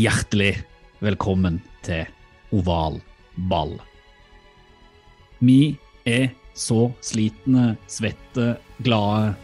Hjertelig 0.00 0.54
velkommen 1.02 1.58
til 1.84 2.06
oval 2.56 3.00
ball. 3.50 3.74
Vi 5.44 5.74
er 6.08 6.30
så 6.56 6.86
slitne, 7.04 7.74
svette, 7.90 8.54
glade, 8.86 9.34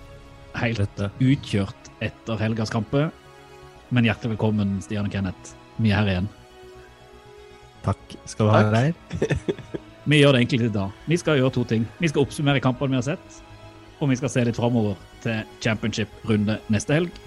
helt 0.57 1.03
utkjørt 1.03 1.91
etter 2.07 2.41
helgas 2.41 2.73
kamper. 2.73 3.11
Men 3.91 4.09
hjertelig 4.09 4.37
velkommen, 4.37 4.79
Stian 4.87 5.11
og 5.11 5.13
Kenneth. 5.13 5.53
Vi 5.77 5.93
er 5.93 6.01
her 6.01 6.13
igjen. 6.15 6.33
Takk 7.85 8.19
skal 8.25 8.49
du 8.49 8.55
ha, 8.55 8.65
Reir. 8.73 8.97
Vi 10.11 10.23
gjør 10.23 10.39
det 10.39 10.45
egentlig 10.47 10.71
i 10.71 10.75
dag. 10.79 11.07
Vi 11.11 11.21
skal 11.21 11.43
gjøre 11.43 11.57
to 11.59 11.67
ting. 11.69 11.89
Vi 12.01 12.09
skal 12.09 12.25
oppsummere 12.25 12.63
kampene 12.65 12.95
vi 12.95 13.03
har 13.03 13.11
sett, 13.11 13.41
og 13.99 14.09
vi 14.09 14.17
skal 14.17 14.31
se 14.33 14.45
litt 14.47 14.57
framover 14.57 14.95
til 15.25 15.43
championship-runde 15.65 16.63
neste 16.73 17.03
helg. 17.03 17.25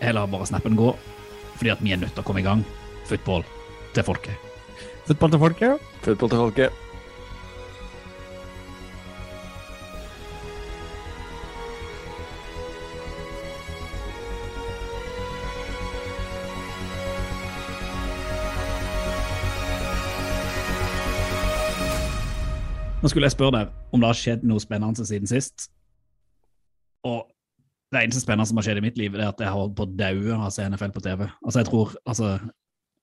Eller 0.00 0.32
bare 0.32 0.48
snappen 0.48 0.80
gå, 0.80 0.94
fordi 1.58 1.74
at 1.74 1.82
vi 1.84 1.92
er 1.94 2.00
nødt 2.02 2.14
til 2.14 2.24
å 2.24 2.26
komme 2.26 2.42
i 2.42 2.46
gang. 2.46 2.64
Football 3.08 3.44
til 3.94 4.06
folket. 4.06 4.50
Fotball 5.06 5.34
til 5.34 5.44
folket. 5.46 5.92
Fotball 6.02 6.30
til 6.32 6.42
folket. 6.46 6.80
Nå 23.04 23.08
skulle 23.12 23.28
jeg 23.28 23.34
spørre 23.34 23.52
deg 23.52 23.72
om 23.92 24.00
det 24.00 24.08
har 24.08 24.16
skjedd 24.16 24.44
noe 24.48 24.62
spennende 24.64 25.04
siden 25.04 25.28
sist. 25.28 25.66
Og 27.04 27.26
det 27.92 28.02
eneste 28.02 28.22
spennende 28.24 28.48
som 28.48 28.58
har 28.58 28.66
skjedd 28.66 28.80
i 28.80 28.84
mitt 28.84 28.98
liv, 28.98 29.14
det 29.14 29.22
er 29.22 29.32
at 29.32 29.42
jeg 29.42 29.50
har 29.50 29.58
holdt 29.58 29.76
på 29.78 29.86
å 29.86 29.96
daue 29.98 30.36
av 30.36 30.46
å 30.48 30.52
se 30.54 30.66
NFL 30.66 30.94
på 30.94 31.02
TV. 31.04 31.26
Altså, 31.44 31.58
jeg 31.60 31.68
tror, 31.68 31.92
altså, 32.10 32.30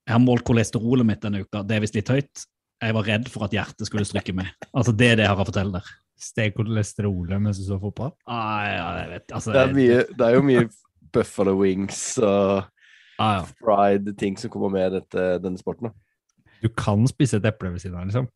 jeg 0.02 0.14
har 0.14 0.22
målt 0.24 0.44
kolesterolet 0.48 1.08
mitt 1.08 1.22
denne 1.22 1.44
uka. 1.44 1.62
Det 1.66 1.76
er 1.76 1.84
visst 1.84 1.96
litt 1.98 2.12
høyt. 2.12 2.44
Jeg 2.82 2.96
var 2.96 3.06
redd 3.06 3.28
for 3.30 3.46
at 3.46 3.54
hjertet 3.54 3.88
skulle 3.88 4.06
strykke 4.08 4.34
med. 4.36 4.50
Altså, 4.72 4.94
det 4.98 5.12
er 5.12 5.20
det 5.20 5.26
jeg 5.28 5.32
har 5.32 5.42
å 5.44 5.48
fortelle 5.48 5.78
der. 5.78 5.92
Steg 6.22 6.54
kolesterolet 6.58 7.42
mens 7.42 7.60
du 7.62 7.66
så 7.66 7.78
fotball. 7.82 8.12
Ah, 8.26 8.62
ja, 8.66 8.86
jeg 9.00 9.10
vet, 9.14 9.26
altså, 9.38 9.54
Det 9.54 9.62
er, 9.62 9.74
mye, 9.78 9.98
det 10.10 10.28
er 10.28 10.36
jo 10.36 10.44
mye 10.46 10.68
Buffalo 11.12 11.56
Wings 11.60 12.02
og 12.22 12.62
ah, 13.22 13.32
ja. 13.38 13.42
fried 13.62 14.12
ting 14.18 14.38
som 14.40 14.52
kommer 14.52 14.72
med 14.74 14.98
dette, 14.98 15.26
denne 15.42 15.60
sporten. 15.60 15.90
da. 15.90 16.52
Du 16.62 16.70
kan 16.78 17.02
spise 17.10 17.40
et 17.40 17.46
eple 17.48 17.72
ved 17.74 17.82
siden 17.82 17.98
av, 17.98 18.06
liksom. 18.10 18.28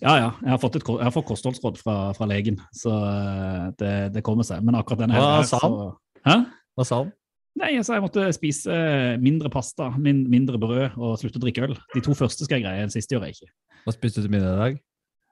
Ja, 0.00 0.14
ja. 0.20 0.30
Jeg 0.42 0.50
har 0.54 0.58
fått, 0.62 0.76
et, 0.80 0.86
jeg 0.88 1.04
har 1.06 1.14
fått 1.14 1.28
kostholdsråd 1.28 1.78
fra, 1.80 1.96
fra 2.16 2.28
legen, 2.30 2.58
så 2.74 2.92
eh, 2.96 3.66
det, 3.80 3.92
det 4.16 4.22
kommer 4.26 4.46
seg. 4.48 4.64
Men 4.66 4.78
akkurat 4.78 5.04
denne 5.04 5.18
Hva 5.20 5.36
her, 5.38 5.46
sa 5.50 5.60
han? 5.62 5.76
så- 5.76 6.26
Hæ? 6.26 6.36
Hva 6.76 6.84
sa 6.88 6.98
han? 7.02 7.12
Nei, 7.56 7.70
altså, 7.80 7.94
jeg 7.96 8.02
måtte 8.04 8.24
spise 8.36 8.74
mindre 9.22 9.48
pasta, 9.48 9.86
min, 9.96 10.24
mindre 10.28 10.58
brød 10.60 10.98
og 11.00 11.14
slutte 11.20 11.38
å 11.40 11.44
drikke 11.46 11.62
øl. 11.64 11.76
De 11.94 12.02
to 12.04 12.12
første 12.18 12.44
skal 12.44 12.58
jeg 12.58 12.66
greie, 12.66 12.82
den 12.84 12.92
siste 12.92 13.16
gjør 13.16 13.24
jeg 13.30 13.38
ikke. 13.38 13.52
Hva 13.86 13.94
spiste 13.96 14.20
du 14.20 14.26
til 14.26 14.34
middag 14.34 14.52
i 14.52 14.60
dag? 14.60 14.80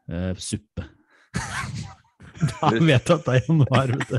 Eh, 0.08 0.30
suppe. 0.40 0.86
Da 2.34 2.68
vet 2.74 3.04
du 3.06 3.12
at 3.14 3.26
det 3.28 3.34
er 3.36 3.44
januar, 3.46 3.90
vet 3.94 4.08
du. 4.10 4.16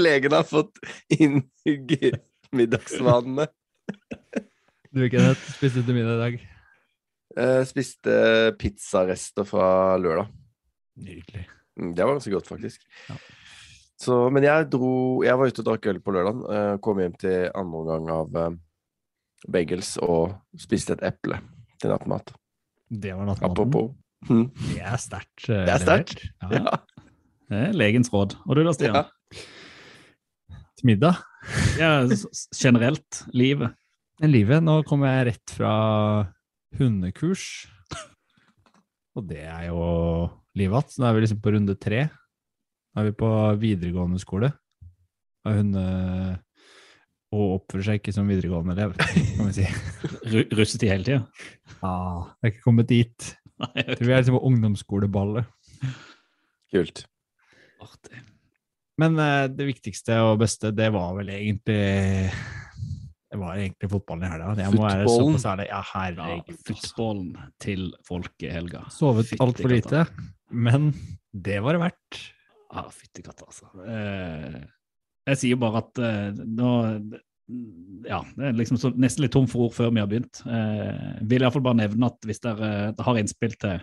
Legen 0.00 0.32
har 0.32 0.46
fått 0.48 0.78
innhugg 1.12 1.92
i 1.98 2.10
middagsvanene. 2.56 3.44
Du, 4.90 5.02
Kenneth, 5.12 5.42
spiste 5.58 5.82
du 5.82 5.90
til 5.90 5.98
middag 5.98 6.16
i 6.16 6.22
dag? 6.22 6.38
Eh, 7.38 7.60
spiste 7.68 8.14
pizzarester 8.58 9.46
fra 9.46 9.96
lørdag. 10.02 10.30
Nydelig. 11.00 11.44
Mm, 11.78 11.92
Det 11.94 12.04
var 12.06 12.16
ganske 12.16 12.32
godt, 12.34 12.48
faktisk. 12.50 12.82
Ja. 13.08 13.16
Så, 14.00 14.16
men 14.32 14.42
jeg 14.42 14.70
dro 14.72 15.20
Jeg 15.22 15.36
var 15.36 15.46
ute 15.50 15.60
og 15.60 15.66
drakk 15.68 15.86
øl 15.92 16.00
på 16.00 16.12
lørdag. 16.16 16.40
Eh, 16.56 16.74
kom 16.82 16.98
hjem 17.02 17.14
til 17.20 17.50
andre 17.54 17.78
omgang 17.84 18.10
av 18.16 18.36
eh, 18.42 18.56
bagels 19.48 19.94
og 20.02 20.34
spiste 20.58 20.96
et 20.96 21.02
eple 21.12 21.38
til 21.80 21.92
nattmat. 21.94 22.32
Det 22.90 23.12
var 23.14 23.28
nattmaten. 23.28 23.50
Apropos. 23.52 23.92
Mm. 24.28 24.48
Det 24.74 24.80
er 24.82 24.96
sterkt. 25.00 25.46
eh, 25.48 25.64
Det 25.68 25.74
er 25.76 25.84
sterkt. 25.84 26.24
Ja. 26.42 26.50
Ja. 26.58 26.76
Det 27.50 27.60
er 27.68 27.72
legens 27.74 28.10
råd. 28.12 28.34
Og 28.46 28.56
du 28.56 28.62
da, 28.66 28.72
Stian? 28.76 28.94
Ja. 28.94 29.06
Til 30.78 30.86
middag. 30.90 31.16
Ja, 31.80 31.92
generelt, 32.56 33.22
livet. 33.34 33.72
Livet, 34.22 34.62
nå 34.62 34.82
kommer 34.86 35.08
jeg 35.10 35.26
rett 35.32 35.54
fra 35.56 35.70
hundekurs. 36.78 37.44
Og 39.18 39.26
det 39.26 39.42
er 39.42 39.66
jo 39.70 39.80
livet 40.58 40.76
igjen. 40.76 40.92
Så 40.92 41.02
nå 41.02 41.08
er 41.08 41.16
vi 41.16 41.24
liksom 41.24 41.40
på 41.42 41.54
runde 41.56 41.76
tre. 41.80 42.04
Nå 42.94 43.02
er 43.02 43.10
vi 43.10 43.16
på 43.18 43.30
videregående 43.62 44.20
skole. 44.22 44.52
Og 45.46 45.56
hun 45.56 45.74
Og 47.30 47.60
oppfører 47.60 47.86
seg 47.86 48.00
ikke 48.00 48.14
som 48.14 48.26
videregående 48.26 48.74
elev, 48.74 48.96
kan 48.98 49.46
vi 49.46 49.52
si. 49.60 49.66
Ru 50.32 50.40
russetid 50.58 50.90
hele 50.90 51.06
tida. 51.06 51.20
Ja. 51.78 51.92
det 52.40 52.48
er 52.48 52.52
ikke 52.54 52.64
kommet 52.64 52.88
dit. 52.90 53.28
Jeg 53.76 53.86
tror 53.92 54.08
vi 54.08 54.12
er 54.16 54.22
liksom 54.22 54.38
på 54.38 54.46
ungdomsskoleballet. 54.48 55.46
Kult. 56.74 57.04
Artig. 57.80 58.22
Men 59.00 59.16
eh, 59.22 59.46
det 59.52 59.68
viktigste 59.68 60.18
og 60.26 60.40
beste, 60.42 60.72
det 60.76 60.90
var 60.92 61.14
vel 61.16 61.30
egentlig 61.32 61.78
Det 63.30 63.38
var 63.38 63.54
egentlig 63.60 63.90
fotballen 63.92 64.24
i 64.26 64.30
helga. 64.32 64.54
Jeg 64.58 64.74
må 64.74 64.82
være 64.82 65.04
Fotballen? 65.06 65.36
såpass 65.36 65.46
ærlig. 65.52 65.66
Ja, 65.70 65.78
Ja, 65.78 65.82
herregud. 65.92 66.50
altså. 66.50 66.74
Footballen 66.74 67.52
til 67.62 67.84
folket 68.08 68.46
i 68.48 68.52
helga. 68.56 68.80
Sovet 68.90 69.32
altfor 69.40 69.70
lite, 69.70 70.04
men 70.50 70.90
det 71.32 71.60
var 71.62 71.76
det 71.78 71.82
verdt. 71.84 72.20
Ja, 72.74 72.84
fytti 72.94 73.22
katta, 73.26 73.46
altså. 73.46 73.70
Eh, 73.86 74.60
jeg 75.30 75.38
sier 75.44 75.56
bare 75.62 75.82
at 75.84 75.98
eh, 76.02 76.42
nå 76.46 76.70
Ja, 78.06 78.20
det 78.36 78.44
er 78.46 78.52
liksom 78.54 78.78
så, 78.78 78.92
nesten 78.94 79.24
litt 79.24 79.32
tom 79.34 79.46
for 79.50 79.66
ord 79.66 79.72
før 79.74 79.88
vi 79.90 79.98
har 80.02 80.06
begynt. 80.10 80.38
Eh, 80.46 81.16
vil 81.26 81.42
iallfall 81.42 81.64
bare 81.66 81.80
nevne 81.82 82.06
at 82.06 82.18
hvis 82.26 82.38
dere 82.44 82.68
eh, 82.90 83.02
har 83.02 83.18
innspill 83.18 83.56
til, 83.58 83.80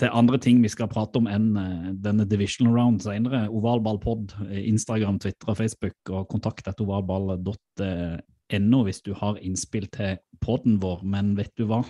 til 0.00 0.14
andre 0.16 0.38
ting 0.40 0.62
vi 0.64 0.70
skal 0.72 0.88
prate 0.90 1.20
om 1.20 1.28
enn 1.28 1.50
eh, 1.60 1.90
denne 2.04 2.24
divisional 2.28 2.76
round 2.76 3.04
senere, 3.04 3.44
ovalballpod, 3.52 4.34
eh, 4.48 4.64
Instagram, 4.70 5.20
Twitter 5.20 5.52
og 5.52 5.58
Facebook, 5.60 5.98
og 6.08 6.28
kontakt 6.32 6.68
etter 6.68 6.86
ovalball.no 6.86 8.82
hvis 8.86 9.02
du 9.04 9.12
har 9.18 9.40
innspill 9.44 9.88
til 9.92 10.18
podden 10.40 10.80
vår. 10.82 11.04
Men 11.04 11.34
vet 11.38 11.52
du 11.60 11.66
hva? 11.68 11.82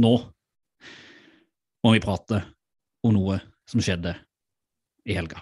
Nå 0.00 0.14
må 1.84 1.94
vi 1.94 2.02
prate 2.04 2.42
om 3.04 3.14
noe 3.16 3.40
som 3.68 3.80
skjedde 3.84 4.14
i 5.08 5.16
helga. 5.16 5.40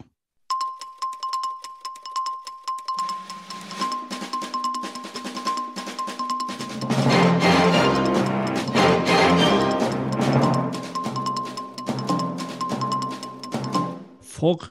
For 14.38 14.70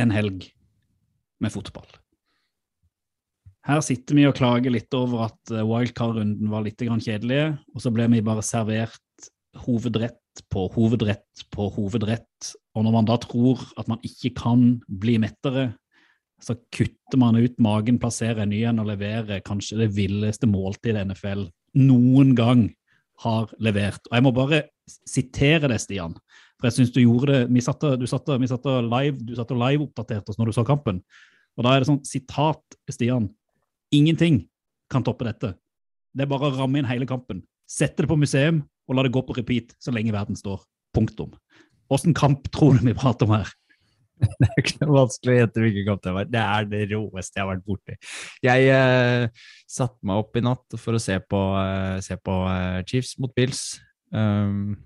en 0.00 0.12
helg 0.14 0.48
med 1.42 1.52
fotball. 1.52 1.88
Her 3.66 3.82
sitter 3.82 4.14
vi 4.14 4.26
og 4.28 4.36
klager 4.38 4.70
litt 4.72 4.94
over 4.94 5.26
at 5.26 5.52
eh, 5.52 5.64
wildcard-runden 5.66 6.52
var 6.52 6.62
litt 6.64 6.80
kjedelig, 6.80 7.56
og 7.74 7.82
så 7.82 7.90
ble 7.92 8.06
vi 8.12 8.22
bare 8.24 8.44
servert 8.46 9.02
hovedrett 9.66 10.44
på 10.52 10.66
hovedrett 10.74 11.46
på 11.54 11.66
hovedrett. 11.74 12.52
Og 12.76 12.86
når 12.86 12.94
man 12.94 13.08
da 13.08 13.16
tror 13.20 13.64
at 13.80 13.88
man 13.90 14.00
ikke 14.06 14.34
kan 14.38 14.78
bli 14.86 15.16
mettere, 15.22 15.72
så 16.42 16.54
kutter 16.70 17.18
man 17.18 17.38
ut 17.40 17.56
magen, 17.62 17.98
plasserer 17.98 18.44
en 18.44 18.52
ny 18.52 18.62
en 18.68 18.82
og 18.82 18.90
leverer 18.90 19.42
kanskje 19.44 19.80
det 19.80 19.94
villeste 19.96 20.48
måltidet 20.48 21.06
NFL 21.08 21.46
noen 21.80 22.34
gang 22.36 22.68
har 23.24 23.50
levert. 23.58 24.02
Og 24.10 24.18
jeg 24.18 24.26
må 24.26 24.32
bare 24.36 24.62
sitere 25.08 25.70
det, 25.72 25.80
Stian. 25.82 26.18
For 26.56 26.68
jeg 26.68 26.76
synes 26.78 26.92
du 26.94 27.02
gjorde 27.02 27.32
det 27.32 27.40
Vi 27.52 27.60
satt, 27.60 27.82
du 28.00 28.06
satt, 28.08 28.30
vi 28.40 28.48
satt 28.48 28.64
live, 28.86 29.18
du 29.20 29.34
satt 29.36 29.50
og 29.52 29.60
live-oppdaterte 29.60 30.32
oss 30.32 30.38
når 30.40 30.50
du 30.50 30.56
så 30.56 30.64
kampen. 30.66 31.02
Og 31.56 31.64
da 31.64 31.74
er 31.74 31.82
det 31.82 31.88
sånn 31.88 32.04
sitat, 32.04 32.62
Stian. 32.92 33.28
Ingenting 33.94 34.44
kan 34.92 35.04
toppe 35.04 35.26
dette. 35.28 35.54
Det 36.16 36.24
er 36.24 36.30
bare 36.30 36.48
å 36.48 36.56
ramme 36.56 36.80
inn 36.80 36.88
hele 36.88 37.08
kampen. 37.08 37.42
Sette 37.68 38.04
det 38.04 38.10
på 38.10 38.18
museum 38.18 38.62
og 38.86 38.96
la 38.96 39.04
det 39.04 39.12
gå 39.14 39.22
på 39.26 39.36
repeat 39.36 39.74
så 39.82 39.92
lenge 39.94 40.14
verden 40.14 40.38
står. 40.38 40.62
Punktum. 40.96 41.34
Åssen 41.92 42.16
kamp 42.16 42.48
tror 42.54 42.78
du 42.78 42.86
vi 42.86 42.96
prater 42.96 43.28
om 43.28 43.36
her? 43.36 43.50
Det 44.40 44.46
er 44.48 44.62
ikke 44.62 44.78
noe 44.80 44.94
vanskelig 45.02 45.32
å 45.34 45.38
gjette 45.42 45.62
hvilken 45.62 45.86
kamp 45.90 46.04
det 46.06 46.12
var. 46.16 46.28
Det 46.32 46.40
er 46.40 46.68
det 46.70 46.78
råeste 46.94 47.36
jeg 47.36 47.44
har 47.44 47.50
vært 47.50 47.66
borti. 47.68 47.96
Jeg 48.46 48.70
eh, 48.72 49.48
satte 49.68 50.08
meg 50.08 50.22
opp 50.22 50.38
i 50.38 50.42
natt 50.46 50.76
for 50.80 50.96
å 50.96 51.02
se 51.02 51.18
på, 51.20 51.40
eh, 51.60 51.98
se 52.04 52.16
på 52.16 52.36
eh, 52.48 52.78
Chiefs 52.88 53.18
mot 53.20 53.34
Bills. 53.36 53.66
Um, 54.14 54.85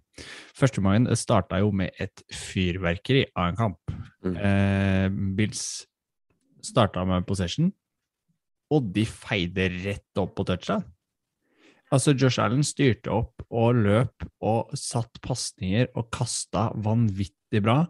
første 0.56 0.82
gangen 0.82 1.08
starta 1.18 1.60
jo 1.62 1.70
med 1.74 1.94
et 2.02 2.22
fyrverkeri 2.34 3.26
av 3.34 3.50
en 3.50 3.58
kamp. 3.58 3.94
Mm. 4.24 4.36
Eh, 4.36 5.06
Bills 5.38 5.64
starta 6.64 7.04
med 7.08 7.26
possession, 7.28 7.70
og 8.70 8.90
de 8.94 9.06
feide 9.08 9.70
rett 9.80 10.20
opp 10.20 10.36
på 10.38 10.46
touchdown. 10.48 10.84
Altså, 11.90 12.14
Josh 12.14 12.38
Allen 12.38 12.62
styrte 12.62 13.10
opp 13.10 13.42
og 13.50 13.80
løp 13.82 14.26
og 14.46 14.70
satt 14.78 15.18
pasninger 15.24 15.88
og 15.98 16.06
kasta 16.14 16.68
vanvittig 16.78 17.62
bra. 17.64 17.82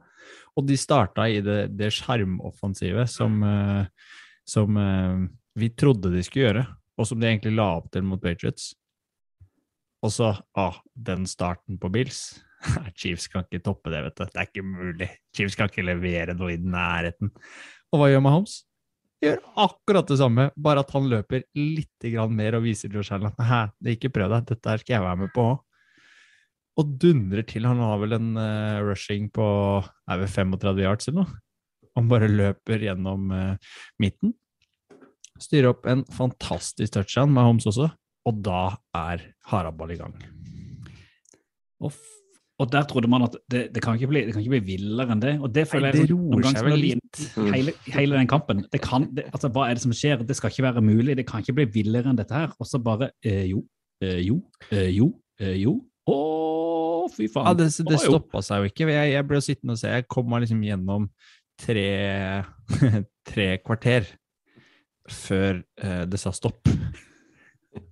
Og 0.56 0.64
de 0.68 0.78
starta 0.80 1.26
i 1.28 1.42
det, 1.44 1.74
det 1.76 1.90
sjarmoffensivet 1.92 3.10
som, 3.12 3.36
eh, 3.44 4.14
som 4.48 4.78
eh, 4.80 5.26
vi 5.60 5.68
trodde 5.76 6.12
de 6.14 6.22
skulle 6.24 6.46
gjøre, 6.46 6.64
og 6.96 7.08
som 7.08 7.20
de 7.20 7.28
egentlig 7.28 7.52
la 7.58 7.68
opp 7.76 7.90
til 7.92 8.06
mot 8.06 8.22
Patriots. 8.22 8.72
Og 10.00 10.14
så, 10.14 10.30
ah, 10.56 10.78
den 10.96 11.26
starten 11.28 11.76
på 11.80 11.90
Bills 11.92 12.40
Chiefs 12.98 13.28
kan 13.32 13.46
ikke 13.46 13.62
toppe 13.64 13.92
det, 13.92 14.02
vet 14.06 14.16
du. 14.16 14.24
Det 14.24 14.40
er 14.40 14.48
ikke 14.48 14.66
mulig. 14.66 15.08
Chiefs 15.36 15.56
kan 15.58 15.70
ikke 15.70 15.86
levere 15.86 16.36
noe 16.36 16.54
i 16.54 16.60
nærheten. 16.60 17.32
Og 17.90 18.00
hva 18.00 18.10
gjør 18.10 18.24
Mahomes? 18.24 18.60
Gjør 19.20 19.40
akkurat 19.60 20.08
det 20.08 20.16
samme, 20.16 20.46
bare 20.56 20.80
at 20.84 20.92
han 20.94 21.08
løper 21.10 21.44
litt 21.58 22.06
mer 22.32 22.56
og 22.56 22.64
viser 22.64 22.92
Josh 22.92 23.12
Allen 23.12 23.28
at 23.28 23.42
hæ, 23.44 23.60
ikke 23.92 24.12
prøv 24.14 24.30
deg, 24.32 24.46
dette 24.48 24.78
skal 24.80 24.94
jeg 24.94 25.04
være 25.04 25.20
med 25.24 25.32
på 25.34 25.44
òg. 25.50 25.58
Og 26.80 26.92
dundrer 27.02 27.44
til. 27.44 27.66
Han 27.68 27.82
har 27.82 27.98
vel 28.00 28.16
en 28.16 28.30
uh, 28.38 28.80
rushing 28.86 29.28
på 29.34 29.44
er 29.84 30.20
vel 30.22 30.30
35 30.30 30.84
yards 30.86 31.10
eller 31.10 31.26
noe. 31.26 31.40
Han 31.98 32.08
bare 32.08 32.30
løper 32.30 32.80
gjennom 32.86 33.26
uh, 33.34 33.74
midten. 34.00 34.32
Styrer 35.40 35.74
opp 35.74 35.84
en 35.90 36.06
fantastisk 36.14 36.94
touchdown 36.94 37.34
med 37.34 37.44
Holmes 37.44 37.68
også, 37.68 37.90
og 38.28 38.40
da 38.44 38.62
er 38.96 39.22
haraball 39.50 39.92
i 39.94 39.98
gang. 40.00 40.16
Og, 41.80 41.88
f- 41.94 42.18
og 42.60 42.68
der 42.72 42.84
trodde 42.84 43.08
man 43.08 43.24
at 43.24 43.36
det, 43.48 43.62
det, 43.74 43.80
kan 43.82 43.96
ikke 43.96 44.10
bli, 44.10 44.24
det 44.26 44.34
kan 44.34 44.42
ikke 44.42 44.52
bli 44.58 44.74
villere 44.74 45.14
enn 45.14 45.22
det. 45.22 45.34
Og 45.40 45.48
det 45.54 45.64
føler 45.70 45.88
Nei, 45.88 46.02
jeg 46.02 46.10
det 46.10 46.16
noen 46.16 46.26
roer 46.34 46.44
ganger 46.44 46.58
seg 46.58 46.60
som 46.60 46.70
vel 46.70 46.82
litt. 46.84 47.20
Hele, 47.56 47.74
hele 47.94 48.18
den 48.18 48.28
kampen. 48.30 48.60
Det 48.72 48.82
kan, 48.84 49.06
det, 49.16 49.24
altså, 49.32 49.48
hva 49.54 49.68
er 49.70 49.78
det 49.78 49.84
som 49.86 49.94
skjer? 49.96 50.24
Det 50.28 50.36
skal 50.36 50.52
ikke 50.52 50.66
være 50.68 50.84
mulig. 50.84 51.16
Det 51.16 51.24
kan 51.30 51.40
ikke 51.40 51.56
bli 51.62 51.68
villere 51.80 52.12
enn 52.12 52.20
dette 52.20 52.36
her. 52.36 52.52
Og 52.60 52.68
så 52.68 52.82
bare 52.84 53.10
eh, 53.24 53.46
jo, 53.48 53.64
eh, 54.04 54.20
jo, 54.26 54.36
eh, 54.68 54.90
jo, 54.92 55.08
eh, 55.40 55.56
jo. 55.62 55.78
Å, 56.10 56.18
fy 57.16 57.30
faen. 57.32 57.48
Ja, 57.48 57.56
det, 57.62 57.70
det 57.88 58.02
stoppa 58.04 58.44
seg 58.44 58.60
jo 58.60 58.72
ikke. 58.74 58.90
Jeg, 58.92 59.14
jeg 59.16 59.28
ble 59.32 59.40
sittende 59.44 59.78
og 59.78 59.80
se. 59.80 59.96
Jeg 59.96 60.08
kom 60.12 60.28
meg 60.28 60.44
liksom 60.44 60.60
gjennom 60.68 61.08
tre, 61.60 61.88
tre 63.32 63.48
kvarter 63.64 64.04
før 65.10 65.62
eh, 65.80 66.02
det 66.12 66.20
sa 66.20 66.30
stopp. 66.36 66.68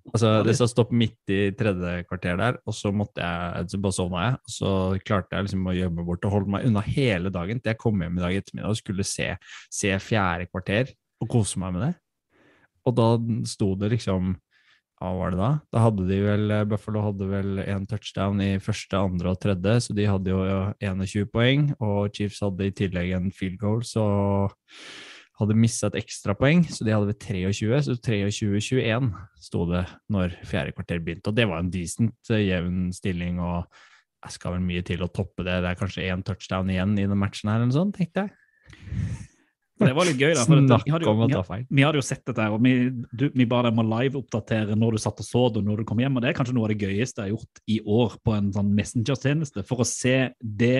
Altså, 0.08 0.32
det 0.46 0.54
sa 0.56 0.66
stopp 0.70 0.90
midt 0.96 1.32
i 1.32 1.40
tredje 1.58 2.02
kvarter 2.08 2.38
der, 2.40 2.58
og 2.68 2.74
så 2.76 2.92
måtte 2.94 3.22
jeg, 3.22 3.68
så 3.72 3.80
bare 3.84 3.96
sovna 3.96 4.24
jeg. 4.24 4.40
Og 4.40 4.54
så 4.54 4.72
klarte 5.04 5.36
jeg 5.36 5.48
liksom 5.48 5.68
å 5.68 5.76
gjemme 5.76 6.06
bort 6.06 6.26
og 6.28 6.34
holde 6.34 6.54
meg 6.54 6.66
unna 6.68 6.82
hele 6.86 7.32
dagen 7.34 7.60
til 7.60 7.74
jeg 7.74 7.80
kom 7.80 8.02
hjem 8.02 8.18
i 8.18 8.24
dag 8.24 8.40
ettermiddag 8.40 8.74
og 8.74 8.80
skulle 8.80 9.06
se, 9.06 9.30
se 9.80 9.94
fjerde 10.02 10.48
kvarter 10.50 10.92
og 11.22 11.32
kose 11.32 11.60
meg 11.60 11.74
med 11.76 11.86
det. 11.86 11.94
Og 12.88 12.96
da 12.96 13.08
sto 13.48 13.74
det 13.78 13.92
liksom 13.96 14.36
hva 14.98 15.12
var 15.14 15.30
det 15.30 15.38
da? 15.38 15.50
Da 15.70 15.82
hadde 15.84 16.06
de 16.08 16.16
vel, 16.24 16.52
Buffalo 16.66 17.04
hadde 17.04 17.26
vel 17.30 17.60
en 17.62 17.84
touchdown 17.86 18.40
i 18.42 18.48
første, 18.62 18.98
andre 18.98 19.30
og 19.30 19.38
tredje, 19.38 19.76
så 19.84 19.94
de 19.94 20.08
hadde 20.10 20.32
jo 20.32 20.40
21 20.82 21.28
poeng, 21.30 21.68
og 21.78 22.10
Chiefs 22.16 22.40
hadde 22.42 22.66
i 22.66 22.74
tillegg 22.74 23.12
en 23.14 23.28
field 23.34 23.60
goal, 23.62 23.84
så 23.86 24.02
hadde 25.38 25.56
mista 25.58 25.88
et 25.88 26.00
ekstrapoeng, 26.00 26.64
så 26.66 26.86
de 26.86 26.94
hadde 26.94 27.12
vi 27.12 27.18
23, 27.22 27.82
så 27.86 27.94
23-21 28.02 29.12
sto 29.42 29.66
det 29.70 29.84
når 30.12 30.34
fjerde 30.48 30.74
kvarter 30.74 31.02
begynte, 31.04 31.30
og 31.30 31.38
det 31.38 31.46
var 31.50 31.62
en 31.62 31.70
decent 31.72 32.32
eh, 32.34 32.48
jevn 32.48 32.88
stilling, 32.94 33.38
og 33.42 33.68
jeg 34.24 34.34
skal 34.34 34.56
vel 34.56 34.66
mye 34.66 34.82
til 34.86 35.04
å 35.04 35.10
toppe 35.14 35.46
det, 35.46 35.60
det 35.62 35.70
er 35.70 35.78
kanskje 35.78 36.08
én 36.10 36.24
touchdown 36.26 36.72
igjen 36.74 36.98
i 36.98 37.06
den 37.06 37.20
matchen 37.20 37.52
her, 37.52 37.60
eller 37.60 37.70
noe 37.70 37.78
sånt, 37.78 37.94
tenkte 38.00 38.26
jeg. 38.26 38.34
Det 39.78 39.94
var 39.94 40.08
litt 40.08 40.18
gøy, 40.18 40.32
da. 40.34 40.42
For 40.42 40.58
vi, 40.58 40.90
hadde 40.90 41.06
jo, 41.06 41.12
vi, 41.14 41.34
hadde, 41.36 41.58
vi 41.70 41.84
hadde 41.86 42.00
jo 42.00 42.04
sett 42.04 42.24
dette 42.26 42.42
her, 42.42 42.54
og 42.56 42.64
vi, 42.64 42.72
du, 43.14 43.28
vi 43.30 43.46
ba 43.46 43.60
deg 43.62 43.76
om 43.76 43.84
å 43.84 43.88
live-oppdatere 43.92 44.74
når 44.78 44.96
du 44.96 45.02
satt 45.04 45.22
og 45.22 45.28
så 45.28 45.44
det, 45.54 45.62
og 45.62 45.68
når 45.68 45.82
du 45.82 45.88
kom 45.88 46.02
hjem. 46.02 46.18
og 46.18 46.24
Det 46.24 46.32
er 46.32 46.38
kanskje 46.38 46.56
noe 46.56 46.66
av 46.66 46.72
det 46.74 46.82
gøyeste 46.82 47.22
jeg 47.22 47.28
har 47.28 47.36
gjort 47.36 47.62
i 47.70 47.78
år 48.02 48.16
på 48.26 48.34
en 48.34 48.48
sånn 48.56 48.72
Messenger-tjeneste, 48.74 49.62
for 49.68 49.84
å 49.84 49.86
se 49.86 50.16
det 50.42 50.78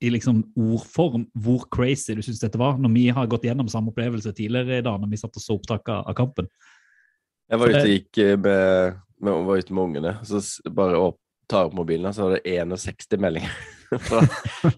i 0.00 0.10
liksom 0.10 0.42
ordform, 0.56 1.26
hvor 1.36 1.66
crazy 1.72 2.16
du 2.16 2.22
syns 2.24 2.40
dette 2.42 2.60
var, 2.60 2.78
når 2.80 2.92
vi 2.94 3.06
har 3.14 3.28
gått 3.30 3.46
gjennom 3.46 3.68
samme 3.70 3.92
opplevelse 3.92 4.32
tidligere 4.36 4.80
i 4.80 4.84
dag, 4.84 4.98
når 5.00 5.12
vi 5.12 5.20
satt 5.20 5.36
og 5.36 5.44
så 5.44 5.56
opptak 5.56 5.88
av, 5.92 6.06
av 6.10 6.16
kampen. 6.18 6.48
Jeg 7.46 7.62
var 7.62 7.72
ute 7.72 7.84
og 7.84 7.92
gikk 7.92 8.20
eh, 8.24 8.34
med, 8.42 8.98
med, 9.22 9.46
var 9.46 9.62
ute 9.62 9.76
med 9.76 9.84
ungene, 9.84 10.16
så 10.26 10.42
bare 10.74 10.98
opp, 10.98 11.20
tar 11.50 11.68
opp 11.68 11.76
mobilen, 11.78 12.10
så 12.14 12.26
var 12.26 12.38
det 12.38 12.56
61 12.74 13.20
meldinger 13.22 13.54
fra, 14.08 14.22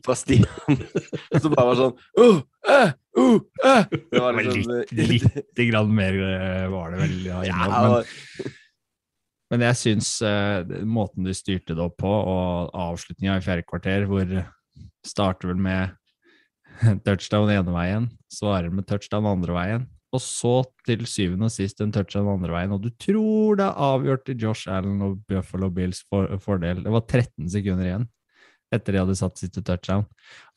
fra 0.04 0.16
Stian. 0.18 0.46
Så 1.40 1.48
bare 1.48 1.64
var 1.70 1.78
sånn 1.78 1.94
uh, 2.20 2.40
uh, 2.68 2.90
uh, 3.16 3.38
uh. 3.64 3.86
Det 3.88 4.20
var 4.20 4.36
liksom 4.36 4.74
litt, 4.74 4.92
litt 5.08 5.62
grann 5.70 5.94
mer 5.96 6.18
eh, 6.26 6.66
var 6.68 6.92
det 6.92 7.00
vel 7.06 7.14
ja, 7.30 7.38
innom, 7.48 7.94
men, 7.94 8.52
men 9.48 9.64
jeg 9.64 9.80
syns 9.80 10.10
eh, 10.20 10.76
måten 10.84 11.24
du 11.24 11.32
styrte 11.32 11.72
det 11.72 11.86
opp 11.86 11.96
på, 12.02 12.12
og 12.12 12.76
avslutninga 12.76 13.38
i 13.38 13.44
fjerde 13.48 13.64
kvarter, 13.64 14.04
hvor 14.10 14.28
starter 15.08 15.50
vel 15.52 15.60
med 15.64 15.94
touchdown 17.06 17.50
ene 17.50 17.72
veien, 17.74 18.10
svarer 18.32 18.70
med 18.74 18.86
touchdown 18.88 19.26
andre 19.26 19.56
veien, 19.56 19.86
og 20.14 20.22
så 20.24 20.52
til 20.88 21.02
syvende 21.10 21.48
og 21.48 21.52
sist 21.52 21.82
en 21.84 21.90
touchdown 21.92 22.28
andre 22.32 22.54
veien, 22.54 22.70
og 22.76 22.84
du 22.84 22.88
tror 23.02 23.58
det 23.60 23.66
er 23.66 23.82
avgjort 23.88 24.22
til 24.28 24.38
Josh 24.46 24.70
Allen 24.72 25.02
og 25.04 25.18
Buffalo 25.28 25.68
Bills 25.74 26.04
for, 26.08 26.30
fordel. 26.40 26.80
Det 26.86 26.94
var 26.94 27.04
13 27.08 27.50
sekunder 27.52 27.90
igjen 27.90 28.06
etter 28.68 28.92
de 28.92 28.98
hadde 29.00 29.14
satt 29.16 29.38
sitt 29.40 29.54
touchdown. 29.64 30.02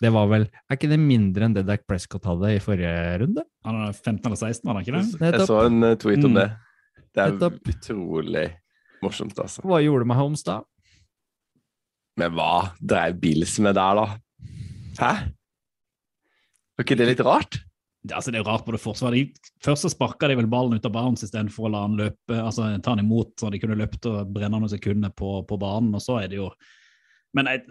Det 0.03 0.09
var 0.12 0.25
vel 0.27 0.42
Er 0.68 0.75
ikke 0.75 0.89
det 0.92 0.98
mindre 1.00 1.45
enn 1.48 1.53
det 1.56 1.62
Dak 1.63 1.86
Prescott 1.88 2.25
hadde 2.27 2.50
i 2.51 2.59
forrige 2.59 2.89
runde? 3.21 3.45
Han 3.63 3.77
hadde 3.86 3.94
15 4.03 4.25
eller 4.27 4.36
16, 4.42 4.65
var 4.68 4.75
han 4.75 4.83
ikke 4.83 4.95
det? 4.98 5.31
Jeg 5.39 5.48
så 5.48 5.59
en 5.69 5.83
eh, 5.88 5.94
tweet 5.95 6.25
om 6.27 6.33
Mm. 6.33 6.39
det. 6.42 6.48
Det 7.15 7.21
er 7.24 7.31
Nettopp. 7.38 7.62
utrolig 7.71 8.44
morsomt, 9.03 9.39
altså. 9.39 9.63
Hva 9.63 9.80
gjorde 9.83 10.09
Mahomes 10.12 10.44
da? 10.44 10.57
Men 12.19 12.36
hva 12.36 12.50
dreiv 12.83 13.15
Bills 13.24 13.56
med 13.63 13.75
der, 13.80 13.96
da? 14.01 14.05
Hæ? 15.00 15.12
Var 16.77 16.86
ikke 16.86 16.98
det 17.00 17.07
litt 17.12 17.21
rart? 17.25 17.60
Det, 18.01 18.15
altså, 18.17 18.31
det 18.33 18.39
er 18.41 18.48
rart 18.48 18.63
på 18.65 18.74
det 18.74 18.81
forsvaret. 18.81 19.13
De, 19.29 19.51
først 19.62 19.86
så 19.86 19.91
sparka 19.93 20.27
de 20.31 20.36
vel 20.39 20.48
ballen 20.50 20.74
ut 20.79 20.86
av 20.89 20.93
bounds 20.95 21.21
istedenfor 21.27 21.67
å 21.67 21.71
la 21.75 21.81
han 21.86 21.98
løpe, 22.00 22.38
altså 22.41 22.71
ta 22.81 22.95
han 22.95 23.03
imot, 23.03 23.36
så 23.38 23.51
de 23.53 23.60
kunne 23.62 23.77
løpt 23.77 24.07
og 24.10 24.31
brenne 24.33 24.57
noen 24.57 24.71
sekunder 24.71 25.13
på, 25.13 25.36
på 25.45 25.57
banen. 25.62 25.93
Og 25.98 26.01
så 26.01 26.17
er 26.24 26.31
det 26.31 26.39
jo 26.41 26.48
Men 27.38 27.48
jeg, 27.48 27.62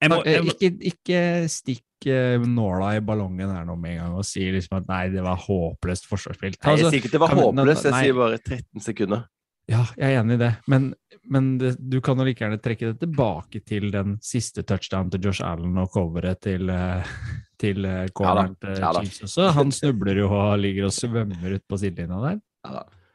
jeg 0.00 0.08
må, 0.12 0.20
jeg, 0.24 0.44
må- 0.46 0.54
ikke, 0.54 0.70
ikke 0.92 1.18
stikk 1.52 2.06
eh, 2.08 2.38
nåla 2.40 2.94
i 2.96 3.02
ballongen 3.04 3.50
her 3.52 3.66
nå 3.68 3.74
med 3.76 3.98
en 3.98 4.00
gang 4.04 4.14
og 4.22 4.24
si 4.24 4.46
liksom 4.54 4.78
at 4.78 4.86
nei, 4.88 5.02
det 5.12 5.24
var 5.26 5.42
håpløst 5.42 6.06
forsvarsspill. 6.08 6.54
Altså, 6.54 6.70
Nei, 6.70 6.78
jeg 6.78 6.92
sier 6.94 7.02
ikke 7.02 7.12
det 7.12 7.20
var 7.20 7.34
håpløst, 7.36 7.84
jeg 7.90 7.92
nei. 7.98 8.04
sier 8.06 8.16
bare 8.22 8.38
13 8.40 8.86
sekunder. 8.86 9.26
Ja, 9.70 9.86
jeg 9.96 10.12
er 10.12 10.20
enig 10.20 10.36
i 10.36 10.40
det, 10.42 10.50
men, 10.68 10.90
men 11.32 11.54
det, 11.60 11.70
du 11.80 11.96
kan 12.04 12.18
jo 12.20 12.26
like 12.26 12.42
gjerne 12.42 12.60
trekke 12.60 12.90
det 12.90 12.98
tilbake 13.00 13.62
til 13.64 13.88
den 13.94 14.18
siste 14.24 14.64
touchdown 14.66 15.08
til 15.12 15.24
Josh 15.24 15.44
Allen 15.44 15.78
og 15.80 15.88
coveret 15.94 16.42
til, 16.44 16.68
eh, 16.72 17.14
til 17.62 17.86
eh, 17.88 18.10
corneren 18.12 18.58
til 18.60 18.76
Ja 18.76 18.92
da. 18.92 19.00
Chiefs 19.00 19.24
også. 19.24 19.48
Han 19.56 19.72
snubler 19.72 20.20
jo 20.20 20.28
og 20.28 20.58
ligger 20.60 20.90
og 20.90 20.92
svømmer 20.96 21.56
ut 21.56 21.64
på 21.68 21.80
sidelinja 21.80 22.20
der. 22.26 22.42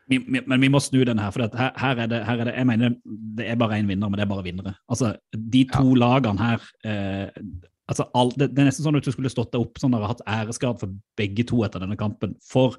vi, 0.09 0.17
vi, 0.25 0.41
men 0.41 0.65
vi 0.65 0.71
må 0.73 0.81
snu 0.81 1.03
den 1.05 1.21
her, 1.21 1.29
for 1.35 1.45
her, 1.45 1.73
her, 1.77 2.01
er 2.05 2.09
det, 2.09 2.23
her 2.25 2.41
er 2.41 2.49
det 2.49 2.55
Jeg 2.57 2.67
mener 2.71 2.95
det 3.37 3.49
er 3.49 3.55
bare 3.55 3.77
én 3.77 3.87
vinner, 3.87 4.09
men 4.09 4.17
det 4.17 4.25
er 4.25 4.33
bare 4.33 4.47
vinnere. 4.47 4.73
Altså, 4.89 5.13
de 5.53 5.63
to 5.69 5.93
lagene 5.93 6.41
her 6.41 6.65
eh, 6.83 7.43
altså, 7.89 8.09
all, 8.17 8.33
det, 8.33 8.49
det 8.55 8.63
er 8.63 8.71
nesten 8.71 8.87
sånn 8.87 8.97
at 8.97 9.05
du 9.05 9.13
skulle 9.13 9.29
stått 9.29 9.53
deg 9.53 9.61
opp 9.61 9.77
sånn 9.77 9.93
og 9.93 10.09
hatt 10.15 10.25
æresgrad 10.25 10.81
for 10.81 10.97
begge 11.19 11.45
to 11.45 11.61
etter 11.67 11.85
denne 11.85 11.99
kampen. 11.99 12.33
For 12.41 12.73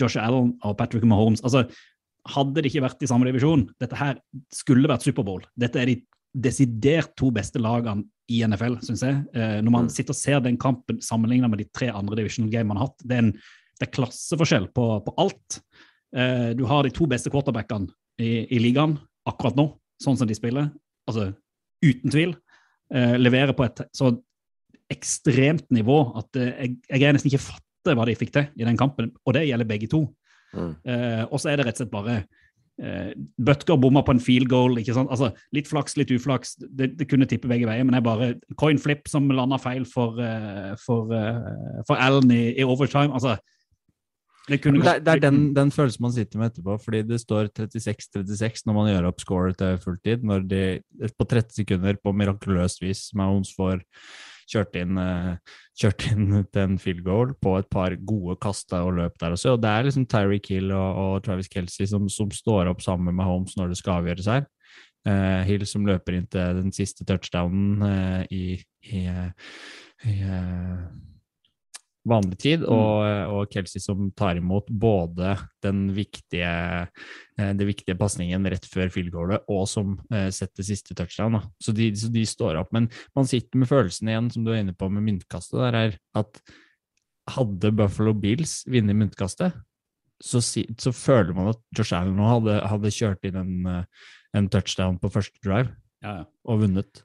Josh 0.00 0.18
Allen 0.18 0.56
og 0.66 0.74
Patrick 0.80 1.06
Mahomes. 1.06 1.44
Altså, 1.46 1.68
hadde 2.28 2.62
de 2.62 2.70
ikke 2.70 2.82
vært 2.84 3.02
i 3.04 3.08
samme 3.10 3.26
divisjon, 3.28 3.66
dette 3.80 3.96
her 3.98 4.18
skulle 4.52 4.88
vært 4.88 5.04
Superbowl. 5.04 5.42
Dette 5.60 5.80
er 5.82 5.90
de 5.90 5.96
desidert 6.34 7.12
to 7.20 7.28
beste 7.34 7.60
lagene 7.62 8.06
i 8.32 8.40
NFL, 8.46 8.78
syns 8.82 9.04
jeg. 9.04 9.20
Eh, 9.36 9.60
når 9.60 9.70
man 9.70 9.84
Mm. 9.84 9.90
sitter 9.92 10.14
og 10.14 10.16
ser 10.18 10.40
den 10.40 10.56
kampen 10.56 11.00
sammenlignet 11.04 11.50
med 11.50 11.58
de 11.60 11.68
tre 11.72 11.88
andre 11.92 12.16
divisional 12.16 12.50
game 12.50 12.68
man 12.68 12.78
har 12.80 12.88
hatt, 12.88 13.04
det 13.04 13.14
er, 13.16 13.22
en, 13.26 13.32
det 13.78 13.86
er 13.88 13.92
klasseforskjell 13.92 14.68
på, 14.74 14.86
på 15.04 15.14
alt. 15.20 15.60
Eh, 16.16 16.54
du 16.56 16.64
har 16.66 16.82
de 16.82 16.90
to 16.90 17.06
beste 17.06 17.30
quarterbackene 17.30 17.90
i, 18.18 18.46
i 18.50 18.58
ligaen 18.58 18.96
akkurat 19.28 19.56
nå, 19.56 19.68
sånn 20.02 20.16
som 20.16 20.26
de 20.26 20.34
spiller. 20.34 20.72
Altså 21.06 21.34
uten 21.84 22.10
tvil. 22.10 22.34
Eh, 22.94 23.16
leverer 23.20 23.52
på 23.52 23.64
et 23.66 23.84
så 23.94 24.10
ekstremt 24.92 25.66
nivå 25.74 25.98
at 26.18 26.36
eh, 26.40 26.50
jeg, 26.64 26.76
jeg 27.00 27.14
nesten 27.16 27.30
ikke 27.30 27.44
fatter 27.46 27.96
hva 27.98 28.06
de 28.08 28.16
fikk 28.18 28.32
til 28.34 28.48
i 28.56 28.66
den 28.66 28.78
kampen, 28.80 29.12
og 29.24 29.36
det 29.36 29.46
gjelder 29.48 29.68
begge 29.68 29.88
to. 29.92 30.06
Mm. 30.54 30.72
Eh, 30.84 31.22
og 31.30 31.40
så 31.42 31.50
er 31.52 31.56
det 31.60 31.66
rett 31.68 31.78
og 31.78 31.84
slett 31.84 31.92
bare 31.94 32.16
eh, 32.82 33.12
Butker 33.38 33.76
bomma 33.78 34.02
på 34.06 34.14
en 34.16 34.20
field 34.22 34.48
goal. 34.50 34.78
ikke 34.80 34.94
sant? 34.96 35.10
Altså, 35.10 35.32
Litt 35.54 35.68
flaks, 35.70 35.96
litt 36.00 36.10
uflaks. 36.14 36.56
Det, 36.60 36.92
det 36.98 37.08
kunne 37.10 37.26
tippe 37.30 37.48
begge 37.50 37.66
veier, 37.68 37.84
men 37.86 37.94
det 37.94 38.00
er 38.02 38.08
bare 38.08 38.30
coin 38.60 38.78
flip 38.82 39.06
som 39.10 39.28
landa 39.30 39.58
feil 39.62 39.84
for, 39.86 40.18
eh, 40.22 40.74
for, 40.84 41.12
eh, 41.14 41.82
for 41.86 41.96
Allen 42.00 42.30
i, 42.34 42.54
i 42.58 42.64
overtime. 42.66 43.12
altså 43.14 43.36
det 44.44 44.58
kunne 44.60 44.82
Det, 44.82 44.90
er- 44.90 45.00
det 45.00 45.12
er 45.14 45.20
den, 45.30 45.54
den 45.56 45.70
følelsen 45.72 46.02
man 46.04 46.12
sitter 46.12 46.36
med 46.38 46.50
etterpå, 46.52 46.74
fordi 46.84 46.98
det 47.08 47.16
står 47.22 47.46
36-36 47.56 48.66
når 48.66 48.74
man 48.76 48.90
gjør 48.92 49.06
opp 49.08 49.20
score 49.22 49.54
til 49.56 49.78
fulltid. 49.80 50.20
Når 50.22 50.42
de 50.50 50.60
på 51.16 51.24
30 51.30 51.54
sekunder 51.62 51.96
på 51.96 52.12
mirakuløst 52.12 52.82
vis 52.84 53.06
Mounds 53.16 53.54
får 53.56 53.80
kjørt 54.50 54.76
inn, 54.80 54.98
eh, 55.00 55.54
kjørt 55.80 56.06
inn 56.10 56.26
til 56.52 56.62
en 56.64 56.80
field 56.82 57.04
goal 57.06 57.34
på 57.40 57.56
et 57.58 57.70
par 57.72 57.96
gode 58.06 58.36
kast 58.42 58.72
og 58.76 58.94
løp 58.98 59.16
der 59.20 59.36
også. 59.36 59.54
Og 59.54 59.62
det 59.62 59.70
er 59.70 59.88
liksom 59.88 60.08
Tyreek 60.10 60.50
Hill 60.52 60.74
og, 60.74 61.00
og 61.04 61.24
Travis 61.26 61.50
Kelsey 61.52 61.88
som, 61.90 62.08
som 62.12 62.32
står 62.34 62.72
opp 62.72 62.84
sammen 62.84 63.14
med 63.14 63.28
Holmes 63.28 63.56
når 63.58 63.72
det 63.72 63.80
skal 63.80 64.02
avgjøres 64.02 64.30
her. 64.30 64.46
Uh, 65.04 65.42
Hill 65.44 65.66
som 65.68 65.84
løper 65.84 66.14
inn 66.16 66.28
til 66.32 66.62
den 66.62 66.72
siste 66.72 67.04
touchdownen 67.04 67.82
uh, 67.84 68.22
i, 68.32 68.56
i, 68.88 69.02
uh, 69.04 69.28
i 70.08 70.14
eh, 70.24 70.86
vanlig 72.08 72.38
tid, 72.42 72.64
og, 72.68 73.04
og 73.32 73.52
Kelsey 73.52 73.80
som 73.82 74.10
tar 74.16 74.38
imot 74.40 74.68
både 74.68 75.34
den 75.64 75.86
viktige, 75.96 76.50
eh, 77.38 77.52
det 77.56 77.68
viktige 77.68 77.96
pasningen 78.00 78.48
rett 78.52 78.66
før 78.68 78.92
field 78.92 79.12
goalet, 79.14 79.44
og 79.48 79.64
som 79.70 79.94
eh, 80.12 80.28
setter 80.34 80.66
siste 80.66 80.96
touchdown. 80.96 81.40
Så, 81.62 81.72
de, 81.76 81.90
så 81.96 82.10
de 82.12 82.26
står 82.28 82.60
opp. 82.60 82.74
Men 82.76 82.90
man 83.16 83.28
sitter 83.30 83.60
med 83.60 83.70
følelsen 83.70 84.12
igjen, 84.12 84.28
som 84.34 84.44
du 84.44 84.52
er 84.52 84.60
inne 84.62 84.76
på 84.76 84.90
med 84.92 85.06
myntkastet, 85.06 85.60
der 85.62 85.80
er 85.80 85.96
at 86.20 86.42
hadde 87.34 87.72
Buffalo 87.72 88.12
Bills 88.12 88.62
vunnet 88.68 88.98
myntkastet, 89.00 89.56
så, 90.22 90.40
så 90.40 90.92
føler 90.94 91.32
man 91.36 91.50
at 91.54 91.60
Josh 91.76 91.96
Allen 91.96 92.18
nå 92.18 92.28
hadde, 92.28 92.58
hadde 92.68 92.92
kjørt 92.94 93.24
inn 93.28 93.40
en, 93.40 93.56
eh, 93.70 94.12
en 94.36 94.52
touchdown 94.52 95.00
på 95.00 95.12
første 95.12 95.40
drive 95.44 95.72
Ja, 96.04 96.20
ja. 96.20 96.24
og 96.44 96.62
vunnet. 96.66 97.04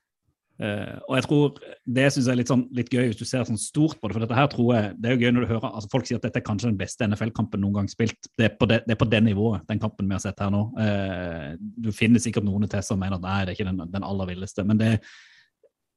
Eh, 0.59 0.95
og 1.07 1.13
jeg 1.15 1.23
tror 1.23 1.59
Det 1.87 2.05
synes 2.11 2.25
jeg 2.25 2.33
er 2.33 2.37
litt, 2.41 2.49
sånn, 2.51 2.65
litt 2.75 2.89
gøy 2.91 3.05
hvis 3.07 3.19
du 3.21 3.23
ser 3.23 3.45
sånn 3.47 3.59
stort 3.59 3.95
på 3.95 4.09
det. 4.09 4.15
for 4.17 4.23
dette 4.25 4.35
her 4.35 4.47
tror 4.51 4.73
jeg, 4.75 4.95
Det 4.99 5.07
er 5.07 5.13
jo 5.15 5.21
gøy 5.23 5.31
når 5.31 5.45
du 5.45 5.51
hører 5.53 5.67
altså 5.69 5.91
Folk 5.93 6.07
sier 6.07 6.19
at 6.19 6.25
dette 6.27 6.41
er 6.41 6.47
kanskje 6.49 6.67
den 6.67 6.79
beste 6.81 7.07
NFL-kampen 7.07 7.61
noen 7.63 7.77
gang 7.77 7.87
spilt. 7.91 8.27
Det 8.35 8.49
er, 8.49 8.55
på 8.59 8.67
det, 8.67 8.81
det 8.87 8.95
er 8.95 8.99
på 8.99 9.07
det 9.07 9.21
nivået, 9.23 9.63
den 9.69 9.79
kampen 9.79 10.09
vi 10.09 10.17
har 10.17 10.23
sett 10.23 10.39
her 10.43 10.51
nå. 10.51 10.65
Uh, 10.75 11.55
du 11.59 11.91
finner 11.95 12.19
sikkert 12.19 12.43
noen 12.47 12.67
til 12.67 12.83
som 12.83 12.99
mener 12.99 13.15
at 13.15 13.23
nei, 13.23 13.37
det 13.45 13.53
er 13.53 13.59
ikke 13.59 13.69
den, 13.69 13.85
den 13.93 14.07
aller 14.07 14.27
villeste. 14.33 14.65
Men 14.67 14.81
det, 14.81 14.89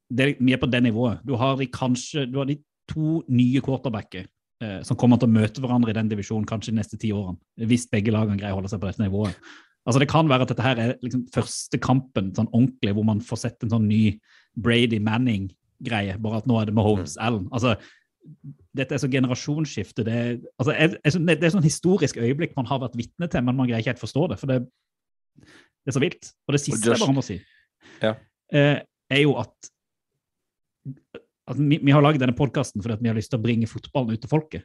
det, 0.07 0.29
vi 0.39 0.55
er 0.55 0.61
på 0.61 0.69
det 0.71 0.83
nivået. 0.85 1.19
Du 1.27 1.35
har 1.39 1.57
de 1.59 1.67
kanskje 1.67 2.25
du 2.31 2.39
har 2.39 2.47
de 2.47 2.57
to 2.89 3.19
nye 3.27 3.61
quarterbacker 3.63 4.29
uh, 4.63 4.79
som 4.87 4.99
kommer 4.99 5.19
til 5.19 5.27
å 5.27 5.35
møte 5.35 5.63
hverandre 5.63 5.91
i 5.91 5.97
den 5.99 6.11
divisjonen 6.11 6.47
kanskje 6.47 6.71
de 6.71 6.79
neste 6.79 6.99
ti 7.01 7.11
årene. 7.11 7.39
Hvis 7.67 7.89
begge 7.91 8.15
lagene 8.15 8.39
greier 8.39 8.55
å 8.55 8.61
holde 8.61 8.71
seg 8.71 8.79
på 8.79 8.87
dette 8.87 9.03
nivået. 9.03 9.35
Altså 9.83 9.99
Det 9.99 10.07
kan 10.07 10.29
være 10.31 10.47
at 10.47 10.53
dette 10.53 10.63
her 10.63 10.79
er 10.79 10.95
liksom 11.03 11.25
første 11.33 11.79
kampen 11.83 12.31
sånn 12.35 12.47
ordentlig 12.53 12.95
hvor 12.95 13.07
man 13.07 13.19
får 13.23 13.41
sett 13.41 13.65
en 13.65 13.73
sånn 13.75 13.89
ny 13.89 14.05
Brady 14.55 14.99
Manning-greie, 15.03 16.17
bare 16.21 16.41
at 16.41 16.47
nå 16.49 16.59
er 16.61 16.69
det 16.69 16.75
Mahomes 16.77 17.17
Allen. 17.21 17.47
Altså, 17.53 17.75
dette 18.77 18.95
er 18.95 19.01
så 19.01 19.09
generasjonsskifte. 19.11 20.05
Det 20.07 20.13
er, 20.13 20.37
altså, 20.61 20.75
jeg, 20.77 20.93
det 21.27 21.43
er 21.43 21.53
sånn 21.55 21.65
historisk 21.65 22.17
øyeblikk 22.21 22.55
man 22.55 22.69
har 22.69 22.81
vært 22.85 22.95
vitne 22.99 23.27
til, 23.27 23.43
men 23.43 23.57
man 23.57 23.67
greier 23.67 23.83
ikke 23.83 23.93
helt 23.95 24.03
forstå 24.03 24.27
det. 24.31 24.39
For 24.41 24.51
det, 24.51 24.61
det 25.43 25.91
er 25.91 25.97
så 25.97 26.03
vilt. 26.03 26.29
Og 26.47 26.55
det 26.55 26.61
siste 26.63 26.93
jeg 26.93 27.01
bare 27.03 27.17
må 27.17 27.25
si, 27.25 27.39
Ja. 28.03 28.13
eh, 28.53 28.77
er 29.11 29.21
jo 29.25 29.35
at, 29.41 29.53
at 31.51 31.59
vi, 31.59 31.81
vi 31.83 31.91
har 31.91 32.01
laget 32.05 32.23
denne 32.23 32.37
podkasten 32.37 32.81
fordi 32.81 33.01
vi 33.03 33.11
har 33.11 33.17
lyst 33.19 33.33
til 33.33 33.41
å 33.41 33.43
bringe 33.43 33.67
fotballen 33.69 34.15
ut 34.15 34.23
til 34.23 34.31
folket. 34.31 34.63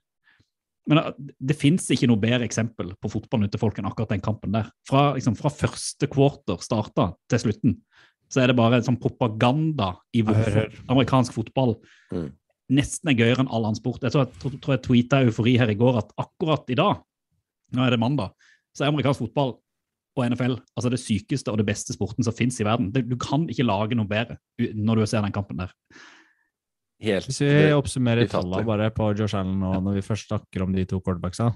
Men 0.88 1.02
eh, 1.02 1.10
det 1.50 1.58
fins 1.58 1.88
ikke 1.92 2.08
noe 2.10 2.20
bedre 2.22 2.46
eksempel 2.46 2.94
på 3.00 3.10
fotballen 3.12 3.48
ut 3.48 3.54
til 3.56 3.62
folk 3.64 3.80
enn 3.80 3.90
akkurat 3.90 4.14
den 4.14 4.22
kampen 4.24 4.54
der. 4.54 4.70
Fra, 4.88 5.10
liksom, 5.18 5.36
fra 5.40 5.50
første 5.52 6.08
quarter 6.12 6.62
starta 6.64 7.10
til 7.28 7.42
slutten, 7.48 7.76
så 8.28 8.42
er 8.42 8.50
det 8.50 8.56
bare 8.58 8.80
sånn 8.84 8.98
propaganda 9.00 9.94
i 10.14 10.22
hvorfor 10.22 10.58
hør. 10.60 10.74
amerikansk 10.88 11.32
fotball 11.32 11.76
Mm. 12.12 12.30
nesten 12.72 13.10
er 13.10 13.16
gøyere 13.16 13.40
enn 13.42 13.50
all 13.52 13.64
annen 13.64 13.76
sport. 13.76 14.00
Jeg 14.02 14.12
tror 14.12 14.26
jeg, 14.26 14.60
tror, 14.60 14.74
jeg 14.74 14.82
tweeta 14.82 15.22
eufori 15.26 15.58
her 15.58 15.68
i 15.68 15.76
går 15.76 15.98
at 15.98 16.12
akkurat 16.16 16.68
i 16.70 16.76
dag, 16.76 17.02
nå 17.72 17.84
er 17.84 17.90
det 17.90 18.00
mandag, 18.00 18.32
så 18.76 18.84
er 18.84 18.92
amerikansk 18.92 19.26
fotball 19.26 19.58
og 20.18 20.24
NFL 20.32 20.56
altså 20.76 20.90
det 20.90 20.98
sykeste 21.00 21.52
og 21.52 21.58
det 21.60 21.66
beste 21.68 21.92
sporten 21.94 22.24
som 22.24 22.34
fins 22.34 22.56
i 22.60 22.64
verden. 22.66 22.90
Du 22.92 23.16
kan 23.16 23.46
ikke 23.48 23.66
lage 23.66 23.94
noe 23.94 24.08
bedre 24.08 24.38
når 24.58 25.02
du 25.02 25.06
ser 25.06 25.22
den 25.22 25.32
kampen 25.32 25.60
der. 25.60 25.70
Helt 27.00 27.28
Hvis 27.28 27.38
vi 27.44 27.70
oppsummerer 27.76 28.26
tallene 28.26 28.66
bare 28.66 28.90
på 28.90 29.12
Josh 29.16 29.36
Allen 29.38 29.60
nå, 29.62 29.76
når 29.84 30.00
vi 30.00 30.02
først 30.02 30.26
snakker 30.32 30.64
om 30.64 30.72
de 30.74 30.84
to 30.84 30.98
quarterbacksa. 30.98 31.52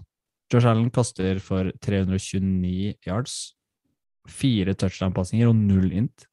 Josh 0.53 0.69
Allen 0.69 0.91
kaster 0.95 1.41
for 1.43 1.73
329 1.83 2.95
yards, 3.09 3.55
fire 4.29 4.75
touchdown-pasninger 4.79 5.49
og 5.49 5.57
null 5.59 5.91
int. 5.91 6.29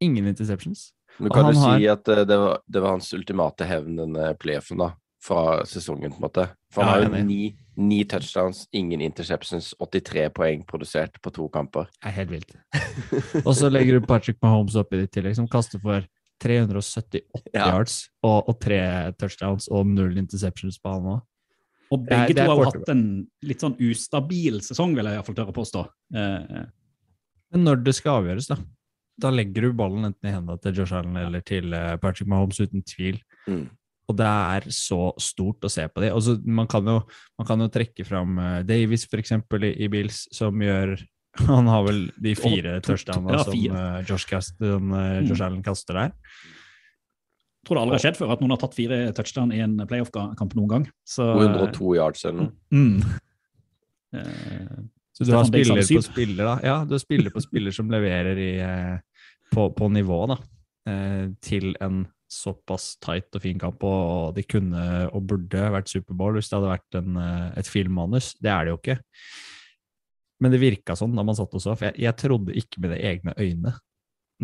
Ingen 0.00 0.26
interceptions. 0.28 0.90
Men 1.18 1.30
Og 1.30 1.34
kan 1.38 1.46
du 1.48 1.56
si 1.56 1.76
si 1.80 1.86
at 1.88 2.08
eh, 2.12 2.24
det 2.28 2.36
var, 2.38 2.58
det 2.68 2.82
var 2.84 2.90
hans 2.98 3.12
ultimate 3.16 3.64
hevn, 3.64 3.96
denne 3.96 4.34
playoffen, 4.38 4.78
da? 4.82 4.90
Fra 5.26 5.62
sesongen, 5.66 6.12
på 6.12 6.20
en 6.20 6.26
måte. 6.28 6.44
For 6.70 6.84
han 6.84 7.02
Ja, 7.02 7.08
har 7.08 7.16
jo 7.18 7.24
ni, 7.24 7.56
ni 7.76 8.02
touchdowns, 8.04 8.66
ingen 8.76 9.00
interceptions, 9.00 9.72
83 9.80 10.28
poeng 10.36 10.62
produsert 10.68 11.16
på 11.24 11.32
to 11.34 11.48
kamper. 11.48 11.88
Det 12.02 12.10
er 12.12 12.16
helt 12.20 12.30
vilt. 12.34 12.52
Og 13.46 13.54
så 13.56 13.70
legger 13.72 13.98
du 13.98 14.06
Patrick 14.06 14.38
Mahomes 14.44 14.76
opp 14.76 14.90
det 14.92 15.00
ditt 15.06 15.16
tillegg, 15.16 15.34
som 15.40 15.48
kaster 15.48 15.80
for 15.82 16.04
378 16.44 17.22
Ja. 17.54 17.70
yards 17.72 18.10
og, 18.22 18.44
og 18.52 18.60
tre 18.60 18.78
touchdowns 19.18 19.70
og 19.72 19.86
null 19.88 20.18
interceptions 20.20 20.78
på 20.78 20.92
han 20.92 21.08
òg. 21.16 21.24
Og 21.94 22.02
begge 22.04 22.34
det 22.34 22.42
to 22.44 22.50
har 22.50 22.58
jo 22.60 22.64
hatt 22.68 22.88
en 22.92 23.02
litt 23.46 23.62
sånn 23.62 23.76
ustabil 23.80 24.60
sesong, 24.60 24.94
vil 24.98 25.06
jeg 25.06 25.16
iallfall 25.16 25.36
tørre 25.38 25.52
å 25.54 25.56
påstå. 25.56 25.84
Eh, 26.14 26.64
Men 27.54 27.64
når 27.64 27.84
det 27.86 27.94
skal 27.94 28.20
avgjøres, 28.20 28.48
da, 28.50 28.56
da 29.20 29.32
legger 29.32 29.66
du 29.66 29.72
ballen 29.76 30.10
enten 30.10 30.28
i 30.28 30.34
hendene 30.34 30.60
til 30.60 30.76
Josh 30.76 30.94
Allen 30.96 31.16
eller 31.20 31.44
til 31.46 31.72
eh, 31.76 31.96
Patrick 32.02 32.28
Mahomes, 32.30 32.60
uten 32.60 32.84
tvil. 32.86 33.18
Mm. 33.48 33.66
Og 34.06 34.14
det 34.20 34.26
er 34.28 34.66
så 34.70 35.00
stort 35.18 35.64
å 35.66 35.70
se 35.72 35.86
på 35.90 36.02
det. 36.04 36.12
Altså, 36.14 36.36
man, 36.46 36.68
kan 36.70 36.86
jo, 36.86 37.00
man 37.40 37.48
kan 37.48 37.64
jo 37.64 37.66
trekke 37.74 38.04
fram 38.06 38.36
Davis, 38.38 38.66
Davies, 38.68 39.06
for 39.10 39.22
eksempel, 39.22 39.66
i, 39.66 39.72
i 39.82 39.88
Bills, 39.90 40.26
som 40.34 40.62
gjør 40.62 40.94
Han 41.50 41.66
har 41.68 41.82
vel 41.84 41.98
de 42.22 42.32
fire 42.38 42.78
to- 42.80 42.94
touchdownene 42.94 43.34
ja, 43.36 43.42
som 43.44 43.80
eh, 43.80 43.96
Josh, 44.08 44.28
Kast, 44.30 44.54
som, 44.56 44.92
eh, 44.96 45.18
Josh 45.26 45.44
Allen 45.44 45.62
kaster 45.64 45.98
der. 45.98 46.14
Jeg 46.16 47.68
tror 47.68 47.76
det 47.76 47.82
aldri 47.82 47.96
har 47.98 48.04
skjedd 48.04 48.18
før 48.20 48.32
at 48.32 48.42
noen 48.42 48.54
har 48.54 48.60
tatt 48.62 48.76
fire 48.76 48.98
touchdown 49.16 49.52
i 49.52 49.60
en 49.64 49.74
playoff-kamp 49.90 50.54
noen 50.54 50.70
gang. 50.70 50.84
Så, 51.04 51.26
202 51.34 51.94
yards 51.98 52.24
eller 52.28 52.46
noe. 52.46 52.52
Mm. 52.72 53.00
Eh, 54.16 54.76
Så 55.16 55.24
du 55.24 55.32
har 55.32 55.46
Stefan 55.48 55.80
spiller 55.80 55.96
på 55.96 56.04
spiller, 56.04 56.44
da. 56.44 56.56
Ja, 56.62 56.76
du 56.84 56.92
har 56.92 57.00
spiller 57.00 57.32
på 57.32 57.40
spiller 57.40 57.72
som 57.72 57.88
leverer 57.92 58.36
i, 58.36 58.50
eh, 58.60 59.24
på, 59.54 59.70
på 59.72 59.88
nivå, 59.88 60.18
da. 60.28 60.36
Eh, 60.92 61.30
til 61.40 61.72
en 61.80 62.04
såpass 62.28 62.96
tight 63.00 63.38
og 63.38 63.42
fin 63.42 63.58
kamp, 63.58 63.84
og, 63.86 64.02
og 64.12 64.36
de 64.36 64.44
kunne 64.44 64.82
og 65.08 65.24
burde 65.30 65.70
vært 65.72 65.88
Superbowl 65.88 66.36
hvis 66.36 66.50
det 66.50 66.58
hadde 66.58 66.72
vært 66.74 66.98
en, 67.00 67.16
eh, 67.22 67.48
et 67.62 67.70
filmmanus. 67.70 68.34
Det 68.42 68.52
er 68.52 68.66
det 68.66 68.74
jo 68.74 68.80
ikke. 68.82 68.98
Men 70.44 70.52
det 70.52 70.60
virka 70.60 70.98
sånn 70.98 71.16
da 71.16 71.24
man 71.24 71.38
satt 71.38 71.54
og 71.56 71.64
så, 71.64 71.72
for 71.78 71.88
jeg, 71.88 71.96
jeg 72.04 72.20
trodde 72.20 72.58
ikke 72.60 72.84
med 72.84 72.92
det 72.92 73.02
egne 73.08 73.36
øyne 73.40 73.76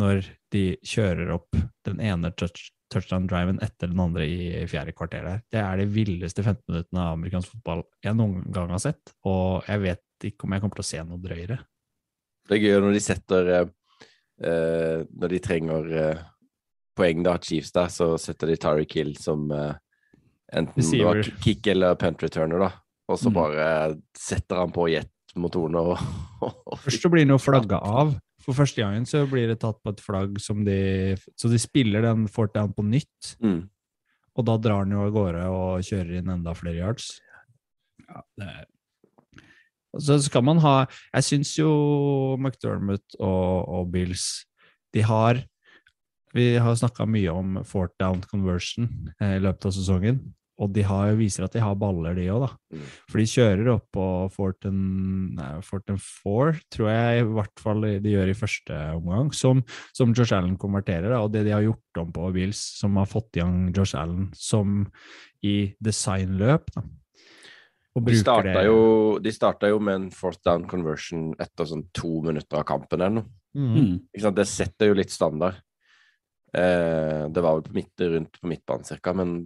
når 0.00 0.25
de 0.55 0.64
kjører 0.88 1.35
opp 1.35 1.59
den 1.85 2.00
ene 2.00 2.31
touch, 2.33 2.71
touchdown-driven 2.92 3.58
etter 3.64 3.90
den 3.90 4.00
andre 4.02 4.26
i 4.28 4.62
fjerde 4.70 4.94
kvarter 4.96 5.25
der. 5.26 5.42
Det 5.52 5.61
er 5.62 5.80
de 5.82 5.87
villeste 5.90 6.44
15 6.44 6.62
minuttene 6.68 7.02
av 7.06 7.16
amerikansk 7.18 7.54
fotball 7.56 7.84
jeg 8.04 8.16
noen 8.18 8.44
gang 8.54 8.70
har 8.75 8.82
sett, 8.84 9.14
og 9.28 9.64
jeg 9.68 9.82
vet 9.82 10.28
ikke 10.28 10.46
om 10.46 10.54
jeg 10.54 10.62
kommer 10.62 10.78
til 10.78 10.84
å 10.84 10.90
se 10.90 11.04
noe 11.08 11.22
drøyere. 11.22 11.58
Det 12.49 12.58
er 12.58 12.62
gøy 12.66 12.80
når 12.84 12.96
de 12.96 13.00
setter 13.02 13.49
eh, 13.54 13.68
eh, 14.42 15.02
Når 15.08 15.30
de 15.34 15.38
trenger 15.42 15.92
eh, 16.02 16.22
poeng, 16.99 17.22
da, 17.25 17.37
Chiefs, 17.40 17.72
da, 17.72 17.87
så 17.88 18.12
setter 18.20 18.50
de 18.52 18.56
Tariq 18.61 18.96
Hill 18.99 19.14
som 19.16 19.46
eh, 19.54 19.75
enten 20.52 20.88
var 21.06 21.22
kick 21.42 21.66
eller 21.72 21.94
punt 21.96 22.20
returner, 22.22 22.66
da. 22.66 22.70
Og 23.08 23.18
så 23.18 23.30
Mm. 23.30 23.34
bare 23.34 23.64
setter 24.18 24.61
han 24.61 24.70
på 24.75 24.87
jetmotorene 24.92 25.80
og, 25.80 25.99
og 26.42 26.78
Først 26.84 27.02
så 27.02 27.11
blir 27.12 27.25
han 27.25 27.34
jo 27.34 27.38
flagga 27.42 27.78
av. 27.82 28.12
For 28.42 28.56
første 28.56 28.82
gangen 28.82 29.06
så 29.08 29.22
blir 29.30 29.49
det 29.50 29.61
tatt 29.62 29.78
på 29.82 29.92
et 29.92 30.02
flagg 30.02 30.40
som 30.42 30.64
de 30.66 31.14
Så 31.38 31.50
de 31.50 31.61
spiller 31.61 32.04
den 32.04 32.26
fourth 32.30 32.54
down 32.56 32.72
på 32.75 32.84
nytt, 32.87 33.37
mm. 33.42 33.62
og 34.37 34.46
da 34.49 34.58
drar 34.58 34.87
den 34.87 34.96
jo 34.96 35.06
av 35.06 35.14
gårde 35.14 35.46
og 35.52 35.87
kjører 35.87 36.20
inn 36.20 36.32
enda 36.32 36.54
flere 36.58 36.80
yards. 36.80 37.14
ja, 38.08 38.22
det 38.38 38.50
er, 38.50 38.68
Så 39.99 40.18
skal 40.25 40.44
man 40.44 40.58
ha 40.58 40.87
Jeg 41.14 41.25
syns 41.25 41.56
jo 41.58 41.70
McDermott 42.38 43.18
og, 43.20 43.68
og 43.68 43.90
Bills 43.92 44.46
De 44.94 45.02
har 45.02 45.42
Vi 46.34 46.56
har 46.56 46.75
snakka 46.75 47.06
mye 47.06 47.30
om 47.30 47.62
fourth 47.64 47.94
down 48.00 48.22
conversion 48.22 48.88
eh, 49.20 49.37
i 49.37 49.42
løpet 49.42 49.66
av 49.68 49.75
sesongen. 49.76 50.22
Og 50.61 50.68
de 50.75 50.82
har, 50.85 51.14
viser 51.16 51.47
at 51.47 51.54
de 51.56 51.62
har 51.64 51.76
baller, 51.80 52.14
de 52.14 52.26
òg, 52.30 52.44
da. 52.44 52.76
Mm. 52.76 52.88
For 53.09 53.21
de 53.23 53.25
kjører 53.32 53.71
opp 53.73 53.87
på 53.97 54.06
Forten, 54.35 54.78
nei, 55.38 55.49
fourth 55.64 55.90
and 55.94 56.61
tror 56.71 56.90
jeg 56.92 57.23
i 57.23 57.26
hvert 57.38 57.62
fall 57.64 57.87
de 58.04 58.12
gjør 58.12 58.30
i 58.30 58.37
første 58.37 58.80
omgang, 58.99 59.32
som, 59.35 59.64
som 59.97 60.12
Josh 60.12 60.37
Allen 60.37 60.59
konverterer. 60.61 61.09
Da. 61.09 61.23
Og 61.25 61.32
det 61.32 61.47
de 61.49 61.54
har 61.56 61.64
gjort 61.64 62.02
om 62.04 62.12
på 62.14 62.30
Bills, 62.37 62.61
som 62.78 63.00
har 63.00 63.09
fått 63.11 63.40
i 63.40 63.42
gang 63.42 63.71
Josh 63.73 63.97
Allen 63.99 64.28
som 64.37 64.85
i 65.42 65.73
designløp, 65.82 66.68
da. 66.76 66.85
Og 67.92 68.06
De 68.09 68.16
starta, 68.16 68.54
det 68.56 68.68
jo, 68.71 69.18
de 69.21 69.32
starta 69.35 69.68
jo 69.68 69.80
med 69.85 69.99
en 69.99 70.06
fourth 70.16 70.40
down 70.47 70.62
conversion 70.68 71.26
etter 71.42 71.68
sånn 71.68 71.85
to 71.92 72.23
minutter 72.25 72.62
av 72.62 72.64
kampen 72.71 73.02
eller 73.02 73.18
noe. 73.18 73.28
Mm. 73.52 73.99
Ikke 74.09 74.25
sant? 74.25 74.38
Det 74.38 74.47
setter 74.49 74.88
jo 74.88 74.97
litt 74.97 75.12
standard. 75.12 75.59
Eh, 76.56 77.28
det 77.28 77.44
var 77.44 77.59
vel 77.59 77.66
på 77.66 77.76
midt, 77.76 78.04
rundt 78.14 78.40
på 78.40 78.49
midtbanen 78.49 78.88
cirka, 78.88 79.12
men? 79.16 79.42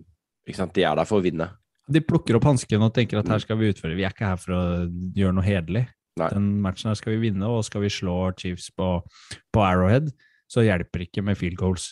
De 0.46 0.84
er 0.86 0.96
der 0.98 1.08
for 1.08 1.20
å 1.20 1.24
vinne. 1.24 1.50
De 1.86 2.02
plukker 2.02 2.38
opp 2.38 2.46
hansken 2.48 2.82
og 2.82 2.94
tenker 2.94 3.20
at 3.20 3.28
her 3.30 3.42
skal 3.42 3.58
vi 3.60 3.70
utføre. 3.70 3.96
Vi 3.98 4.06
er 4.06 4.14
ikke 4.14 4.30
her 4.32 4.40
for 4.40 4.56
å 4.56 4.62
gjøre 5.14 5.36
noe 5.36 5.46
hederlig. 5.46 5.86
Nei. 6.16 6.30
Den 6.32 6.48
matchen 6.64 6.90
her 6.90 6.98
skal 6.98 7.14
vi 7.14 7.28
vinne, 7.28 7.46
og 7.50 7.66
skal 7.66 7.84
vi 7.84 7.92
slå 7.92 8.16
Chiefs 8.40 8.70
på, 8.74 8.88
på 9.52 9.62
Arrowhead, 9.62 10.08
så 10.50 10.64
hjelper 10.64 11.02
det 11.02 11.10
ikke 11.10 11.26
med 11.26 11.38
field 11.38 11.58
goals. 11.60 11.90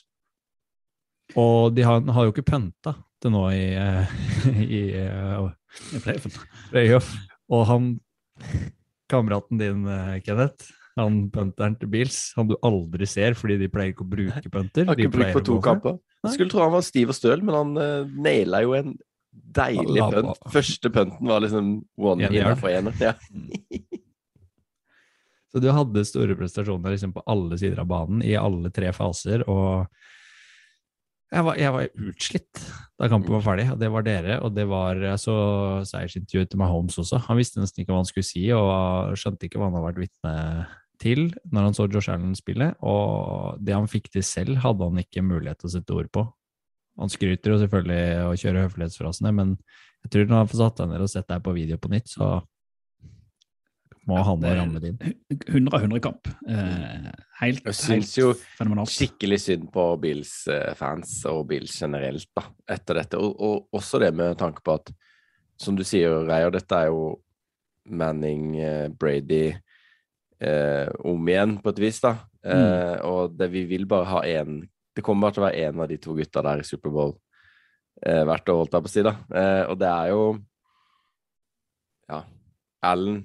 Og 1.41 1.75
de 1.77 1.85
har, 1.85 2.01
har 2.15 2.27
jo 2.27 2.33
ikke 2.33 2.47
pønta 2.47 2.95
til 3.23 3.35
nå 3.35 3.45
i, 3.53 3.67
eh, 3.81 4.17
i 4.79 4.83
eh, 5.01 5.53
i 5.97 6.01
playoff. 6.71 7.11
Og 7.53 7.67
han 7.69 7.93
kameraten 9.11 9.61
din, 9.61 9.85
eh, 9.89 10.21
Kenneth, 10.25 10.73
han 11.01 11.17
punteren 11.35 11.75
til 11.81 11.91
Bills, 11.91 12.19
han 12.37 12.49
du 12.51 12.55
aldri 12.63 13.07
ser 13.11 13.35
fordi 13.39 13.59
de 13.63 13.71
pleier 13.73 13.95
ikke 13.95 14.07
å 14.07 14.13
bruke 14.13 14.53
punter. 14.53 14.87
Har 14.91 15.01
ikke 15.01 15.17
brukt 15.17 15.39
på 15.39 15.45
to 15.49 15.59
kamper. 15.65 15.99
Skulle 16.29 16.53
tro 16.53 16.63
han 16.63 16.75
var 16.77 16.87
stiv 16.87 17.11
og 17.13 17.19
støl, 17.19 17.43
men 17.45 17.59
han 17.59 17.75
uh, 17.81 18.15
naila 18.27 18.63
jo 18.65 18.77
en 18.79 18.95
deilig 19.55 20.07
punt. 20.15 20.47
Første 20.55 20.91
punten 20.95 21.31
var 21.31 21.43
liksom 21.43 21.77
one 21.99 22.31
year 22.31 22.55
for 22.61 22.71
ener. 22.71 22.95
Ja. 23.03 23.17
Så 25.55 25.63
du 25.63 25.69
hadde 25.71 26.03
store 26.07 26.35
prestasjoner 26.39 26.95
liksom 26.95 27.13
på 27.15 27.23
alle 27.31 27.59
sider 27.61 27.83
av 27.83 27.91
banen, 27.91 28.23
i 28.27 28.35
alle 28.39 28.73
tre 28.75 28.91
faser, 28.95 29.45
og 29.51 29.87
jeg 31.35 31.43
var, 31.47 31.57
jeg 31.59 31.75
var 31.75 32.09
utslitt 32.11 32.65
da 33.01 33.09
kampen 33.11 33.35
var 33.35 33.43
ferdig, 33.43 33.67
og 33.73 33.79
det 33.81 33.91
var 33.91 34.05
dere, 34.07 34.39
og 34.45 34.55
det 34.55 34.65
var 34.71 34.99
jeg 35.03 35.19
så 35.23 35.37
seiersintervjuet 35.91 36.51
til 36.53 36.61
Mahomes 36.61 36.99
også. 37.03 37.19
Han 37.27 37.41
visste 37.41 37.63
nesten 37.63 37.83
ikke 37.83 37.91
hva 37.91 38.03
han 38.03 38.11
skulle 38.11 38.27
si, 38.27 38.45
og 38.55 39.17
skjønte 39.19 39.49
ikke 39.49 39.59
hva 39.59 39.71
han 39.71 39.79
hadde 39.79 39.89
vært 39.89 40.03
vitne 40.05 40.35
til 41.03 41.27
når 41.53 41.69
han 41.69 41.77
så 41.77 41.89
Josh 41.91 42.13
Allen 42.13 42.35
spille, 42.39 42.73
og 42.85 43.61
det 43.63 43.77
han 43.77 43.91
fikk 43.91 44.11
til 44.15 44.25
selv, 44.27 44.59
hadde 44.63 44.89
han 44.89 45.03
ikke 45.03 45.25
mulighet 45.27 45.63
til 45.63 45.71
å 45.71 45.75
sette 45.77 45.97
ord 45.97 46.11
på. 46.15 46.27
Han 47.01 47.11
skryter 47.11 47.55
jo 47.55 47.61
selvfølgelig 47.63 48.03
og 48.29 48.41
kjører 48.41 48.67
høflighetsfrasene, 48.69 49.33
men 49.35 49.55
jeg 50.05 50.13
tror 50.15 50.29
når 50.31 50.43
han 50.43 50.51
får 50.51 50.61
satt 50.61 50.83
deg 50.83 50.91
ned 50.93 51.07
og 51.07 51.11
sett 51.11 51.31
deg 51.31 51.45
på 51.45 51.55
video 51.57 51.81
på 51.81 51.91
nytt, 51.91 52.13
så 52.13 52.29
må 54.05 54.19
han 54.21 54.43
og 54.45 54.57
ramme 54.59 54.81
det 54.83 54.93
inn. 54.93 55.15
100 55.33 55.79
av 55.79 55.85
100 55.87 56.01
kamp. 56.05 56.29
Eh, 56.45 57.07
helt, 57.41 57.65
Jeg 57.65 57.79
syns 57.79 58.13
helt 58.13 58.19
jo 58.19 58.27
fenomenalt. 58.59 58.93
Skikkelig 58.93 59.39
synd 59.47 59.71
på 59.73 59.87
Bills-fans 60.03 61.17
og 61.31 61.47
Bills 61.49 61.79
generelt 61.81 62.29
da, 62.37 62.45
etter 62.77 63.01
dette. 63.01 63.21
Og, 63.21 63.33
og 63.41 63.81
også 63.81 64.03
det 64.05 64.13
med 64.17 64.37
tanke 64.41 64.61
på 64.65 64.77
at, 64.77 64.93
som 65.61 65.79
du 65.79 65.87
sier, 65.89 66.21
Reier, 66.29 66.53
dette 66.53 66.77
er 66.77 66.93
jo 66.93 67.15
Manning, 67.85 68.59
eh, 68.61 68.89
Brady 68.93 69.55
eh, 70.41 70.89
om 71.05 71.29
igjen, 71.29 71.59
på 71.63 71.73
et 71.75 71.83
vis. 71.83 72.01
da. 72.01 72.17
Eh, 72.45 72.97
Og 73.05 73.37
det, 73.39 73.51
vi 73.53 73.65
vil 73.65 73.87
bare 73.87 74.05
ha 74.05 74.23
én 74.23 74.63
Det 74.95 75.03
kommer 75.03 75.27
bare 75.27 75.35
til 75.35 75.43
å 75.43 75.47
være 75.47 75.63
én 75.69 75.81
av 75.81 75.89
de 75.89 75.97
to 75.99 76.15
gutta 76.15 76.43
der 76.43 76.61
i 76.61 76.67
Superbowl 76.67 77.15
eh, 78.07 78.23
hvert 78.25 78.49
år, 78.49 78.59
holdt 78.63 78.75
jeg 78.77 78.85
på 78.85 78.91
å 78.91 78.93
si. 78.93 79.03
da. 79.03 79.15
Eh, 79.35 79.65
og 79.71 79.79
det 79.81 79.89
er 79.91 80.11
jo 80.13 80.39
Ja, 82.09 82.21
Allen, 82.85 83.25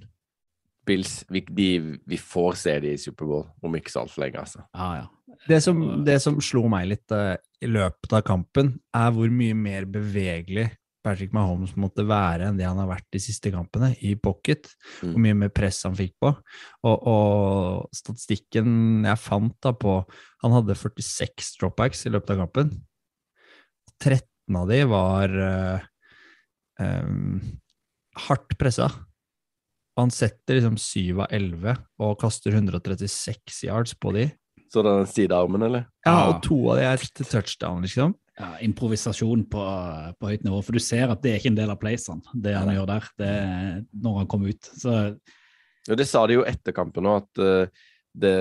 Bills 0.88 1.26
vi, 1.30 1.42
de, 1.42 2.00
vi 2.08 2.18
får 2.18 2.56
se 2.58 2.80
de 2.80 2.94
i 2.96 2.98
Superbowl 3.02 3.46
om 3.62 3.76
ikke 3.76 3.92
så 3.92 4.06
altfor 4.06 4.24
lenge, 4.24 4.40
altså. 4.40 4.64
Ah, 4.74 5.04
ja. 5.04 5.36
Det 5.48 5.60
som, 5.64 6.04
det 6.04 6.18
som 6.24 6.40
slo 6.42 6.66
meg 6.72 6.88
litt 6.90 7.14
uh, 7.16 7.36
i 7.62 7.68
løpet 7.70 8.16
av 8.18 8.24
kampen, 8.28 8.74
er 8.96 9.12
hvor 9.16 9.30
mye 9.32 9.56
mer 9.56 9.86
bevegelig 9.88 10.66
Patrick 11.10 11.34
Mahomes 11.34 11.74
måtte 11.80 12.06
være 12.06 12.50
enn 12.50 12.60
det 12.60 12.68
han 12.68 12.78
har 12.78 12.90
vært 12.92 13.08
de 13.16 13.22
siste 13.24 13.50
kampene, 13.54 13.92
i 14.06 14.14
pocket. 14.20 14.70
Mm. 15.02 15.12
Hvor 15.12 15.24
mye 15.26 15.38
mer 15.42 15.54
press 15.54 15.82
han 15.88 15.98
fikk 15.98 16.14
på. 16.22 16.32
Og, 16.86 17.08
og 17.10 17.98
statistikken 17.98 19.08
jeg 19.08 19.22
fant 19.24 19.56
da 19.66 19.74
på 19.74 20.02
Han 20.44 20.54
hadde 20.56 20.78
46 20.78 21.58
dropbacks 21.60 22.06
i 22.08 22.14
løpet 22.14 22.36
av 22.36 22.46
kampen. 22.46 22.74
13 24.00 24.56
av 24.56 24.70
de 24.70 24.78
var 24.88 25.34
uh, 25.36 25.88
um, 26.80 27.42
hardt 28.30 28.56
pressa. 28.62 28.88
Han 30.00 30.14
setter 30.16 30.62
liksom 30.62 30.78
7 30.80 31.20
av 31.26 31.26
11 31.28 31.76
og 32.06 32.16
kaster 32.22 32.56
136 32.56 33.66
yards 33.68 33.98
på 34.00 34.14
de. 34.16 34.30
Så 34.72 34.84
det 34.86 34.94
den 34.94 35.10
sidearmen, 35.10 35.66
eller? 35.66 35.88
Ja, 36.06 36.14
Ja. 36.14 36.26
og 36.30 36.44
to 36.46 36.56
av 36.72 36.78
de 36.78 36.86
er 36.86 36.98
til 36.98 37.26
touchdown, 37.26 37.82
liksom. 37.84 38.16
Ja, 38.40 38.50
improvisasjon 38.64 39.44
på, 39.52 39.64
på 40.20 40.32
høyt 40.32 40.46
nivå. 40.48 40.62
For 40.64 40.78
du 40.78 40.84
ser 40.84 41.12
at 41.12 41.22
det 41.24 41.34
er 41.34 41.42
ikke 41.42 41.52
en 41.54 41.60
del 41.60 41.74
av 41.74 41.80
playsene, 41.82 42.36
det 42.46 42.56
han 42.56 42.72
gjør 42.74 42.90
der. 42.90 43.10
Det 43.20 43.32
når 44.06 44.22
han 44.22 44.32
kom 44.32 44.48
ut. 44.48 44.72
Så 44.80 44.96
Ja, 45.88 45.96
det 45.98 46.06
sa 46.10 46.26
de 46.28 46.38
jo 46.38 46.46
etter 46.48 46.76
kampen 46.76 47.08
òg, 47.10 47.24
at 47.24 47.42
eh, 47.44 47.88
det, 48.20 48.36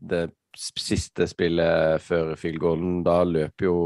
det 0.00 0.24
siste 0.56 1.26
spillet 1.28 2.02
før 2.02 2.34
field 2.38 2.62
goalen, 2.62 3.02
da 3.06 3.18
løp 3.26 3.64
jo 3.66 3.76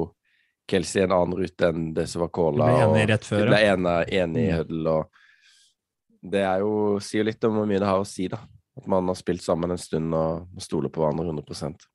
Kelsey 0.69 1.03
en 1.03 1.15
annen 1.17 1.39
rute 1.41 1.71
enn 1.73 1.89
det 1.97 2.05
som 2.13 2.23
var 2.23 2.33
calla. 2.37 2.69
ble 2.69 2.85
og 2.85 2.93
enige 2.93 3.09
rett 3.13 3.27
før, 3.27 3.47
ble 3.49 3.61
ene, 3.65 3.95
enige 4.21 4.51
i 4.51 4.59
huddle, 4.59 4.97
og 4.99 6.29
det 6.29 6.43
er 6.45 6.65
jo, 6.65 6.73
sier 7.03 7.25
litt 7.25 7.45
om 7.49 7.57
hvor 7.57 7.69
mye 7.71 7.81
det 7.81 7.89
har 7.89 8.03
å 8.03 8.09
si, 8.09 8.29
da. 8.29 8.43
At 8.79 8.87
man 8.91 9.09
har 9.11 9.17
spilt 9.19 9.43
sammen 9.43 9.73
en 9.75 9.81
stund 9.81 10.15
og 10.15 10.45
og 10.55 10.63
stoler 10.63 10.93
på 10.93 11.03
hverandre 11.03 11.33
100% 11.33 11.89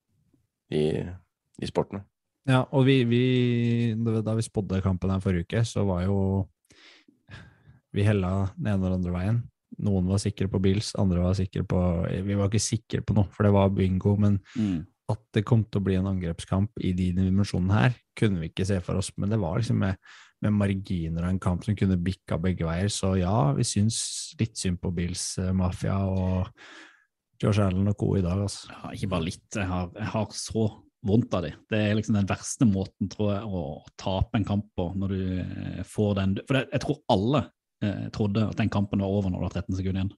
i, 0.73 0.83
i 1.61 1.69
sporten. 1.69 2.01
Ja, 2.49 2.65
og 2.75 2.83
vi, 2.83 2.97
vi 3.07 3.23
Da 3.95 4.33
vi 4.35 4.43
spådde 4.43 4.81
kampen 4.83 5.13
her 5.13 5.21
forrige 5.23 5.47
uke, 5.47 5.63
så 5.63 5.85
var 5.87 6.03
jo 6.03 6.17
Vi 7.95 8.03
hella 8.03 8.49
den 8.57 8.73
ene 8.73 8.81
og 8.81 8.89
den 8.89 8.97
andre 8.97 9.13
veien. 9.13 9.43
Noen 9.83 10.09
var 10.09 10.21
sikre 10.21 10.49
på 10.49 10.59
Bills, 10.61 10.93
andre 10.99 11.21
var 11.23 11.37
sikre 11.37 11.63
på 11.65 11.79
Vi 12.25 12.35
var 12.37 12.49
ikke 12.49 12.61
sikre 12.61 13.03
på 13.05 13.15
noe, 13.17 13.29
for 13.31 13.45
det 13.47 13.53
var 13.53 13.71
bingo, 13.73 14.15
men 14.19 14.41
at 15.11 15.19
det 15.35 15.43
kom 15.45 15.63
til 15.67 15.81
å 15.81 15.85
bli 15.85 15.97
en 15.99 16.09
angrepskamp 16.09 16.79
i 16.79 16.93
de 16.95 17.09
dimensjonene 17.17 17.75
her, 17.75 17.97
kunne 18.17 18.39
vi 18.39 18.49
ikke 18.51 18.65
se 18.65 18.79
for 18.83 18.99
oss. 18.99 19.11
Men 19.19 19.33
det 19.33 19.39
var 19.41 19.59
liksom 19.59 19.81
med, 19.83 19.99
med 20.41 20.55
marginer 20.55 21.25
av 21.25 21.33
en 21.33 21.41
kamp 21.43 21.65
som 21.65 21.75
kunne 21.75 21.99
bikka 21.99 22.39
begge 22.41 22.65
veier. 22.67 22.89
Så 22.93 23.15
ja, 23.19 23.51
vi 23.57 23.65
syns 23.67 23.99
litt 24.39 24.55
synd 24.59 24.79
på 24.81 24.93
Bills 24.95 25.37
eh, 25.41 25.51
mafia 25.55 25.97
og 26.07 26.49
Josh 27.43 27.59
Allen 27.59 27.91
og 27.91 27.97
co. 27.99 28.13
i 28.17 28.23
dag, 28.23 28.45
altså. 28.45 28.71
ja, 28.71 28.93
ikke 28.95 29.11
bare 29.11 29.27
litt. 29.27 29.47
Jeg 29.57 29.67
har, 29.67 29.91
jeg 29.97 30.11
har 30.15 30.37
så 30.37 30.67
vondt 31.03 31.33
av 31.35 31.45
dem. 31.45 31.59
Det 31.69 31.79
er 31.79 31.97
liksom 31.97 32.15
den 32.17 32.29
verste 32.29 32.67
måten, 32.67 33.09
tror 33.11 33.33
jeg, 33.33 33.43
å 33.43 33.63
tape 33.99 34.39
en 34.39 34.47
kamp 34.47 34.69
på, 34.77 34.89
når 34.99 35.13
du 35.13 35.23
eh, 35.43 35.81
får 35.87 36.15
den 36.21 36.37
For 36.47 36.57
det, 36.57 36.67
jeg 36.71 36.83
tror 36.85 37.01
alle 37.13 37.43
eh, 37.83 38.05
trodde 38.15 38.47
at 38.49 38.59
den 38.59 38.71
kampen 38.73 39.03
var 39.03 39.11
over 39.11 39.31
når 39.31 39.43
du 39.43 39.47
var 39.49 39.57
13 39.61 39.79
sekunder 39.79 40.03
igjen. 40.03 40.13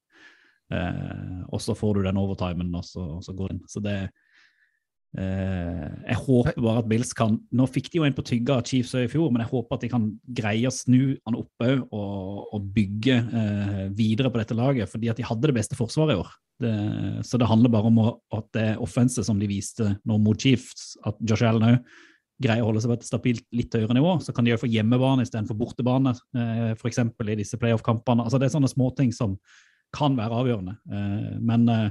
Eh, 0.74 1.42
og 1.54 1.62
så 1.62 1.76
får 1.78 1.98
du 1.98 2.06
den 2.08 2.22
overtimen, 2.22 2.72
og 2.78 2.86
så, 2.86 3.04
og 3.18 3.26
så 3.26 3.36
går 3.38 3.54
den. 3.54 3.66
Så 3.70 3.82
det 3.86 3.98
eh, 5.18 5.90
Jeg 6.08 6.22
håper 6.24 6.62
bare 6.62 6.82
at 6.82 6.90
Bills 6.90 7.14
kan 7.18 7.38
Nå 7.54 7.68
fikk 7.70 7.92
de 7.92 8.02
jo 8.02 8.08
en 8.08 8.16
på 8.18 8.26
tygga 8.26 8.60
av 8.60 8.66
Chiefs 8.70 8.96
i 8.98 9.06
fjor, 9.12 9.30
men 9.34 9.44
jeg 9.44 9.54
håper 9.54 9.78
at 9.78 9.86
de 9.86 9.92
kan 9.92 10.10
greie 10.26 10.70
å 10.70 10.74
snu 10.74 11.16
han 11.26 11.38
opp 11.42 11.66
òg 11.66 11.86
og, 11.90 12.48
og 12.54 12.74
bygge 12.78 13.20
eh, 13.22 13.86
videre 13.98 14.34
på 14.34 14.42
dette 14.42 14.58
laget, 14.58 14.92
fordi 14.92 15.14
at 15.14 15.22
de 15.22 15.28
hadde 15.28 15.50
det 15.50 15.58
beste 15.60 15.78
forsvaret 15.78 16.18
i 16.18 16.22
år. 16.24 16.34
Det, 16.62 16.74
så 17.28 17.40
det 17.40 17.48
handler 17.50 17.72
bare 17.74 17.90
om 17.90 17.98
at 18.06 18.46
det 18.56 18.68
offenset 18.84 19.28
som 19.28 19.40
de 19.40 19.50
viste 19.50 19.90
nå 20.08 20.20
mot 20.24 20.40
Chiefs, 20.40 20.94
at 21.04 21.18
Josh 21.28 21.44
Allen 21.44 21.68
òg 21.68 21.96
greier 22.44 22.66
å 22.66 22.70
holde 22.70 22.82
seg 22.84 22.92
på 22.92 22.98
et 22.98 23.08
stabilt 23.08 23.46
litt 23.56 23.76
høyere 23.76 23.96
nivå, 23.96 24.18
så 24.24 24.34
kan 24.36 24.48
de 24.48 24.52
òg 24.56 24.60
få 24.60 24.70
hjemmebane 24.72 25.24
istedenfor 25.24 25.58
bortebane, 25.60 26.12
eh, 26.36 26.74
f.eks. 26.76 27.00
i 27.00 27.38
disse 27.40 27.60
playoff-kampene. 27.60 28.26
Altså 28.26 28.40
Det 28.40 28.50
er 28.50 28.56
sånne 28.58 28.72
småting 28.72 29.14
som 29.16 29.38
kan 29.96 30.18
være 30.20 30.42
avgjørende. 30.42 30.76
Eh, 30.92 31.36
men 31.40 31.68
eh, 31.72 31.90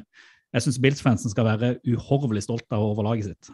jeg 0.55 0.67
syns 0.67 0.81
Bills-fansen 0.85 1.33
skal 1.33 1.49
være 1.49 1.75
uhorvelig 1.89 2.45
stolt 2.47 2.67
av 2.75 2.85
overlaget 2.85 3.31
sitt 3.31 3.53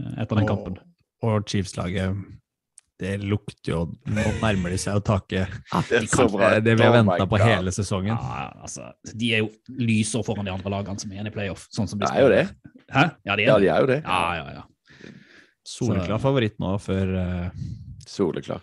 eh, 0.00 0.14
etter 0.22 0.40
den 0.40 0.48
kampen. 0.48 0.80
Og, 1.20 1.28
og 1.28 1.50
Chiefs-laget, 1.50 2.16
det 3.00 3.14
lukter 3.24 3.72
jo 3.72 3.78
Nå 4.12 4.24
nærmer 4.42 4.74
de 4.74 4.78
seg 4.80 4.98
å 4.98 5.02
taket. 5.04 5.48
Det 5.88 6.02
så 6.12 6.26
bra. 6.28 6.50
det 6.60 6.74
vi 6.76 6.84
har 6.84 6.92
Oh 6.92 6.98
venta 7.00 7.26
på 7.30 7.38
hele 7.40 7.72
sesongen. 7.72 8.12
Ja, 8.12 8.50
altså, 8.60 8.90
de 9.16 9.30
er 9.34 9.44
jo 9.44 9.50
lysår 9.80 10.24
foran 10.26 10.44
de 10.48 10.52
andre 10.52 10.72
lagene 10.74 11.00
som 11.00 11.10
er 11.10 11.18
igjen 11.18 11.30
i 11.30 11.34
playoff. 11.34 11.64
Sånn 11.72 11.88
som 11.88 11.98
de 12.00 12.04
Det 12.06 12.12
er 12.18 12.26
jo 12.26 12.32
det. 12.34 12.44
Hæ? 12.92 13.04
Ja, 13.24 13.36
de 13.36 13.44
er 13.44 13.46
Ja, 13.48 13.58
de 13.64 13.70
er 13.72 13.80
jo 13.86 13.90
det. 13.92 14.00
Ja, 14.04 14.20
ja, 14.36 14.50
ja. 14.60 14.66
Soleklar 15.70 16.18
Så- 16.18 16.24
favoritt 16.24 16.58
nå 16.60 16.74
før 16.82 17.14
uh... 17.16 17.62
Soleklar. 18.10 18.60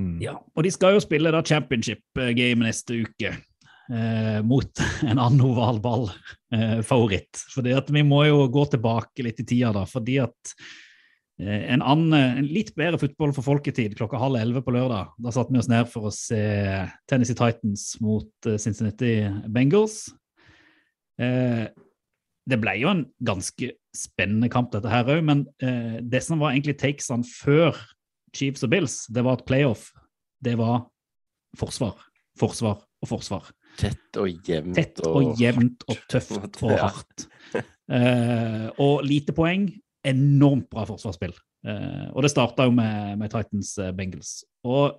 mm. 0.00 0.16
Ja, 0.24 0.38
og 0.56 0.64
de 0.64 0.70
skal 0.72 0.94
jo 0.96 1.02
spille 1.04 1.30
da 1.34 1.42
championship-game 1.44 2.64
neste 2.64 3.02
uke. 3.04 3.34
Eh, 3.86 4.40
mot 4.42 4.80
en 5.06 5.18
annen 5.18 5.40
oval 5.46 5.78
ball-favoritt. 5.78 7.38
fordi 7.54 7.74
at 7.76 7.90
vi 7.94 8.02
må 8.02 8.24
jo 8.26 8.48
gå 8.50 8.64
tilbake 8.72 9.22
litt 9.22 9.38
i 9.40 9.46
tida, 9.46 9.70
da. 9.76 9.84
Fordi 9.86 10.16
at 10.24 10.54
eh, 10.56 10.64
en, 11.36 11.82
annen, 11.84 12.14
en 12.16 12.46
litt 12.48 12.70
bedre 12.78 12.98
fotball 13.00 13.34
for 13.36 13.44
folketid 13.44 13.96
klokka 13.98 14.20
halv 14.20 14.38
elleve 14.40 14.62
på 14.64 14.72
lørdag. 14.72 15.10
Da 15.20 15.32
satte 15.34 15.52
vi 15.52 15.60
oss 15.60 15.68
ned 15.68 15.90
for 15.92 16.08
å 16.08 16.14
se 16.14 16.40
Tennessee 17.10 17.36
Titans 17.36 17.90
mot 18.00 18.48
eh, 18.48 18.56
Cincinnati 18.62 19.18
Bengals. 19.52 20.06
Eh, 21.20 21.66
det 22.46 22.58
ble 22.62 22.76
jo 22.80 22.92
en 22.92 23.04
ganske 23.26 23.72
spennende 23.96 24.48
kamp, 24.52 24.70
dette 24.72 24.90
her 24.92 25.08
òg, 25.12 25.22
men 25.26 25.44
eh, 25.64 25.98
det 26.00 26.22
som 26.24 26.40
var 26.40 26.54
egentlig 26.54 26.78
takesene 26.80 27.26
før 27.26 27.76
Chiefs 28.36 28.64
og 28.66 28.72
Bills, 28.72 28.98
det 29.12 29.24
var 29.26 29.40
at 29.40 29.46
playoff, 29.48 29.88
det 30.44 30.56
var 30.60 30.86
forsvar, 31.58 31.96
forsvar, 32.38 32.82
og 33.02 33.10
forsvar. 33.10 33.48
Tett 33.76 34.20
og 34.20 34.48
jevnt. 34.48 34.76
Tett 34.76 35.02
og 35.04 35.40
jevnt 35.40 35.84
og 35.90 36.04
tøft 36.10 36.60
og 36.64 36.76
hardt. 36.80 37.26
Eh, 37.56 38.68
og 38.82 39.04
lite 39.06 39.34
poeng, 39.36 39.68
enormt 40.06 40.68
bra 40.72 40.86
forsvarsspill. 40.88 41.34
Eh, 41.66 42.06
og 42.12 42.24
det 42.24 42.32
starta 42.32 42.68
jo 42.68 42.74
med, 42.76 43.16
med 43.20 43.32
Titans 43.32 43.74
eh, 43.82 43.92
Bengals. 43.96 44.38
Og 44.66 44.98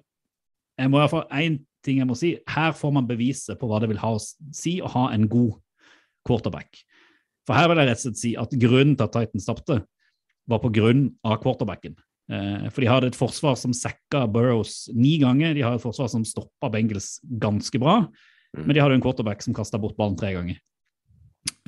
jeg 0.78 0.92
må 0.92 1.00
i 1.00 1.04
hvert 1.04 1.14
fall 1.14 1.40
én 1.40 1.62
ting 1.86 2.02
jeg 2.02 2.10
må 2.10 2.18
si. 2.18 2.36
Her 2.50 2.74
får 2.76 2.94
man 2.96 3.08
beviset 3.10 3.60
på 3.60 3.70
hva 3.70 3.80
det 3.82 3.90
vil 3.92 4.02
ha 4.02 4.14
å 4.16 4.22
si 4.22 4.78
å 4.84 4.92
ha 4.94 5.08
en 5.16 5.28
god 5.32 5.56
quarterback. 6.28 6.82
For 7.48 7.56
her 7.56 7.70
vil 7.72 7.80
jeg 7.82 7.90
rett 7.90 8.02
og 8.02 8.06
slett 8.10 8.20
si 8.20 8.34
at 8.40 8.58
grunnen 8.60 8.98
til 8.98 9.08
at 9.08 9.16
Titans 9.16 9.48
tapte, 9.48 9.82
var 10.48 10.62
på 10.64 10.72
grunn 10.72 11.10
av 11.28 11.42
quarterbacken. 11.44 11.98
Eh, 12.32 12.68
for 12.72 12.84
de 12.84 12.90
hadde 12.92 13.12
et 13.12 13.18
forsvar 13.20 13.58
som 13.60 13.74
sacka 13.76 14.26
Burrows 14.32 14.86
ni 14.96 15.18
ganger. 15.22 15.56
De 15.56 15.64
har 15.64 15.76
et 15.76 15.84
forsvar 15.84 16.12
som 16.12 16.24
stoppa 16.28 16.70
Bengals 16.72 17.18
ganske 17.40 17.80
bra. 17.82 18.02
Mm. 18.56 18.64
Men 18.64 18.76
de 18.76 18.84
hadde 18.84 18.98
en 19.00 19.04
quarterback 19.04 19.44
som 19.44 19.56
kasta 19.56 19.80
bort 19.82 19.98
ballen 20.00 20.18
tre 20.20 20.34
ganger. 20.36 20.60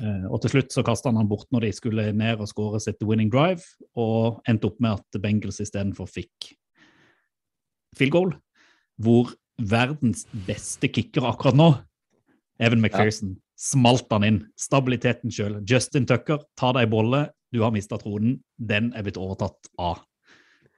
Eh, 0.00 0.24
og 0.30 0.40
til 0.42 0.54
slutt 0.54 0.74
så 0.74 0.84
kasta 0.86 1.10
han 1.10 1.20
han 1.20 1.28
bort 1.30 1.48
når 1.52 1.66
de 1.66 1.72
skulle 1.76 2.06
ned 2.16 2.40
og 2.40 2.48
skåre 2.50 2.80
sitt 2.82 3.02
winning 3.06 3.30
drive, 3.32 3.64
og 3.98 4.40
endte 4.48 4.70
opp 4.70 4.80
med 4.82 5.00
at 5.00 5.20
Bengals 5.22 5.60
istedenfor 5.62 6.08
fikk 6.10 6.52
field 7.98 8.14
goal, 8.14 8.34
hvor 9.00 9.32
verdens 9.60 10.26
beste 10.46 10.88
kicker 10.92 11.26
akkurat 11.28 11.58
nå, 11.58 11.70
Evan 12.60 12.82
McPherson, 12.82 13.34
smalt 13.60 14.08
han 14.12 14.26
inn. 14.26 14.38
Stabiliteten 14.60 15.32
sjøl. 15.32 15.58
Justin 15.68 16.06
Tucker, 16.08 16.42
ta 16.60 16.72
deg 16.76 16.90
bolle, 16.92 17.26
du 17.52 17.62
har 17.64 17.72
mista 17.74 17.98
tronen. 18.00 18.38
Den 18.56 18.92
er 18.94 19.04
blitt 19.04 19.18
overtatt 19.20 19.72
av 19.80 20.04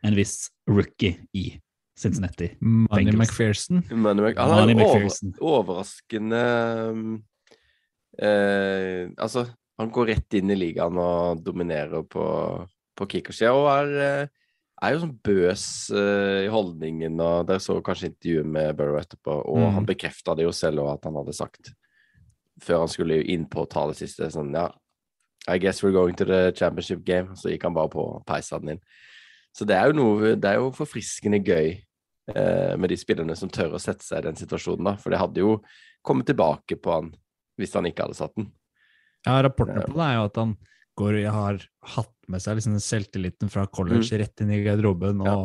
en 0.02 0.16
viss 0.18 0.48
rookie 0.70 1.18
i 1.36 1.50
Cincinnati. 1.98 2.52
Money 2.60 3.12
Bengals. 3.12 3.18
McPherson. 3.18 3.82
Men, 3.90 4.18
han 4.18 4.36
er 4.36 4.56
Manny 4.56 4.74
McPherson. 4.78 5.34
over, 5.38 5.60
overraskende 5.60 6.42
um, 6.90 7.12
eh, 8.18 9.08
Altså, 9.18 9.46
han 9.78 9.90
går 9.90 10.06
rett 10.12 10.34
inn 10.38 10.50
i 10.52 10.58
ligaen 10.58 10.98
og 11.00 11.42
dominerer 11.44 12.04
på, 12.04 12.24
på 12.98 13.08
kickersida 13.08 13.52
og 13.56 13.68
er, 13.72 13.92
eh, 14.02 14.26
er 14.82 14.92
jo 14.94 15.02
sånn 15.04 15.14
bøs 15.24 15.64
eh, 15.94 16.44
i 16.46 16.50
holdningen. 16.52 17.20
og 17.20 17.46
Dere 17.48 17.62
så 17.62 17.78
kanskje 17.84 18.10
intervjuet 18.12 18.46
med 18.46 18.76
Burrow 18.76 18.98
etterpå, 19.00 19.38
og 19.46 19.58
Mm. 19.62 19.72
han 19.78 19.86
bekrefta 19.86 20.34
det 20.36 20.44
jo 20.44 20.52
selv 20.52 20.82
òg 20.84 20.94
at 20.94 21.04
han 21.04 21.14
hadde 21.14 21.34
sagt 21.34 21.72
før 22.62 22.78
han 22.84 22.88
skulle 22.88 23.22
inn 23.24 23.46
på 23.46 23.62
å 23.64 23.68
ta 23.70 23.86
det 23.88 23.96
siste 23.96 24.28
sånn 24.30 24.52
Ja, 24.54 24.68
I 25.48 25.58
guess 25.58 25.82
we're 25.82 25.90
going 25.92 26.14
to 26.14 26.24
the 26.24 26.52
championship 26.54 27.02
game. 27.04 27.34
Så 27.34 27.50
gikk 27.50 27.64
han 27.64 27.74
bare 27.74 27.88
på 27.90 27.98
og 27.98 28.26
peisa 28.26 28.58
den 28.60 28.76
inn. 28.76 28.80
Så 29.52 29.66
det 29.66 29.74
er 29.74 29.88
jo 29.90 29.92
noe 29.98 30.36
Det 30.36 30.44
er 30.48 30.54
jo 30.60 30.70
forfriskende 30.70 31.42
gøy 31.42 31.82
eh, 32.36 32.76
med 32.76 32.88
de 32.90 32.96
spillerne 32.96 33.34
som 33.36 33.48
tør 33.50 33.74
å 33.74 33.80
sette 33.82 34.04
seg 34.04 34.18
i 34.18 34.28
den 34.28 34.36
situasjonen, 34.38 34.84
da. 34.84 34.94
For 34.96 35.10
det 35.10 35.18
hadde 35.18 35.40
jo 35.42 35.56
kommet 36.04 36.26
tilbake 36.26 36.76
på 36.80 36.92
han 36.92 37.10
hvis 37.58 37.74
han 37.74 37.84
ikke 37.88 38.06
hadde 38.06 38.18
satt 38.18 38.34
den. 38.38 38.50
Ja, 39.26 39.40
rapporten 39.42 39.82
på 39.86 39.94
det 39.94 40.06
er 40.08 40.14
jo 40.18 40.24
at 40.30 40.36
han 40.40 40.56
går, 40.98 41.18
har 41.32 41.60
hatt 41.94 42.12
med 42.28 42.42
seg 42.42 42.58
liksom 42.58 42.74
selvtilliten 42.82 43.50
fra 43.52 43.66
college 43.66 44.18
rett 44.20 44.40
inn 44.44 44.50
i 44.52 44.62
garderoben 44.64 45.20
og, 45.22 45.26
Ja. 45.26 45.36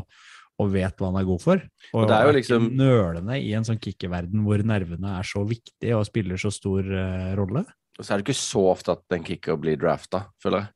og, 0.60 0.72
vet 0.74 0.98
hva 0.98 1.12
han 1.12 1.20
er 1.22 1.28
god 1.28 1.42
for. 1.42 1.62
Og, 1.94 2.02
Og 2.02 2.08
det 2.08 2.16
er 2.18 2.26
jo 2.26 2.34
liksom- 2.40 2.72
nølende 2.76 3.38
i 3.42 3.54
en 3.54 3.64
sånn 3.64 3.80
kickerverden 3.80 4.44
hvor 4.44 4.58
nervene 4.64 5.20
er 5.20 5.24
så 5.24 5.46
viktige 5.48 5.96
og 5.98 6.06
spiller 6.06 6.36
så 6.38 6.52
stor 6.52 6.82
uh, 6.84 7.36
rolle. 7.36 7.66
Og 8.00 8.06
så 8.06 8.14
er 8.14 8.18
det 8.22 8.26
ikke 8.28 8.42
så 8.42 8.64
ofte 8.72 8.92
at 8.92 9.04
en 9.12 9.24
kicker 9.24 9.58
blir 9.58 9.78
drafta, 9.78 10.26
føler 10.44 10.60
jeg. 10.66 10.70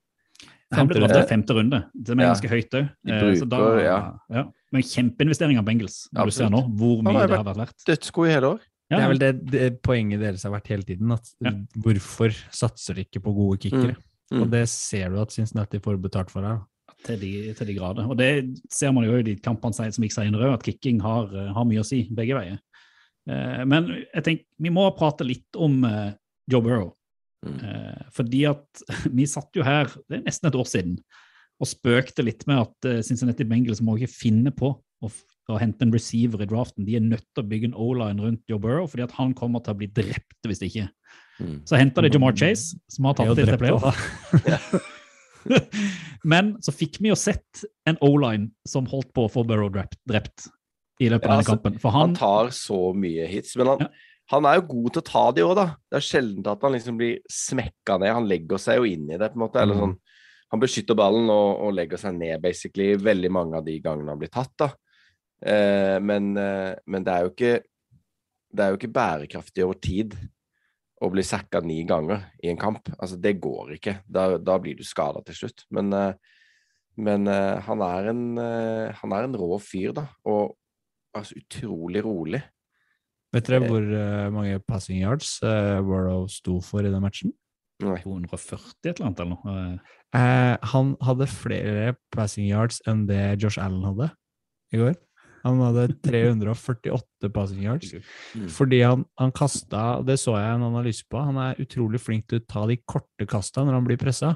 Femte 0.74 0.96
runde. 1.02 1.20
i 1.20 1.28
femte 1.28 1.54
runde. 1.54 1.80
Det 1.94 2.10
er 2.16 2.22
Ja. 2.22 2.34
ganske 2.34 2.48
høyt 2.50 2.70
òg. 2.72 2.90
De 3.04 3.46
bruker- 3.46 4.20
ja. 4.30 4.44
Men 4.72 4.82
kjempeinvesteringer 4.84 5.60
på 5.60 5.66
Bengals, 5.66 6.08
når 6.16 6.26
du 6.26 6.32
ser 6.32 6.50
nå 6.50 6.62
hvor 6.78 7.02
mye 7.04 7.28
det 7.28 7.36
har 7.36 7.44
vært 7.44 7.58
verdt. 7.58 7.84
Dødsgod 7.86 8.30
i 8.30 8.32
hele 8.32 8.48
år. 8.56 8.60
Ja, 8.92 8.98
Det 8.98 9.04
er 9.04 9.12
vel 9.14 9.20
det, 9.22 9.32
det 9.52 9.68
poenget 9.86 10.20
deres 10.20 10.44
har 10.44 10.52
vært 10.52 10.68
hele 10.74 10.84
tiden. 10.84 11.12
at 11.16 11.30
Ja. 11.42 11.54
Hvorfor 11.80 12.34
satser 12.52 12.98
de 12.98 13.06
ikke 13.06 13.22
på 13.24 13.34
gode 13.34 13.58
kickere? 13.64 13.96
Mm. 14.32 14.42
Og 14.44 14.50
det 14.52 14.66
ser 14.70 15.10
du 15.10 15.20
at 15.22 15.32
Cincinnati 15.32 15.80
får 15.80 15.98
betalt 16.04 16.30
for 16.32 16.44
her. 16.44 16.60
da. 16.60 16.96
til 17.08 17.18
de, 17.20 17.54
til 17.58 17.68
de 17.68 17.74
grader. 17.74 18.06
Og 18.06 18.18
det 18.20 18.60
ser 18.70 18.92
man 18.94 19.04
jo 19.08 19.16
i 19.18 19.24
de 19.26 19.36
kampene 19.42 19.74
som 19.74 20.04
gikk 20.04 20.14
senere, 20.14 20.52
at 20.54 20.62
kicking 20.64 21.00
har, 21.02 21.32
eh, 21.34 21.48
har 21.56 21.66
mye 21.66 21.82
å 21.82 21.86
si 21.88 22.04
begge 22.14 22.36
veier. 22.38 22.60
Eh, 23.28 23.64
Men 23.66 23.88
jeg 24.14 24.24
tenker, 24.24 24.46
vi 24.60 24.70
må 24.70 24.86
prate 24.98 25.26
litt 25.26 25.58
om 25.58 25.84
eh, 25.88 26.12
Joe 26.52 26.62
Burrow. 26.62 26.92
Mm. 27.46 27.58
Eh, 27.64 28.04
Fordi 28.14 28.44
at 28.52 28.84
vi 29.18 29.26
satt 29.26 29.50
jo 29.56 29.64
her, 29.64 29.90
det 30.10 30.20
er 30.20 30.26
nesten 30.28 30.52
et 30.52 30.56
år 30.62 30.70
siden, 30.70 31.00
og 31.62 31.68
spøkte 31.70 32.24
litt 32.26 32.46
med 32.50 32.60
at 32.68 33.06
Cincinnati 33.06 33.46
Bengals 33.46 33.82
må 33.82 33.98
ikke 33.98 34.14
finne 34.14 34.52
på 34.54 34.72
å, 34.78 35.10
å 35.54 35.60
hente 35.62 35.86
en 35.86 35.94
receiver 35.94 36.42
i 36.44 36.48
draften. 36.50 36.86
De 36.88 36.96
er 36.98 37.04
nødt 37.06 37.26
til 37.36 37.44
å 37.44 37.48
bygge 37.48 37.70
en 37.72 37.78
O-line 37.78 38.22
rundt 38.24 38.44
Joe 38.50 38.60
Burrow, 38.62 38.88
fordi 38.88 39.04
at 39.08 39.16
han 39.18 39.34
kommer 39.38 39.64
til 39.66 39.74
å 39.76 39.80
bli 39.82 39.88
drept 39.88 40.48
hvis 40.50 40.64
ikke. 40.68 40.88
Mm. 41.42 41.62
Så 41.66 41.80
henta 41.80 42.04
de 42.06 42.12
Jamar 42.14 42.36
Chase, 42.38 42.78
som 42.92 43.08
har 43.10 43.16
tatt 43.18 43.36
det 43.38 43.48
til 43.50 43.58
playoff. 43.62 43.88
Men 46.24 46.56
så 46.62 46.74
fikk 46.76 47.00
vi 47.02 47.10
jo 47.10 47.18
sett 47.18 47.64
en 47.90 47.98
O-line 48.06 48.52
som 48.68 48.86
holdt 48.90 49.10
på 49.16 49.26
å 49.26 49.32
få 49.32 49.44
Burrow 49.48 49.72
drept, 49.74 49.98
drept 50.08 50.48
i 51.02 51.10
løpet 51.10 51.26
av 51.26 51.32
denne 51.34 51.42
altså, 51.42 51.56
kampen. 51.58 51.80
For 51.82 51.96
Han 51.96 52.12
han, 52.12 52.18
tar 52.20 52.52
så 52.54 52.80
mye 52.94 53.26
hits, 53.30 53.56
men 53.58 53.72
han, 53.74 53.82
Ja. 53.88 53.90
han 54.36 54.46
er 54.46 54.60
jo 54.60 54.68
god 54.70 54.94
til 54.94 55.02
å 55.02 55.08
ta 55.10 55.24
de 55.34 55.42
òg, 55.48 55.56
da. 55.58 55.66
Det 55.90 55.98
er 55.98 56.06
sjelden 56.06 56.52
at 56.52 56.62
han 56.62 56.76
liksom 56.78 57.00
blir 57.00 57.18
smekka 57.26 57.98
ned. 58.00 58.14
Han 58.14 58.30
legger 58.30 58.62
seg 58.62 58.78
jo 58.78 58.86
inn 58.86 59.10
i 59.10 59.18
det, 59.18 59.32
på 59.34 59.40
en 59.40 59.46
måte. 59.48 59.62
Eller 59.64 59.76
Mm. 59.76 59.82
sånn. 59.82 59.98
Han 60.52 60.60
beskytter 60.60 60.96
ballen 61.00 61.30
og, 61.32 61.62
og 61.64 61.74
legger 61.74 61.98
seg 61.98 62.14
ned, 62.20 62.42
basically, 62.44 62.96
veldig 62.96 63.32
mange 63.32 63.58
av 63.58 63.66
de 63.66 63.80
gangene 63.80 64.10
han 64.12 64.20
blir 64.20 64.30
tatt, 64.30 64.52
da. 64.60 64.70
Eh, 65.42 65.98
men, 66.04 66.36
eh, 66.38 66.76
men 66.86 67.06
det 67.06 67.14
er 67.14 67.26
jo 67.26 67.32
ikke 67.32 67.54
Det 68.52 68.62
er 68.62 68.74
jo 68.74 68.78
ikke 68.78 68.92
bærekraftig 68.94 69.64
over 69.64 69.78
tid 69.80 70.14
å 71.02 71.08
bli 71.10 71.24
sacka 71.24 71.62
ni 71.64 71.80
ganger 71.88 72.28
i 72.44 72.50
en 72.52 72.60
kamp. 72.60 72.90
Altså, 73.00 73.16
det 73.18 73.40
går 73.42 73.78
ikke. 73.78 73.94
Da, 74.06 74.36
da 74.38 74.58
blir 74.60 74.76
du 74.78 74.84
skada 74.84 75.22
til 75.26 75.38
slutt. 75.38 75.64
Men, 75.72 75.88
eh, 75.96 76.14
men 77.00 77.32
eh, 77.32 77.62
han, 77.64 77.82
er 77.86 78.10
en, 78.12 78.26
eh, 78.38 79.00
han 79.00 79.16
er 79.16 79.30
en 79.30 79.38
rå 79.40 79.56
fyr, 79.64 79.96
da. 79.98 80.04
Og 80.28 80.52
altså, 81.16 81.40
utrolig 81.40 82.04
rolig. 82.06 82.44
Vet 83.32 83.48
dere 83.48 83.64
hvor 83.64 83.88
eh, 83.96 84.28
mange 84.36 84.60
passing 84.68 85.00
yards 85.00 85.38
uh, 85.46 85.80
Warrow 85.88 86.26
sto 86.28 86.58
for 86.60 86.84
i 86.84 86.92
den 86.92 87.04
matchen? 87.04 87.32
Nei. 87.82 87.98
240 88.04 88.92
et 88.92 89.00
eller 89.00 89.08
annet 89.08 89.22
eller 89.24 89.38
noe. 89.38 89.62
Eh, 90.14 90.56
han 90.74 90.92
hadde 91.02 91.28
flere 91.32 91.94
passing 92.14 92.50
yards 92.50 92.82
enn 92.90 93.08
det 93.10 93.40
Josh 93.42 93.58
Allen 93.62 93.88
hadde 93.88 94.12
i 94.76 94.82
går. 94.82 95.00
Han 95.44 95.60
hadde 95.64 95.88
348 96.06 97.30
passing 97.34 97.64
yards. 97.66 97.94
Mm. 98.38 98.48
Fordi 98.54 98.82
han, 98.86 99.06
han 99.20 99.32
kasta 99.36 100.02
Det 100.06 100.18
så 100.22 100.36
jeg 100.38 100.56
en 100.56 100.68
analyse 100.68 101.06
på. 101.10 101.22
Han 101.22 101.38
er 101.42 101.62
utrolig 101.64 102.02
flink 102.02 102.28
til 102.30 102.42
å 102.42 102.46
ta 102.48 102.66
de 102.70 102.78
korte 102.86 103.28
kasta 103.30 103.64
når 103.66 103.80
han 103.80 103.88
blir 103.88 104.02
pressa. 104.02 104.36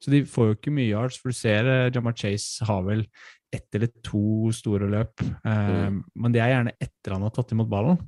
Så 0.00 0.10
de 0.14 0.22
får 0.24 0.48
jo 0.48 0.56
ikke 0.56 0.72
mye 0.74 0.88
yards. 0.90 1.18
For 1.20 1.30
du 1.30 1.36
ser 1.36 1.68
eh, 1.68 1.90
Jamar 1.94 2.16
Chase 2.18 2.64
har 2.66 2.82
vel 2.86 3.04
ett 3.52 3.66
eller 3.74 3.90
to 4.06 4.50
store 4.54 4.88
løp. 4.90 5.22
Eh, 5.44 5.90
Men 6.14 6.32
det 6.34 6.42
er 6.42 6.54
gjerne 6.54 6.74
etter 6.80 7.14
han 7.16 7.26
har 7.26 7.34
tatt 7.36 7.52
imot 7.54 7.70
ballen. 7.70 7.98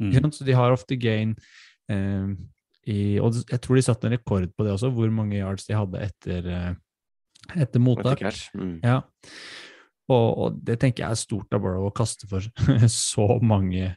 Mm. 0.00 0.30
Så 0.32 0.46
de 0.48 0.54
har 0.56 0.72
ofte 0.72 0.96
gain 0.96 1.34
eh, 1.92 2.28
i 2.88 3.18
Og 3.20 3.36
jeg 3.44 3.60
tror 3.60 3.76
de 3.76 3.82
satte 3.84 4.08
en 4.08 4.14
rekord 4.16 4.46
på 4.56 4.64
det 4.64 4.72
også, 4.72 4.88
hvor 4.96 5.10
mange 5.12 5.36
yards 5.36 5.66
de 5.68 5.76
hadde 5.76 6.00
etter, 6.06 6.46
eh, 6.48 6.70
etter 7.50 7.66
Etter 7.66 7.82
mottak. 7.84 8.22
catch. 8.22 8.46
Mm. 8.56 8.78
Ja. 8.84 9.02
Og, 10.10 10.28
og 10.42 10.58
det 10.66 10.80
tenker 10.82 11.04
jeg 11.04 11.14
er 11.14 11.20
stort 11.20 11.54
av 11.54 11.62
Burrow 11.62 11.86
å 11.88 11.94
kaste 11.94 12.28
for 12.30 12.44
så 12.90 13.26
mange 13.42 13.94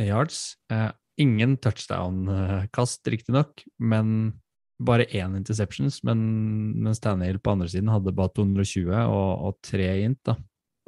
yards. 0.00 0.58
Eh, 0.72 0.90
ingen 1.22 1.56
touchdown-kast, 1.62 3.04
riktignok, 3.08 3.64
men 3.78 4.34
bare 4.82 5.06
én 5.14 5.36
interceptions. 5.38 6.02
Men, 6.06 6.20
mens 6.84 7.00
Tannehill 7.00 7.40
på 7.40 7.54
andre 7.54 7.70
siden 7.70 7.92
hadde 7.92 8.14
bare 8.16 8.34
220 8.36 8.92
og, 8.92 9.30
og 9.48 9.60
tre 9.64 9.88
int. 10.04 10.20
da. 10.26 10.36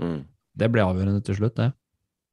Mm. 0.02 0.24
Det 0.56 0.72
ble 0.72 0.84
avgjørende 0.84 1.24
til 1.24 1.38
slutt, 1.38 1.56
det. 1.58 1.70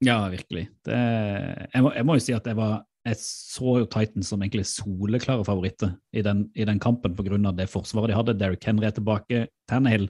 Ja, 0.03 0.17
virkelig. 0.31 0.67
Det, 0.83 0.97
jeg, 0.97 1.83
må, 1.83 1.93
jeg 1.95 2.07
må 2.07 2.17
jo 2.17 2.23
si 2.25 2.35
at 2.35 2.47
jeg 2.49 2.59
var 2.59 2.81
jeg 3.03 3.19
så 3.19 3.81
jo 3.81 3.87
Titans 3.91 4.29
som 4.31 4.43
egentlig 4.45 4.63
soleklare 4.69 5.43
favoritter 5.43 5.91
i 6.15 6.21
den, 6.23 6.45
i 6.55 6.63
den 6.63 6.79
kampen 6.79 7.17
pga. 7.17 7.51
det 7.51 7.67
forsvaret 7.67 8.13
de 8.13 8.15
hadde. 8.15 8.37
Derrick 8.39 8.63
Henry 8.63 8.87
er 8.87 8.95
tilbake. 8.95 9.47
Tannehill 9.67 10.07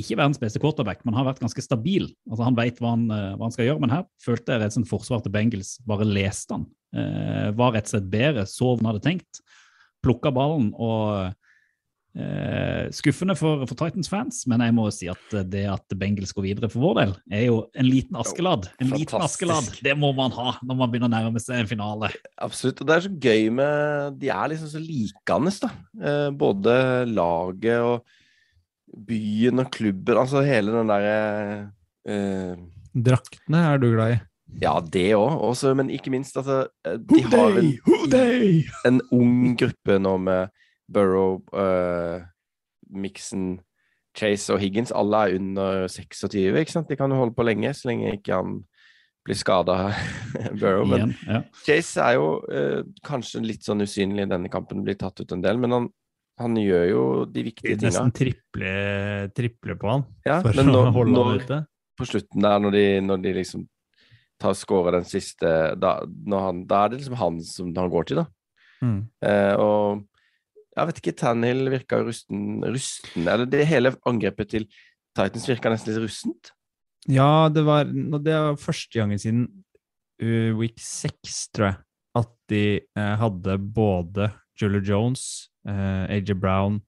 ikke 0.00 0.18
verdens 0.18 0.40
beste 0.40 0.60
quarterback, 0.62 1.04
men 1.04 1.16
har 1.16 1.28
vært 1.28 1.42
ganske 1.42 1.64
stabil. 1.64 2.08
Altså 2.30 2.46
Han 2.46 2.58
vet 2.58 2.80
hva 2.82 2.94
han, 2.96 3.06
eh, 3.14 3.34
hva 3.36 3.48
han 3.48 3.54
skal 3.54 3.68
gjøre, 3.68 3.82
men 3.84 3.94
her 3.94 4.06
følte 4.24 4.56
jeg 4.56 4.68
et 4.68 4.78
sånt 4.78 4.90
forsvar 4.90 5.22
til 5.24 5.34
Bengals 5.34 5.76
bare 5.88 6.08
leste 6.08 6.56
han. 6.56 6.68
Eh, 6.90 7.50
var 7.58 7.76
rett 7.76 7.90
og 7.90 7.94
slett 7.94 8.10
bedre, 8.10 8.46
så 8.50 8.74
han 8.76 8.90
hadde 8.90 9.04
tenkt. 9.04 9.42
Plukka 10.04 10.32
ballen 10.32 10.70
og 10.80 11.34
eh, 12.16 12.88
Skuffende 12.96 13.36
for, 13.38 13.62
for 13.68 13.78
Titans-fans, 13.78 14.42
men 14.50 14.64
jeg 14.64 14.74
må 14.74 14.88
jo 14.88 14.94
si 14.94 15.10
at 15.12 15.36
det 15.52 15.66
at 15.70 15.96
Bengals 16.00 16.32
går 16.34 16.48
videre 16.48 16.70
for 16.72 16.82
vår 16.82 16.96
del, 17.00 17.12
er 17.30 17.44
jo 17.46 17.58
en 17.78 17.86
liten 17.86 18.18
askeladd. 18.18 18.70
En 18.82 18.94
liten 18.94 19.22
askeladd. 19.22 19.68
Det 19.84 19.94
må 19.98 20.12
man 20.16 20.34
ha 20.34 20.56
når 20.64 20.80
man 20.80 20.90
begynner 20.90 21.10
å 21.10 21.14
nærme 21.14 21.42
seg 21.42 21.62
en 21.62 21.70
finale. 21.70 22.10
Absolutt. 22.40 22.82
Og 22.82 22.90
det 22.90 22.96
er 22.96 23.06
så 23.06 23.12
gøy 23.28 23.52
med 23.60 24.18
De 24.22 24.32
er 24.32 24.54
liksom 24.54 24.72
så 24.72 24.82
likende, 24.82 25.54
da. 25.62 25.74
Eh, 26.00 26.30
både 26.40 26.80
laget 27.12 27.84
og 27.84 28.18
byen 28.90 29.62
og 29.62 29.70
klubben. 29.74 30.18
Altså 30.18 30.42
hele 30.46 30.74
den 30.74 30.90
derre 30.90 31.70
eh, 32.08 32.58
Draktene 32.90 33.62
er 33.70 33.78
du 33.78 33.90
glad 33.92 34.16
i. 34.16 34.18
Ja, 34.58 34.80
det 34.82 35.14
òg. 35.14 35.44
Men 35.78 35.90
ikke 35.94 36.10
minst, 36.10 36.36
altså 36.36 36.66
eh, 36.86 36.98
De 36.98 37.22
har 37.22 37.58
en, 37.60 37.72
en 38.86 39.00
ung 39.14 39.56
gruppe 39.58 39.98
nå 39.98 40.16
med 40.18 40.48
Burrow, 40.90 41.38
uh, 41.54 42.22
Mixon, 42.90 43.60
Chase 44.18 44.52
og 44.52 44.60
Higgins. 44.60 44.90
Alle 44.90 45.16
er 45.16 45.38
under 45.38 45.86
26, 45.86 46.58
ikke 46.58 46.72
sant? 46.72 46.90
De 46.90 46.98
kan 46.98 47.12
jo 47.12 47.20
holde 47.20 47.36
på 47.36 47.46
lenge, 47.46 47.70
så 47.74 47.92
lenge 47.92 48.16
ikke 48.16 48.40
han 48.40 48.58
blir 49.24 49.38
skada, 49.38 49.92
Burrow. 50.60 50.82
Men 50.88 51.12
Igjen, 51.12 51.14
ja. 51.28 51.42
Chase 51.62 52.08
er 52.08 52.18
jo 52.18 52.28
uh, 52.50 52.82
kanskje 53.06 53.44
litt 53.44 53.66
sånn 53.66 53.86
usynlig 53.86 54.26
i 54.26 54.32
denne 54.32 54.50
kampen, 54.52 54.82
blir 54.82 54.98
tatt 54.98 55.22
ut 55.22 55.36
en 55.36 55.44
del, 55.44 55.62
men 55.62 55.76
han, 55.76 55.90
han 56.40 56.56
gjør 56.56 56.86
jo 56.88 57.02
de 57.28 57.44
viktige 57.50 57.76
tinga. 57.76 57.90
Nesten 57.90 58.14
triple, 58.16 58.72
triple 59.36 59.76
på 59.80 59.90
han 59.90 60.06
Ja, 60.26 60.40
for 60.40 60.56
men 60.56 60.72
å 60.72 60.86
når, 60.88 60.92
han 60.96 61.40
ute. 61.40 61.58
på 62.00 62.08
slutten 62.08 62.46
der, 62.46 62.62
når 62.64 62.76
de, 62.76 62.84
når 63.04 63.24
de 63.26 63.34
liksom 63.40 63.66
tar 64.40 64.54
scorer 64.56 64.96
den 64.96 65.08
siste 65.08 65.50
da, 65.76 65.98
når 66.06 66.46
han, 66.46 66.62
da 66.68 66.84
er 66.84 66.92
det 66.92 67.02
liksom 67.02 67.18
han 67.20 67.42
som 67.44 67.74
han 67.76 67.92
går 67.92 68.08
til, 68.08 68.22
da. 68.22 68.26
Mm. 68.80 69.00
Eh, 69.28 69.54
og 69.60 70.06
jeg 70.70 70.88
vet 70.88 71.00
ikke, 71.02 71.16
Tanhill 71.20 71.68
virka 71.68 71.98
rusten, 72.00 72.62
rusten 72.64 73.26
Eller 73.28 73.48
det 73.50 73.66
hele 73.68 73.92
angrepet 74.08 74.52
til 74.54 74.64
Titans 75.18 75.48
virka 75.50 75.72
nesten 75.72 75.92
litt 75.92 76.04
rustent. 76.04 76.52
Ja, 77.10 77.50
det 77.52 77.64
var, 77.66 77.88
det 77.90 78.36
var 78.36 78.60
første 78.60 79.00
gangen 79.00 79.20
siden 79.20 79.46
uh, 80.22 80.52
week 80.56 80.78
6, 80.80 81.40
tror 81.56 81.66
jeg, 81.70 81.78
at 82.20 82.30
de 82.52 82.64
eh, 82.78 83.14
hadde 83.20 83.56
både 83.74 84.30
Julie 84.60 84.84
Jones, 84.84 85.48
eh, 85.68 86.04
AJ 86.16 86.34
Brown, 86.40 86.80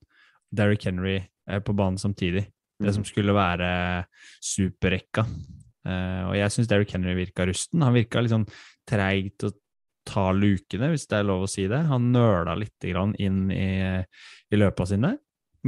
Derrick 0.53 0.85
Henry 0.87 1.19
eh, 1.19 1.61
på 1.65 1.75
banen 1.77 1.99
samtidig. 1.99 2.47
Det 2.83 2.95
som 2.95 3.05
skulle 3.07 3.35
være 3.37 4.05
superrekka. 4.43 5.25
Eh, 5.87 6.23
og 6.29 6.37
jeg 6.39 6.55
syns 6.55 6.71
Derrick 6.71 6.95
Henry 6.95 7.15
virka 7.17 7.47
rusten. 7.49 7.83
Han 7.85 7.97
virka 7.97 8.23
litt 8.23 8.35
sånn 8.35 8.49
treig 8.89 9.33
til 9.39 9.51
å 9.51 9.57
ta 10.09 10.29
lukene, 10.35 10.91
hvis 10.91 11.07
det 11.11 11.21
er 11.21 11.29
lov 11.29 11.47
å 11.47 11.51
si 11.51 11.69
det. 11.71 11.85
Han 11.91 12.11
nøla 12.15 12.57
litt 12.59 12.89
grann 12.91 13.15
inn 13.23 13.45
i, 13.55 13.69
i 14.51 14.59
løpa 14.59 14.87
sine. 14.89 15.15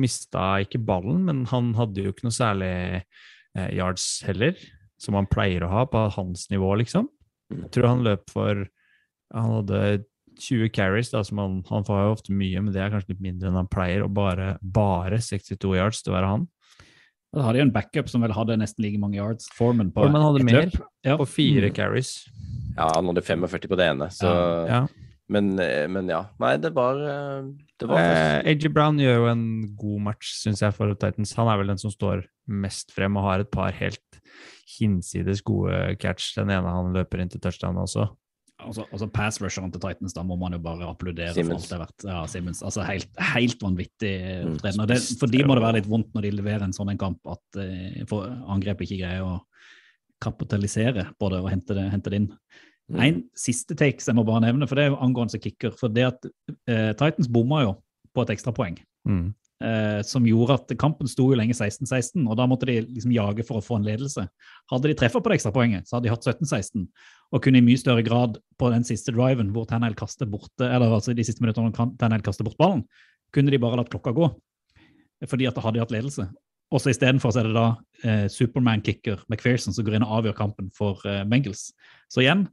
Mista 0.00 0.56
ikke 0.64 0.82
ballen, 0.82 1.22
men 1.28 1.44
han 1.52 1.70
hadde 1.78 2.02
jo 2.02 2.14
ikke 2.14 2.26
noe 2.26 2.34
særlig 2.34 2.72
eh, 2.74 3.70
yards 3.76 4.24
heller, 4.26 4.58
som 4.98 5.18
han 5.18 5.30
pleier 5.30 5.64
å 5.64 5.70
ha 5.70 5.84
på 5.90 6.08
hans 6.16 6.48
nivå, 6.50 6.72
liksom. 6.82 7.06
Jeg 7.54 7.70
tror 7.74 7.92
han 7.92 8.06
løp 8.06 8.30
for 8.32 8.64
Han 9.34 9.50
hadde 9.50 9.78
20 10.40 10.68
carries, 10.74 11.10
da, 11.10 11.22
som 11.22 11.38
han, 11.38 11.62
han 11.68 11.84
får 11.84 12.00
jo 12.04 12.12
ofte 12.16 12.32
mye, 12.32 12.60
men 12.62 12.72
det 12.74 12.80
er 12.82 12.90
kanskje 12.90 13.14
litt 13.14 13.20
mindre 13.24 13.48
enn 13.50 13.56
han 13.60 13.68
pleier, 13.70 14.04
og 14.04 14.12
bare, 14.14 14.56
bare 14.62 15.18
62 15.22 15.74
yards 15.76 16.02
til 16.02 16.12
å 16.12 16.16
være 16.18 16.30
han. 16.32 16.48
Da 17.34 17.42
hadde 17.42 17.58
de 17.58 17.62
en 17.66 17.72
backup 17.74 18.08
som 18.08 18.22
vel 18.22 18.30
hadde 18.36 18.56
nesten 18.60 18.84
like 18.84 18.98
mange 19.02 19.16
yards. 19.18 19.48
Foreman 19.56 19.88
på 19.90 20.04
Foreman 20.04 20.22
hadde 20.22 20.44
mer. 20.46 20.70
Ja. 21.04 21.16
på 21.18 21.26
fire 21.26 21.68
Mm. 21.70 21.74
carries. 21.74 22.12
Ja, 22.76 22.88
han 22.94 23.06
hadde 23.10 23.22
45 23.26 23.68
på 23.68 23.76
det 23.76 23.88
ene, 23.90 24.06
så 24.10 24.30
Ja. 24.68 24.86
men, 25.28 25.58
eh, 25.58 25.86
men 25.88 26.06
ja. 26.08 26.26
Nei, 26.38 26.56
det 26.58 26.72
var 26.74 26.94
Det 27.76 27.88
var 27.88 27.98
Eh, 27.98 28.42
AJ 28.46 28.68
Brown 28.72 28.96
gjør 28.98 29.16
jo 29.16 29.26
en 29.26 29.74
god 29.76 30.00
match, 30.00 30.30
syns 30.44 30.60
jeg, 30.62 30.72
for 30.74 30.94
Titans. 30.94 31.34
Han 31.34 31.48
er 31.48 31.56
vel 31.58 31.66
den 31.66 31.78
som 31.78 31.90
står 31.90 32.24
mest 32.46 32.92
frem 32.92 33.16
og 33.16 33.24
har 33.24 33.40
et 33.40 33.50
par 33.50 33.72
helt 33.72 33.98
hinsides 34.78 35.42
gode 35.42 35.96
catch. 35.98 36.34
Den 36.36 36.50
ene 36.50 36.70
han 36.70 36.92
løper 36.94 37.20
inn 37.20 37.28
til 37.28 37.40
touchdown 37.40 37.74
også. 37.76 38.08
Altså, 38.62 38.84
altså 38.94 39.08
pass 39.10 39.40
rusheren 39.42 39.72
til 39.74 39.82
Titans, 39.82 40.14
da 40.14 40.22
må 40.26 40.36
man 40.38 40.54
jo 40.54 40.60
bare 40.62 40.86
applaudere 40.86 41.34
Simmons. 41.34 41.48
for 41.48 41.56
alt 41.56 41.70
det 41.70 41.74
har 41.74 41.82
vært. 41.82 42.04
Ja, 42.06 42.18
Simmons. 42.30 42.60
Altså 42.62 42.84
helt, 42.86 43.08
helt 43.34 43.64
vanvittig 43.64 44.12
opptreden. 44.46 44.84
Mm. 44.84 45.08
for 45.20 45.32
de 45.32 45.40
må 45.44 45.56
det 45.58 45.64
være 45.64 45.78
litt 45.80 45.88
vondt 45.90 46.12
når 46.14 46.28
de 46.28 46.30
leverer 46.36 46.66
en 46.66 46.76
sånn 46.76 46.92
en 46.92 47.00
kamp, 47.00 47.18
at 47.26 47.58
uh, 47.58 48.04
for 48.10 48.30
angrepet 48.54 48.86
ikke 48.86 49.00
greier 49.02 49.26
å 49.26 49.40
kapitalisere 50.22 51.08
på 51.18 51.32
det 51.32 51.42
og 51.42 51.50
hente 51.50 51.76
det, 51.76 51.88
hente 51.92 52.12
det 52.12 52.22
inn. 52.22 52.30
Mm. 52.92 53.00
En 53.02 53.20
siste 53.38 53.74
take 53.80 54.02
som 54.04 54.12
jeg 54.12 54.20
må 54.20 54.26
bare 54.28 54.44
nevne, 54.46 54.68
for 54.70 54.78
det 54.78 54.86
er 54.86 54.92
jo 54.92 55.00
angående 55.02 55.40
kicker. 55.42 55.74
For 55.80 55.92
det 55.92 56.06
at 56.12 56.30
uh, 56.30 56.92
Titans 56.94 57.30
bomma 57.32 57.64
jo 57.66 57.74
på 58.14 58.22
et 58.22 58.36
ekstrapoeng. 58.36 58.78
Mm. 59.08 59.32
Eh, 59.62 60.00
som 60.06 60.26
gjorde 60.26 60.56
at 60.58 60.74
kampen 60.80 61.10
sto 61.10 61.28
jo 61.30 61.38
lenge 61.38 61.56
16-16, 61.56 62.24
og 62.24 62.38
da 62.40 62.46
måtte 62.50 62.68
de 62.70 62.80
liksom 62.82 63.12
jage 63.14 63.46
for 63.46 63.60
å 63.60 63.64
få 63.64 63.78
en 63.78 63.86
ledelse. 63.86 64.26
Hadde 64.72 64.90
de 64.90 64.96
treffer 64.98 65.22
på 65.22 65.30
det 65.30 65.38
ekstrapoenget, 65.38 65.88
så 65.88 65.98
hadde 65.98 66.08
de 66.08 66.14
hatt 66.14 66.26
17-16, 66.26 66.86
og 67.34 67.44
kunne 67.44 67.60
i 67.60 67.66
mye 67.66 67.80
større 67.80 68.06
grad 68.06 68.38
på 68.60 68.70
den 68.74 68.86
siste 68.86 69.14
driven 69.14 69.52
hvor 69.54 69.68
Tannehill 69.70 69.98
kaster 69.98 70.30
bort, 70.30 70.52
eller 70.60 70.98
altså 70.98 71.14
de 71.16 71.26
siste 71.26 71.44
minuttene 71.44 71.74
Tannehill 71.74 72.26
kaster 72.26 72.46
bort 72.46 72.58
ballen, 72.60 72.86
kunne 73.34 73.52
de 73.52 73.60
bare 73.62 73.80
latt 73.80 73.92
klokka 73.92 74.14
gå, 74.14 74.30
fordi 75.28 75.48
at 75.48 75.56
da 75.56 75.64
hadde 75.64 75.78
de 75.78 75.84
hatt 75.84 75.94
ledelse. 75.94 76.28
Og 76.74 76.80
så 76.82 76.90
istedenfor 76.90 77.34
er 77.38 77.46
det 77.46 77.54
da 77.54 77.68
eh, 78.02 78.26
Superman-kicker 78.32 79.26
McPherson 79.28 79.74
som 79.74 79.86
går 79.86 79.98
inn 79.98 80.06
og 80.06 80.20
avgjør 80.20 80.38
kampen 80.38 80.70
for 80.74 81.02
eh, 81.06 81.22
Bengals. 81.28 81.68
Så 82.10 82.24
igjen, 82.24 82.48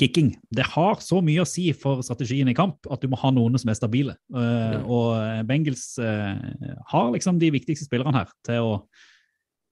kicking. 0.00 0.30
Det 0.54 0.64
har 0.74 1.00
så 1.04 1.20
mye 1.24 1.42
å 1.42 1.48
si 1.48 1.66
for 1.76 2.00
strategien 2.06 2.48
i 2.48 2.54
kamp 2.56 2.86
at 2.90 3.02
du 3.04 3.08
må 3.12 3.18
ha 3.20 3.30
noen 3.34 3.58
som 3.60 3.68
er 3.72 3.76
stabile. 3.78 4.14
Eh, 4.34 4.78
Og 4.84 5.10
Bengels 5.48 5.48
Bengals 5.50 5.98
eh, 6.00 6.78
har 6.92 7.10
liksom 7.12 7.38
de 7.42 7.50
viktigste 7.52 7.84
spillerne 7.88 8.16
her 8.22 8.32
til 8.48 8.64
å 8.64 8.78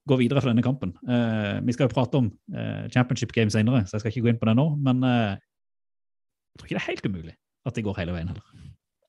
gå 0.09 0.19
videre 0.19 0.43
fra 0.43 0.51
denne 0.51 0.65
kampen. 0.67 0.91
Uh, 1.07 1.61
vi 1.63 1.71
skal 1.77 1.87
jo 1.87 1.93
prate 1.95 2.19
om 2.19 2.27
eh, 2.51 2.89
championship 2.91 3.31
game 3.33 3.53
senere, 3.55 3.85
så 3.87 3.95
jeg 3.97 4.03
skal 4.03 4.11
ikke 4.11 4.25
gå 4.25 4.31
inn 4.33 4.41
på 4.41 4.49
det 4.49 4.57
nå. 4.59 4.65
Men 4.83 5.03
eh, 5.07 5.37
jeg 5.39 6.59
tror 6.59 6.67
ikke 6.67 6.75
det 6.77 6.83
er 6.83 6.89
helt 6.91 7.07
umulig 7.07 7.35
at 7.71 7.77
de 7.79 7.85
går 7.87 8.01
hele 8.01 8.17
veien 8.17 8.33
heller. 8.33 8.65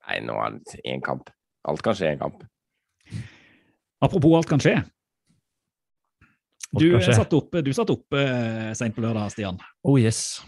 Nei, 0.06 0.20
nå 0.28 0.36
er 0.38 0.60
det 0.60 0.84
én 0.86 1.02
kamp. 1.02 1.32
Alt 1.66 1.82
kan 1.82 1.98
skje 1.98 2.12
i 2.12 2.14
en 2.14 2.22
kamp. 2.22 2.44
Apropos 4.06 4.38
alt 4.38 4.52
kan 4.52 4.62
skje. 4.62 4.76
Alt 4.84 6.78
Du 6.78 6.88
kan 6.92 7.02
skje. 7.06 7.18
satt 7.18 7.34
oppe, 7.38 7.62
du 7.66 7.74
satt 7.74 7.90
oppe 7.94 8.22
eh, 8.22 8.72
sent 8.78 8.94
på 8.94 9.02
lørdag, 9.02 9.34
Stian. 9.34 9.58
Oh 9.82 9.98
yes. 9.98 10.44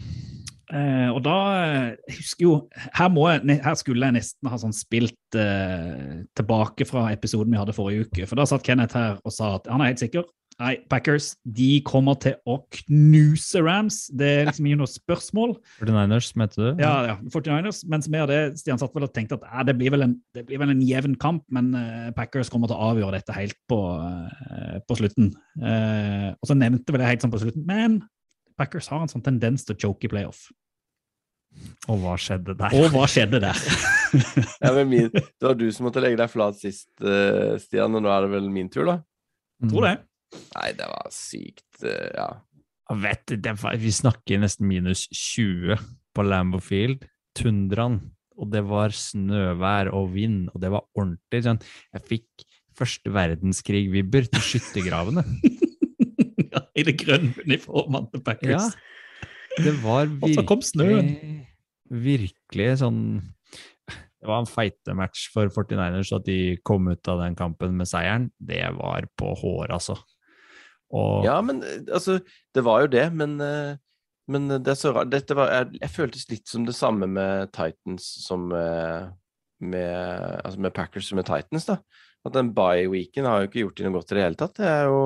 Eh, 0.73 1.09
og 1.11 1.19
da 1.25 1.35
eh, 1.59 1.89
jeg 2.09 2.19
husker 2.21 2.45
jo 2.47 2.53
her, 2.73 3.19
jeg, 3.45 3.59
her 3.65 3.75
skulle 3.77 4.07
jeg 4.07 4.17
nesten 4.17 4.49
ha 4.49 4.57
sånn 4.61 4.73
spilt 4.75 5.37
eh, 5.37 6.23
tilbake 6.37 6.87
fra 6.89 7.09
episoden 7.13 7.53
vi 7.53 7.61
hadde 7.61 7.75
forrige 7.77 8.07
uke. 8.07 8.29
For 8.29 8.39
da 8.39 8.47
satt 8.49 8.65
Kenneth 8.65 8.97
her 8.97 9.19
og 9.21 9.35
sa 9.35 9.55
at 9.59 9.69
han 9.71 9.83
er 9.83 9.93
helt 9.93 10.03
sikker. 10.03 10.25
Nei, 10.55 10.77
Packers 10.87 11.33
de 11.43 11.81
kommer 11.83 12.15
til 12.23 12.37
å 12.47 12.61
knuse 12.71 13.59
Rams. 13.63 14.05
Det 14.15 14.27
er 14.37 14.45
liksom 14.47 14.69
ikke 14.69 14.79
noe 14.79 14.91
spørsmål. 14.91 15.55
49ers, 15.81 16.29
mente 16.39 16.61
du? 16.61 16.69
Ja, 16.79 16.93
ja, 17.09 17.15
49ers. 17.33 17.81
Mens 17.91 18.07
vi 18.07 18.21
det, 18.31 18.39
Stian 18.61 18.79
satt 18.79 18.95
vel 18.95 19.07
og 19.07 19.11
tenkte 19.15 19.35
at 19.35 19.43
eh, 19.49 19.65
det, 19.67 19.75
blir 19.81 19.91
vel 19.91 20.07
en, 20.07 20.15
det 20.35 20.45
blir 20.47 20.61
vel 20.61 20.71
en 20.71 20.83
jevn 20.85 21.17
kamp, 21.19 21.43
men 21.51 21.73
eh, 21.75 22.09
Packers 22.15 22.51
kommer 22.53 22.71
til 22.71 22.79
å 22.79 22.91
avgjøre 22.93 23.19
dette 23.19 23.35
helt 23.35 23.59
på, 23.67 23.81
eh, 23.99 24.77
på 24.87 24.99
slutten. 25.01 25.33
Eh, 25.59 26.29
og 26.39 26.47
så 26.47 26.55
nevnte 26.55 26.95
vel 26.95 27.03
det 27.03 27.11
helt 27.11 27.27
sånn 27.27 27.35
på 27.35 27.43
slutten, 27.43 27.67
men 27.67 27.99
Packers 28.59 28.87
har 28.91 29.03
en 29.03 29.11
sånn 29.11 29.25
tendens 29.25 29.65
til 29.65 29.75
å 29.75 29.81
choke 29.87 30.07
i 30.07 30.11
playoff. 30.11 30.47
Og 31.91 31.99
hva 32.01 32.15
skjedde 32.19 32.55
der? 32.59 32.73
Og 32.75 32.89
hva 32.93 33.05
skjedde 33.09 33.41
der? 33.43 33.59
Ja, 34.63 34.69
men 34.71 34.87
min, 34.87 35.09
det 35.11 35.43
var 35.43 35.57
du 35.59 35.65
som 35.75 35.89
måtte 35.89 35.99
legge 35.99 36.15
deg 36.21 36.31
flat 36.31 36.55
sist, 36.55 36.87
uh, 37.03 37.57
Stian, 37.59 37.97
og 37.97 38.03
nå 38.05 38.11
er 38.11 38.23
det 38.23 38.31
vel 38.31 38.45
min 38.53 38.69
tur, 38.71 38.85
da? 38.87 38.93
Tror 39.65 39.87
det. 39.89 39.95
Nei, 40.53 40.69
det 40.77 40.87
var 40.87 41.09
sykt 41.11 41.83
uh, 41.83 42.11
Ja. 42.15 42.29
Jeg 42.85 43.01
vet, 43.01 43.23
du, 43.27 43.35
det 43.41 43.55
var, 43.59 43.75
vi 43.81 43.91
snakker 43.91 44.39
nesten 44.39 44.69
minus 44.69 45.07
20 45.09 45.81
på 46.15 46.25
Lambo 46.25 46.61
Field. 46.63 47.03
Tundraen. 47.35 47.97
Og 48.39 48.51
det 48.53 48.61
var 48.67 48.93
snøvær 48.95 49.89
og 49.95 50.11
vind, 50.13 50.51
og 50.53 50.61
det 50.61 50.69
var 50.73 50.85
ordentlig 50.93 51.41
sånn 51.47 51.59
Jeg 51.95 52.05
fikk 52.11 52.45
første 52.75 53.11
verdenskrig-vibber 53.15 54.29
til 54.31 54.43
skyttergravene. 54.43 55.23
I 56.75 56.83
det 56.83 56.97
grønne 56.99 57.33
uniformene 57.45 58.11
til 58.11 58.49
Ja. 58.51 58.63
Det 59.55 59.71
var 59.83 60.09
Og 60.21 60.29
så 60.35 60.43
kom 60.47 60.59
snøen. 60.61 61.13
virkelig, 61.89 62.25
virkelig 62.51 62.79
sånn 62.81 62.99
Det 63.87 64.27
var 64.27 64.41
en 64.41 64.49
feite 64.49 64.95
match 64.97 65.29
for 65.31 65.47
49ers 65.53 66.11
at 66.15 66.25
de 66.25 66.57
kom 66.65 66.87
ut 66.89 67.07
av 67.07 67.19
den 67.21 67.35
kampen 67.35 67.77
med 67.77 67.87
seieren. 67.87 68.31
Det 68.41 68.63
var 68.73 69.05
på 69.15 69.35
håret, 69.37 69.71
altså. 69.71 69.95
Og 70.91 71.23
Ja, 71.25 71.39
men 71.41 71.63
eh, 71.63 71.83
altså 71.93 72.19
Det 72.53 72.63
var 72.65 72.81
jo 72.81 72.87
det, 72.87 73.13
men, 73.13 73.39
eh, 73.41 73.77
men 74.27 74.47
det 74.49 74.67
er 74.67 74.79
så 74.79 74.93
rart 74.95 75.09
Dette 75.13 75.35
var 75.37 75.49
Jeg, 75.53 75.79
jeg 75.81 75.89
føltes 75.89 76.29
litt 76.29 76.47
som 76.47 76.65
det 76.65 76.75
samme 76.75 77.07
med 77.07 77.51
Titans 77.53 78.03
som 78.25 78.51
eh, 78.51 79.07
med, 79.61 80.41
altså 80.43 80.59
med 80.59 80.73
Packers 80.75 81.07
som 81.07 81.15
med 81.15 81.25
Titans, 81.25 81.65
da. 81.65 81.77
At 82.25 82.33
den 82.33 82.49
bye-weeken 82.53 83.23
har 83.25 83.39
jo 83.41 83.47
ikke 83.47 83.61
gjort 83.61 83.77
dem 83.77 83.87
noe 83.87 84.01
godt 84.01 84.11
i 84.11 84.15
det 84.17 84.23
hele 84.25 84.35
tatt. 84.35 84.57
Det 84.57 84.67
er 84.67 84.89
jo 84.89 84.99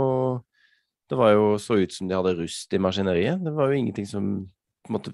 Det 1.09 1.17
var 1.17 1.31
jo 1.33 1.45
så 1.57 1.79
ut 1.81 1.93
som 1.95 2.07
de 2.09 2.13
hadde 2.17 2.35
rust 2.37 2.73
i 2.73 2.77
maskineriet. 2.81 3.41
Det 3.43 3.53
var 3.55 3.71
jo 3.71 3.77
ingenting 3.79 4.05
som 4.05 4.27
på 4.85 4.91
en 4.91 4.97
måte 4.99 5.13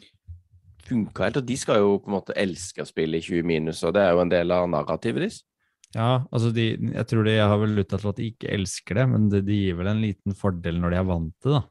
funka 0.86 1.24
helt. 1.30 1.38
Og 1.40 1.46
de 1.48 1.56
skal 1.58 1.80
jo 1.82 1.94
på 2.04 2.10
en 2.12 2.18
måte 2.18 2.36
elske 2.38 2.84
å 2.84 2.90
spille 2.90 3.18
i 3.22 3.24
20 3.24 3.46
minus, 3.48 3.80
og 3.88 3.94
det 3.96 4.04
er 4.04 4.12
jo 4.14 4.22
en 4.26 4.34
del 4.34 4.52
av 4.52 4.68
narrativet 4.70 5.24
deres. 5.24 5.40
Ja, 5.96 6.26
altså 6.36 6.50
de, 6.52 6.74
jeg 6.92 7.08
tror 7.08 7.24
de 7.24 7.38
har 7.40 7.56
vel 7.62 7.80
uttalt 7.80 8.04
at 8.12 8.18
de 8.20 8.28
ikke 8.34 8.52
elsker 8.52 9.00
det, 9.00 9.06
men 9.14 9.30
det, 9.32 9.46
de 9.48 9.56
gir 9.62 9.78
vel 9.80 9.88
en 9.94 10.02
liten 10.04 10.36
fordel 10.36 10.82
når 10.84 10.92
de 10.92 10.98
er 11.00 11.08
vant 11.08 11.32
til 11.40 11.56
det, 11.56 11.62
da. 11.62 11.70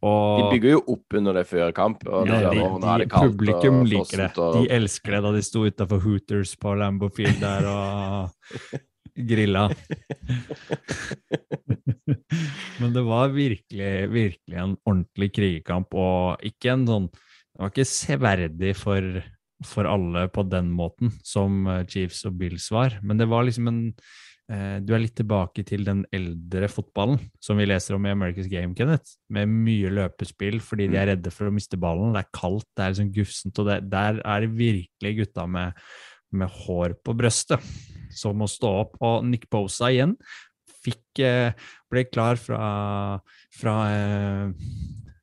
De 0.00 0.44
bygger 0.54 0.70
jo 0.72 0.78
opp 0.94 1.12
under 1.18 1.34
det 1.36 1.42
før 1.48 1.72
kamp. 1.76 2.04
Og 2.08 2.28
ja, 2.28 2.38
de, 2.52 2.60
og 2.64 2.84
er 2.88 3.02
de, 3.02 3.06
kaldt 3.12 3.34
publikum 3.34 3.82
og 3.82 3.88
liker 3.90 4.22
det. 4.22 4.28
og- 4.40 4.54
De 4.56 4.70
elsker 4.72 5.12
det 5.16 5.20
da 5.26 5.32
de 5.34 5.42
sto 5.44 5.64
utafor 5.68 6.00
Hooters 6.04 6.54
på 6.56 6.72
Lambo 6.80 7.10
Field 7.12 7.36
der 7.42 7.66
og 7.68 8.30
grilla. 9.32 9.66
Men 12.80 12.94
det 12.94 13.02
var 13.06 13.34
virkelig, 13.34 13.90
virkelig 14.12 14.56
en 14.62 14.76
ordentlig 14.84 15.30
krigerkamp, 15.36 15.94
og 15.94 16.42
ikke 16.46 16.74
en 16.74 16.88
sånn 16.88 17.10
Det 17.10 17.60
var 17.60 17.72
ikke 17.72 17.90
severdig 17.90 18.72
for, 18.78 19.20
for 19.66 19.88
alle 19.90 20.26
på 20.32 20.44
den 20.48 20.70
måten 20.72 21.12
som 21.26 21.66
eh, 21.68 21.84
Chiefs 21.90 22.24
og 22.28 22.38
Bills 22.40 22.70
var, 22.72 22.98
men 23.02 23.20
det 23.20 23.28
var 23.30 23.46
liksom 23.46 23.70
en 23.70 23.80
eh, 24.50 24.78
Du 24.84 24.94
er 24.94 25.04
litt 25.04 25.16
tilbake 25.18 25.64
til 25.68 25.84
den 25.88 26.04
eldre 26.14 26.70
fotballen 26.72 27.20
som 27.42 27.60
vi 27.60 27.68
leser 27.68 27.98
om 27.98 28.06
i 28.06 28.14
America's 28.14 28.50
Game, 28.50 28.74
Kenneth, 28.78 29.18
med 29.28 29.50
mye 29.50 29.92
løpespill 30.00 30.60
fordi 30.64 30.88
de 30.92 31.00
er 31.00 31.12
redde 31.14 31.34
for 31.34 31.50
å 31.50 31.54
miste 31.54 31.80
ballen. 31.80 32.14
Det 32.16 32.24
er 32.24 32.32
kaldt, 32.36 32.68
det 32.76 32.86
er 32.86 32.94
liksom 32.94 33.14
gufsent, 33.18 33.62
og 33.62 33.70
det, 33.70 33.80
der 33.92 34.22
er 34.24 34.46
det 34.46 34.54
virkelig 34.56 35.16
gutta 35.24 35.46
med, 35.50 35.86
med 36.30 36.60
hår 36.62 36.96
på 37.04 37.16
brøstet 37.18 37.72
som 38.14 38.38
må 38.40 38.48
stå 38.50 38.70
opp. 38.84 38.96
Og 39.04 39.26
Nick 39.26 39.48
Posa 39.50 39.90
igjen 39.92 40.16
fikk, 40.84 41.20
eh, 41.24 41.52
ble 41.90 42.04
klar 42.08 42.36
fra, 42.40 43.20
fra 43.56 43.74
eh, 43.92 44.52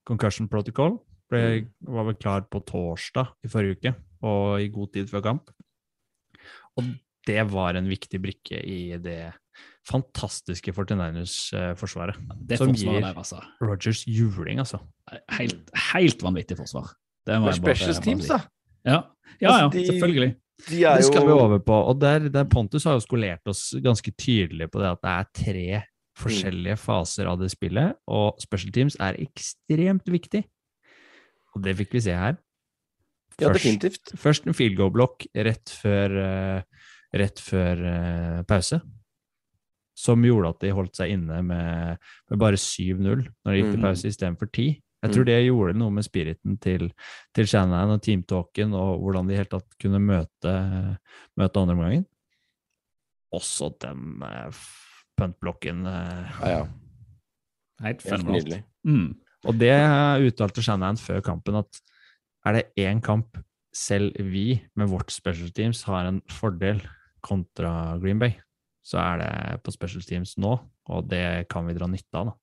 Concussion 0.08 0.48
Protocol. 0.52 1.00
Ble, 1.30 1.68
var 1.84 2.06
vel 2.08 2.16
klar 2.16 2.46
på 2.48 2.62
torsdag 2.64 3.34
i 3.44 3.50
forrige 3.52 3.76
uke, 3.82 3.96
og 4.24 4.62
i 4.64 4.70
god 4.72 4.94
tid 4.94 5.10
før 5.12 5.26
kamp. 5.26 5.50
Og 6.80 6.94
det 7.28 7.42
var 7.52 7.76
en 7.76 7.90
viktig 7.90 8.22
brikke 8.24 8.62
i 8.64 8.96
det 9.04 9.34
fantastiske 9.88 10.72
49ers-forsvaret. 10.76 12.16
Det 12.48 12.58
Som 12.62 12.72
gir- 12.72 13.02
der, 13.02 13.14
altså. 13.14 13.42
Rogers 13.62 14.06
juling, 14.08 14.60
altså. 14.60 14.80
Helt, 15.36 15.70
helt 15.92 16.24
vanvittig 16.24 16.58
forsvar. 16.60 16.94
Det 17.26 17.36
var 17.36 17.52
bare- 17.52 17.54
Specials 17.60 18.00
teams, 18.00 18.28
da. 18.28 18.40
Ja, 18.86 18.92
ja, 18.94 19.04
ja 19.42 19.50
Altså, 19.68 19.78
de- 19.78 19.86
selvfølgelig. 19.88 20.36
De 20.66 20.80
er 20.84 20.98
Det 20.98 21.06
skal 21.06 21.28
vi 21.28 21.32
over 21.36 21.60
på. 21.64 21.76
Og 21.92 22.00
der, 22.02 22.30
der 22.34 22.48
Pontus 22.50 22.84
har 22.90 22.98
jo 22.98 23.04
skolert 23.06 23.46
oss 23.48 23.70
ganske 23.84 24.12
tydelig 24.18 24.70
på 24.74 24.82
det 24.82 24.90
at 24.96 25.02
det 25.06 25.14
er 25.14 25.30
tre 25.44 25.84
forskjellige 26.18 26.78
faser 26.82 27.28
av 27.30 27.38
det 27.40 27.52
spillet, 27.54 27.94
og 28.10 28.40
special 28.42 28.72
teams 28.74 28.96
er 29.00 29.20
ekstremt 29.22 30.08
viktig. 30.10 30.42
Og 31.54 31.62
det 31.62 31.76
fikk 31.78 31.94
vi 31.94 32.02
se 32.08 32.16
her. 32.18 32.38
Ja, 33.38 33.52
Først- 33.52 33.60
definitivt. 33.60 34.14
Først 34.18 34.48
en 34.50 34.54
field 34.58 34.78
goal-blokk 34.80 35.28
rett 35.36 35.70
før, 35.70 36.16
eh, 36.24 36.62
rett 37.14 37.38
før 37.40 37.84
uh, 37.86 38.44
pause, 38.50 38.82
som 39.98 40.22
gjorde 40.26 40.50
at 40.56 40.60
de 40.66 40.72
holdt 40.74 40.96
seg 40.98 41.14
inne 41.14 41.38
med, 41.46 41.98
med 42.30 42.40
bare 42.42 42.58
7-0 42.58 43.28
når 43.46 43.54
de 43.54 43.62
gikk 43.62 43.72
til 43.72 43.80
Mm. 43.80 43.86
pause 43.86 44.08
istedenfor 44.10 44.50
10. 44.52 44.82
Jeg 45.04 45.12
tror 45.14 45.24
Mm. 45.24 45.30
det 45.30 45.46
gjorde 45.46 45.74
noe 45.78 45.92
med 45.94 46.04
spiriten 46.04 46.58
til, 46.60 46.88
til 47.36 47.46
Shanahan 47.48 47.92
og 47.94 48.02
teamtalken, 48.02 48.74
og 48.74 49.00
hvordan 49.04 49.28
de 49.28 49.34
i 49.34 49.38
hele 49.38 49.46
tatt 49.52 49.68
kunne 49.80 50.00
møte, 50.02 50.54
møte 51.38 51.60
andre 51.62 51.76
omgangen. 51.76 52.06
Også 53.36 53.70
den 53.84 54.22
eh, 54.24 54.52
puntblokken. 55.20 55.86
eh, 55.86 56.42
Ja, 56.42 56.50
ja. 56.50 56.64
Helt 57.84 58.02
Helt 58.02 58.02
fenomenalt. 58.02 58.46
nydelig. 58.48 58.64
Mm. 58.86 59.16
Og 59.46 59.60
det 59.60 59.74
uttalte 60.32 60.64
Shanahan 60.66 60.98
før 60.98 61.22
kampen 61.22 61.56
at 61.60 61.82
er 62.46 62.54
det 62.54 62.66
én 62.80 63.02
kamp 63.04 63.38
selv 63.76 64.16
vi 64.18 64.64
med 64.76 64.90
vårt 64.90 65.12
special 65.12 65.52
teams 65.52 65.84
har 65.84 66.08
en 66.08 66.22
fordel 66.32 66.82
kontra 67.22 68.00
Green 68.02 68.18
Bay, 68.20 68.34
så 68.84 68.98
er 68.98 69.18
det 69.22 69.64
på 69.64 69.72
special 69.72 70.02
teams 70.02 70.38
nå, 70.42 70.56
og 70.90 71.08
det 71.12 71.48
kan 71.50 71.68
vi 71.68 71.74
dra 71.78 71.86
nytte 71.88 72.16
av. 72.18 72.26
da. 72.26 72.34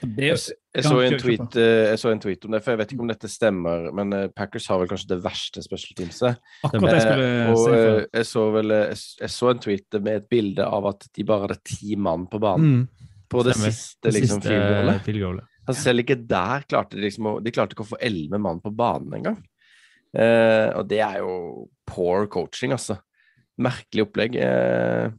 Jeg, 0.00 0.36
jeg, 0.74 0.84
så 0.86 0.96
en 1.04 1.16
tweet, 1.20 1.56
eh, 1.60 1.90
jeg 1.90 1.98
så 2.00 2.10
en 2.12 2.20
tweet 2.22 2.44
om 2.46 2.54
det, 2.54 2.62
for 2.64 2.72
jeg 2.72 2.78
vet 2.80 2.92
ikke 2.94 3.04
om 3.04 3.10
dette 3.10 3.28
stemmer, 3.28 3.88
men 3.92 4.12
eh, 4.16 4.28
Packers 4.32 4.66
har 4.70 4.78
vel 4.80 4.88
kanskje 4.88 5.10
det 5.12 5.18
verste 5.24 5.62
special 5.64 5.96
teamset. 5.98 6.38
akkurat 6.64 6.94
jeg 6.96 7.02
skulle 7.04 7.28
Eh, 7.30 7.50
og 7.50 7.58
si. 7.58 7.70
eh, 7.70 7.84
For. 7.84 8.06
jeg 8.20 8.28
så 8.30 8.44
vel 8.54 8.74
jeg, 8.76 9.30
så 9.34 9.50
en 9.50 9.58
tweet 9.66 10.00
med 10.02 10.16
et 10.22 10.28
bilde 10.30 10.64
av 10.66 10.86
at 10.92 11.08
de 11.16 11.24
bare 11.28 11.46
hadde 11.48 11.60
ti 11.64 11.96
mann 11.96 12.26
på 12.32 12.40
banen 12.40 12.88
på 13.30 13.44
det 13.44 13.54
Mm. 13.54 13.60
stemmer. 13.60 13.72
siste 13.72 14.12
liksom, 14.16 14.40
field. 14.42 15.40
Altså, 15.68 15.82
selv 15.84 16.00
ikke 16.02 16.16
der 16.26 16.64
klarte 16.66 16.96
de 16.96 17.02
liksom 17.04 17.26
å 17.30 17.42
De 17.44 17.50
klarte 17.52 17.74
ikke 17.76 17.84
å 17.84 17.92
få 17.92 18.00
elleve 18.00 18.40
mann 18.40 18.60
på 18.60 18.72
banen 18.74 19.12
engang. 19.20 19.36
Eh, 20.16 20.70
og 20.74 20.88
det 20.88 20.98
er 20.98 21.18
jo 21.20 21.68
poor 21.86 22.26
coaching, 22.26 22.72
altså. 22.72 22.98
Merkelig 23.60 24.06
opplegg. 24.08 24.34
Eh, 24.40 25.10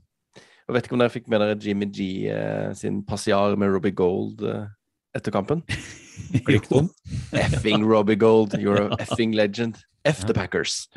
jeg 0.71 0.77
vet 0.77 0.87
ikke 0.87 0.95
om 0.95 1.03
dere 1.03 1.13
fikk 1.13 1.27
med 1.31 1.43
dere 1.43 1.59
Jimmy 1.59 1.87
G 1.91 2.05
eh, 2.31 2.71
sin 2.77 3.01
passiar 3.03 3.57
med 3.59 3.73
Robbie 3.73 3.95
Gold 3.95 4.43
eh, 4.47 4.69
etter 5.17 5.35
kampen? 5.35 5.65
Effing 7.31 7.83
Robbie 7.83 8.15
Gold, 8.15 8.53
you're 8.53 8.87
a 8.87 8.95
effing 8.99 9.31
legend. 9.33 9.77
F 10.05 10.25
the 10.27 10.33
Packers. 10.33 10.89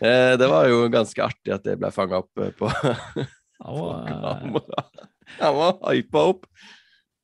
Eh, 0.00 0.38
det 0.38 0.48
var 0.48 0.68
jo 0.70 0.86
ganske 0.88 1.22
artig 1.24 1.52
at 1.52 1.64
det 1.66 1.76
ble 1.80 1.90
fanga 1.92 2.22
opp 2.22 2.40
eh, 2.40 2.52
på, 2.56 2.70
på 2.70 3.86
eh, 3.90 4.12
kamera. 4.14 4.84
Han 5.40 5.56
var 5.58 5.80
hypa 5.90 6.26
opp. 6.32 6.46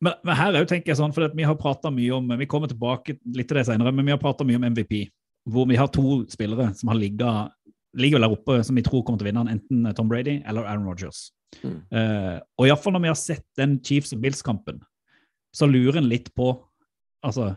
Men, 0.04 0.18
men 0.26 0.36
her 0.36 0.52
er 0.52 0.64
jo, 0.64 0.68
tenker 0.68 0.92
jeg 0.92 0.98
sånn, 0.98 1.14
for 1.16 1.30
vi 1.32 1.46
har 1.46 1.56
prata 1.56 1.88
mye 1.94 2.12
om 2.12 2.34
Vi 2.36 2.48
kommer 2.50 2.68
tilbake 2.68 3.16
litt 3.36 3.48
til 3.48 3.60
det 3.60 3.68
senere, 3.70 3.94
men 3.94 4.04
vi 4.04 4.12
har 4.12 4.20
prata 4.20 4.44
mye 4.44 4.58
om 4.60 4.66
MVP. 4.74 5.06
Hvor 5.48 5.68
vi 5.70 5.78
har 5.78 5.88
to 5.92 6.24
spillere 6.32 6.72
som 6.76 6.90
har 6.90 6.98
ligget, 6.98 7.54
ligger 7.96 8.20
der 8.20 8.34
oppe, 8.34 8.58
som 8.66 8.76
vi 8.76 8.84
tror 8.84 9.04
kommer 9.04 9.22
til 9.22 9.28
å 9.28 9.30
vinne 9.30 9.54
enten 9.54 9.88
Tom 9.96 10.10
Brady 10.10 10.40
eller 10.44 10.66
Aaron 10.66 10.88
Rodgers. 10.88 11.28
Mm. 11.62 11.78
Eh, 11.94 12.36
og 12.58 12.68
iallfall 12.68 12.96
når 12.96 13.04
vi 13.04 13.12
har 13.12 13.20
sett 13.20 13.46
den 13.60 13.78
Chiefs 13.84 14.14
og 14.16 14.22
Bills-kampen, 14.24 14.80
så 15.54 15.68
lurer 15.70 16.00
en 16.02 16.10
litt 16.10 16.32
på 16.36 16.54
Altså, 17.24 17.54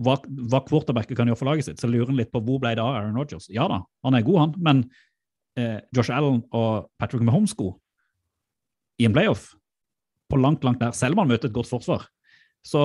hva, 0.00 0.14
hva 0.48 0.62
quarterbacket 0.64 1.12
kan 1.18 1.28
gjøre 1.28 1.36
for 1.36 1.48
laget 1.50 1.66
sitt, 1.66 1.80
så 1.82 1.90
lurer 1.90 2.08
en 2.08 2.16
litt 2.16 2.30
på 2.32 2.40
hvor 2.40 2.56
ble 2.62 2.70
det 2.72 2.80
av 2.80 2.94
Aaron 2.96 3.18
Rodgers. 3.20 3.50
Ja 3.52 3.66
da, 3.68 3.82
han 4.06 4.16
er 4.16 4.24
god, 4.24 4.38
han, 4.40 4.54
men 4.64 4.80
uh, 5.60 5.76
Josh 5.92 6.08
Allen 6.08 6.38
og 6.56 6.86
Patrick 6.96 7.26
Mahomes 7.26 7.52
god 7.58 7.76
i 8.96 9.04
en 9.04 9.12
playoff 9.12 9.50
på 10.32 10.38
langt, 10.40 10.64
langt 10.64 10.80
der, 10.80 10.96
selv 10.96 11.16
om 11.16 11.22
han 11.22 11.30
møter 11.34 11.48
et 11.48 11.56
godt 11.56 11.70
forsvar, 11.70 12.06
så, 12.66 12.84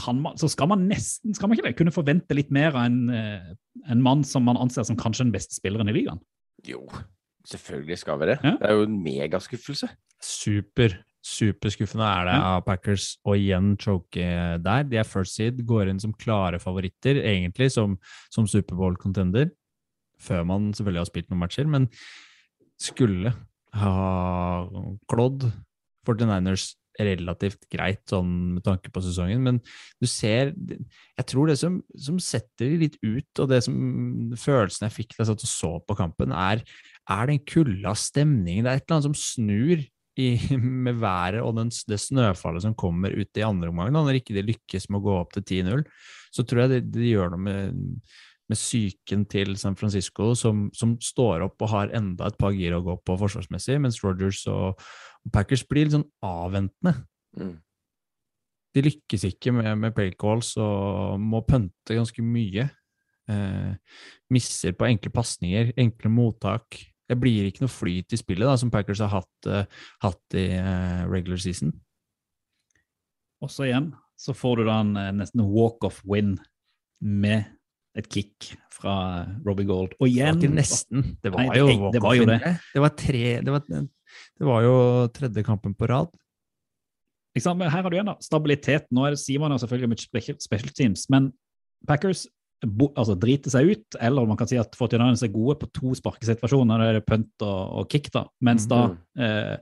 kan 0.00 0.18
man, 0.20 0.36
så 0.40 0.50
skal 0.52 0.68
man 0.72 0.86
nesten 0.88 1.36
skal 1.36 1.48
man 1.48 1.56
ikke 1.56 1.68
det, 1.68 1.76
kunne 1.78 1.94
forvente 1.94 2.36
litt 2.36 2.50
mer 2.54 2.74
av 2.74 2.86
en, 2.86 2.98
eh, 3.12 3.52
en 3.92 4.02
mann 4.04 4.24
som 4.26 4.44
man 4.48 4.60
anser 4.60 4.84
som 4.88 4.98
kanskje 4.98 5.26
den 5.26 5.34
beste 5.34 5.56
spilleren 5.56 5.88
i 5.92 5.96
ligaen. 5.96 6.20
Jo, 6.68 6.84
selvfølgelig 7.48 7.98
skal 8.00 8.20
vi 8.20 8.28
det. 8.32 8.38
Ja. 8.42 8.56
Det 8.60 8.68
er 8.68 8.76
jo 8.78 8.86
en 8.86 8.98
megaskuffelse. 9.04 9.88
Super, 10.22 10.96
superskuffende 11.26 12.06
er 12.06 12.28
det 12.28 12.36
av 12.38 12.60
Packers 12.66 13.08
å 13.26 13.36
igjen 13.38 13.74
choke 13.80 14.26
der. 14.62 14.84
De 14.88 15.00
er 15.00 15.08
first 15.08 15.38
seed, 15.38 15.62
går 15.66 15.90
inn 15.90 16.02
som 16.02 16.14
klare 16.14 16.60
favoritter, 16.62 17.22
egentlig 17.22 17.72
som, 17.74 17.96
som 18.32 18.48
Superbowl-contender, 18.50 19.50
før 20.22 20.46
man 20.46 20.70
selvfølgelig 20.74 21.02
har 21.02 21.10
spilt 21.10 21.32
noen 21.32 21.42
matcher, 21.42 21.70
men 21.70 21.88
skulle 22.82 23.34
ha 23.78 23.96
klådd 25.10 25.48
49ers 26.06 26.72
relativt 27.00 27.64
greit 27.72 28.02
sånn 28.10 28.32
med 28.56 28.64
tanke 28.66 28.90
på 28.92 29.00
sesongen, 29.04 29.40
men 29.40 29.60
du 30.02 30.06
ser 30.10 30.52
Jeg 30.52 31.26
tror 31.30 31.48
det 31.48 31.56
som, 31.60 31.78
som 31.96 32.18
setter 32.20 32.68
de 32.68 32.80
litt 32.84 32.98
ut, 33.00 33.30
og 33.40 33.48
det 33.48 33.62
som 33.64 33.76
følelsen 34.36 34.88
jeg 34.88 34.96
fikk 34.98 35.14
da 35.14 35.22
jeg 35.22 35.30
satt 35.32 35.46
og 35.46 35.52
så 35.52 35.72
på 35.86 35.96
kampen, 35.98 36.34
er, 36.36 36.64
er 37.10 37.26
det 37.26 37.34
en 37.34 37.44
kulde 37.48 37.88
av 37.88 37.98
stemning? 37.98 38.62
Det 38.62 38.70
er 38.70 38.80
et 38.80 38.86
eller 38.86 38.98
annet 38.98 39.08
som 39.10 39.18
snur 39.18 39.84
i, 40.20 40.26
med 40.86 40.98
været 41.00 41.42
og 41.42 41.56
den, 41.58 41.70
det 41.88 42.00
snøfallet 42.00 42.66
som 42.66 42.76
kommer 42.78 43.14
ut 43.14 43.38
i 43.38 43.46
andre 43.46 43.72
omgang. 43.72 43.94
Når 43.94 44.20
ikke 44.20 44.36
de 44.36 44.46
lykkes 44.52 44.88
med 44.90 45.00
å 45.00 45.06
gå 45.06 45.16
opp 45.20 45.32
til 45.36 45.64
10-0, 45.64 45.86
så 46.32 46.44
tror 46.46 46.64
jeg 46.64 46.74
det, 46.74 46.82
de 46.96 47.14
gjør 47.14 47.34
noe 47.34 47.46
med, 47.46 47.80
med 48.50 48.60
psyken 48.60 49.26
til 49.30 49.56
San 49.60 49.76
Francisco, 49.78 50.32
som, 50.38 50.68
som 50.76 50.96
står 51.02 51.46
opp 51.48 51.64
og 51.64 51.72
har 51.72 51.96
enda 51.96 52.28
et 52.28 52.38
par 52.40 52.54
gir 52.56 52.76
å 52.76 52.84
gå 52.84 52.98
på 53.04 53.18
forsvarsmessig, 53.20 53.80
mens 53.82 54.00
Rogers 54.04 54.44
og, 54.52 54.80
Packers 55.30 55.62
blir 55.68 55.86
litt 55.86 55.94
sånn 55.94 56.08
avventende. 56.26 56.96
Mm. 57.38 57.58
De 58.72 58.82
lykkes 58.82 59.26
ikke 59.28 59.52
med, 59.54 59.68
med 59.78 59.94
play 59.94 60.14
calls 60.18 60.54
og 60.60 61.20
må 61.22 61.42
pønte 61.46 61.94
ganske 61.94 62.24
mye. 62.24 62.64
Eh, 63.30 63.98
misser 64.34 64.74
på 64.74 64.88
enkle 64.88 65.12
pasninger, 65.14 65.70
enkle 65.78 66.10
mottak. 66.10 66.80
Det 67.12 67.18
blir 67.20 67.48
ikke 67.50 67.64
noe 67.66 67.72
flyt 67.72 68.14
i 68.16 68.18
spillet, 68.20 68.48
da, 68.48 68.56
som 68.60 68.70
Packers 68.72 69.02
har 69.04 69.12
hatt, 69.12 69.48
uh, 69.48 69.64
hatt 70.04 70.36
i 70.38 70.46
uh, 70.56 71.02
regular 71.12 71.40
season. 71.42 71.74
Også 73.44 73.66
igjen 73.68 73.90
så 74.22 74.34
får 74.38 74.60
du 74.60 74.68
da 74.68 74.76
en 74.84 74.92
eh, 75.00 75.08
nesten 75.18 75.42
walk-off 75.50 75.96
win 76.06 76.36
med 77.02 77.48
et 77.98 78.06
kick 78.12 78.52
fra 78.72 78.92
Robbie 79.44 79.66
Gold. 79.66 79.96
Og 79.98 80.06
Det 80.06 80.12
igjen 80.12 80.36
var 80.38 80.44
ikke 80.46 80.54
nesten, 80.54 81.06
det 81.24 81.32
var 81.34 81.42
Nei, 81.48 81.56
jo 81.58 81.66
det- 81.66 81.92
det 81.96 82.02
var 82.04 82.14
jo 82.14 82.26
walk-off-vinner. 82.28 82.60
Det 82.72 82.82
var 82.84 82.92
tre 83.02 83.24
det 83.42 83.52
var, 83.56 83.64
det 83.66 84.46
var 84.46 84.62
jo 84.62 84.76
tredje 85.16 85.44
kampen 85.44 85.74
på 85.74 85.88
rad. 85.90 86.12
Ikke 87.34 87.42
sant? 87.48 87.58
Men 87.58 87.70
her 87.72 87.82
har 87.82 87.90
du 87.90 87.96
igjen 87.96 88.12
da, 88.12 88.16
stabilitet. 88.22 88.86
Nå 88.92 89.06
er 89.06 89.16
det 89.16 89.18
Simon 89.24 89.52
og 89.52 89.60
selvfølgelig 89.60 89.90
mye 89.90 90.38
special 90.38 90.72
teams, 90.76 91.08
men 91.10 91.32
Packers 91.88 92.26
bo, 92.66 92.90
altså, 92.94 93.16
driter 93.18 93.52
seg 93.52 93.70
ut, 93.72 93.98
eller 94.00 94.28
man 94.28 94.38
kan 94.40 94.50
si 94.50 94.58
at 94.60 94.76
49ers 94.78 95.24
er 95.26 95.32
gode 95.34 95.58
på 95.60 95.70
to 95.74 95.94
sparkesituasjoner, 95.98 96.82
det 96.82 97.02
er 97.02 97.06
punt 97.06 97.46
og, 97.46 97.60
og 97.82 97.88
kick, 97.92 98.10
da, 98.14 98.26
mens 98.44 98.68
da 98.70 98.84
eh, 99.18 99.56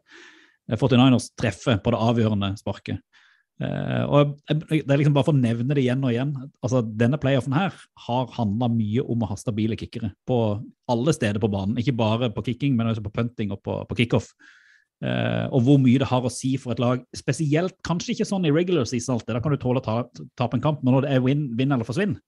49ers 0.71 1.31
treffer 1.39 1.81
på 1.83 1.95
det 1.95 2.03
avgjørende 2.11 2.53
sparket. 2.61 3.01
Eh, 3.61 4.05
og 4.09 4.39
Det 4.49 4.87
er 4.87 5.01
liksom 5.01 5.17
bare 5.17 5.27
for 5.27 5.37
å 5.37 5.41
nevne 5.41 5.77
det 5.77 5.83
igjen 5.85 6.05
og 6.05 6.15
igjen. 6.15 6.33
altså 6.65 6.81
Denne 6.85 7.19
playoffen 7.21 7.57
her 7.57 7.75
har 8.07 8.31
handla 8.37 8.71
mye 8.73 9.05
om 9.05 9.25
å 9.25 9.29
ha 9.33 9.37
stabile 9.41 9.77
kickere 9.81 10.15
på 10.29 10.39
alle 10.91 11.15
steder 11.17 11.43
på 11.43 11.51
banen. 11.53 11.77
Ikke 11.81 11.97
bare 11.97 12.31
på 12.33 12.45
kicking, 12.47 12.77
men 12.77 12.89
også 12.89 13.05
på 13.05 13.13
punting 13.17 13.53
og 13.53 13.61
på, 13.67 13.77
på 13.91 14.01
kickoff. 14.01 14.33
Eh, 15.01 15.47
og 15.49 15.65
hvor 15.65 15.79
mye 15.81 16.01
det 16.01 16.09
har 16.09 16.25
å 16.25 16.33
si 16.33 16.55
for 16.61 16.75
et 16.75 16.83
lag. 16.83 17.05
Spesielt 17.17 17.77
kanskje 17.87 18.15
ikke 18.15 18.29
sånn 18.29 18.49
i 18.49 18.55
regular 18.55 18.89
season 18.89 19.17
alltid, 19.17 19.35
da 19.37 19.45
kan 19.45 19.55
du 19.55 19.61
tåle 19.61 19.81
å 19.81 19.85
ta, 19.85 20.03
tape 20.41 20.59
en 20.59 20.65
kamp, 20.65 20.83
men 20.85 20.97
når 20.97 21.07
det 21.07 21.15
er 21.17 21.25
vinn, 21.25 21.47
vinn 21.57 21.73
eller 21.73 21.89
forsvinn, 21.89 22.19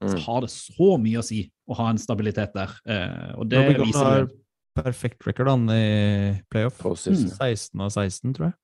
så 0.00 0.14
Mm. 0.16 0.20
har 0.24 0.40
det 0.40 0.50
så 0.50 0.86
mye 0.98 1.18
å 1.20 1.24
si 1.24 1.50
å 1.68 1.74
ha 1.76 1.90
en 1.90 1.98
stabilitet 2.00 2.54
der. 2.54 2.70
Eh, 2.88 3.34
og 3.36 3.48
det 3.50 3.58
Robbie 3.66 3.84
viser 3.90 4.04
har 4.04 4.28
perfekt 4.74 5.26
record 5.26 5.48
han 5.48 5.68
i 5.68 6.40
playoff. 6.50 6.78
Mm. 6.80 7.28
16 7.36 7.80
av 7.84 7.90
16, 7.90 8.32
tror 8.34 8.46
jeg. 8.48 8.54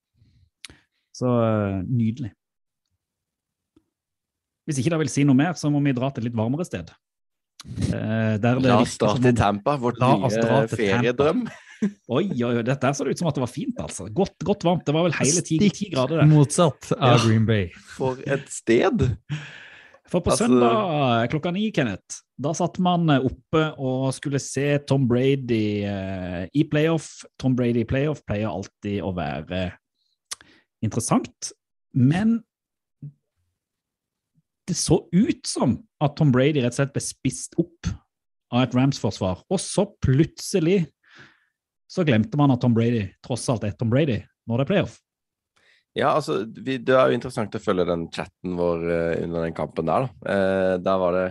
Så 1.13 1.27
eh, 1.29 1.83
nydelig. 1.85 2.31
Hvis 4.67 4.79
ikke 4.81 4.91
det 4.95 4.99
vil 5.05 5.11
si 5.13 5.23
noe 5.27 5.37
mer, 5.37 5.53
så 5.55 5.69
må 5.71 5.79
vi 5.85 5.93
dra 5.95 6.09
til 6.11 6.25
et 6.25 6.31
litt 6.31 6.35
varmere 6.37 6.65
sted. 6.67 6.89
Eh, 7.67 8.35
der 8.41 8.59
det 8.59 8.65
La 8.67 8.81
oss 8.81 8.97
dra 8.99 9.13
til 9.15 9.33
Tampa, 9.37 9.77
vårt 9.79 10.01
nye 10.01 10.67
feriedrøm. 10.73 11.47
Oi, 12.09 12.23
oi, 12.41 12.55
oi, 12.57 12.61
dette 12.65 12.89
så 12.97 13.05
det 13.05 13.13
ut 13.13 13.19
som 13.21 13.27
at 13.29 13.35
det 13.37 13.43
var 13.43 13.51
fint, 13.53 13.77
altså. 13.77 14.07
Godt, 14.09 14.33
godt 14.41 14.63
varmt. 14.65 14.81
Det 14.87 14.95
var 14.95 15.03
vel 15.05 15.13
hele 15.19 15.43
ti, 15.45 15.59
grader 15.93 16.23
der. 16.23 16.25
motsatt 16.25 16.89
av 16.97 17.19
Ja. 17.19 17.19
Green 17.21 17.45
Bay. 17.45 17.67
For 17.93 18.17
et 18.25 18.47
sted! 18.49 19.03
For 20.07 20.23
på 20.23 20.31
Altså- 20.31 20.47
søndag 20.47 21.29
klokka 21.31 21.51
ni, 21.51 21.71
Kenneth, 21.71 22.21
da 22.39 22.53
satt 22.53 22.79
man 22.79 23.09
eh, 23.09 23.19
oppe 23.27 23.63
og 23.77 24.13
skulle 24.15 24.39
se 24.39 24.77
Tom 24.87 25.07
Brady 25.07 25.83
eh, 25.83 26.47
i 26.53 26.63
playoff. 26.63 27.25
Tom 27.37 27.55
Brady 27.55 27.83
i 27.83 27.89
playoff 27.89 28.23
pleier 28.25 28.47
alltid 28.47 29.01
å 29.03 29.13
være 29.15 29.73
interessant, 30.83 31.51
men 31.93 32.43
det 34.67 34.75
så 34.75 35.01
ut 35.11 35.47
som 35.47 35.77
at 36.03 36.15
Tom 36.19 36.31
Brady 36.31 36.61
rett 36.61 36.75
og 36.75 36.79
slett 36.81 36.93
ble 36.95 37.03
spist 37.03 37.55
opp 37.59 37.87
av 38.51 38.63
et 38.63 38.75
Rams-forsvar, 38.75 39.43
og 39.49 39.59
så 39.59 39.87
plutselig 40.03 40.85
så 41.87 42.03
glemte 42.07 42.37
man 42.39 42.51
at 42.51 42.61
Tom 42.61 42.75
Brady 42.75 43.07
tross 43.23 43.47
alt 43.49 43.63
er 43.63 43.75
Tom 43.79 43.89
Brady 43.91 44.21
når 44.47 44.59
det 44.59 44.65
er 44.65 44.71
playoff. 44.71 44.97
Ja, 45.97 46.11
altså, 46.13 46.43
vi, 46.45 46.77
det 46.85 46.93
er 46.93 47.09
jo 47.09 47.17
interessant 47.17 47.55
å 47.57 47.61
følge 47.61 47.87
den 47.89 48.05
chatten 48.13 48.57
vår 48.59 48.83
uh, 48.85 49.13
under 49.23 49.47
den 49.47 49.55
kampen 49.57 49.87
der, 49.89 50.05
da. 50.05 50.09
Uh, 50.29 50.73
der 50.85 50.99
var 51.01 51.15
det 51.17 51.27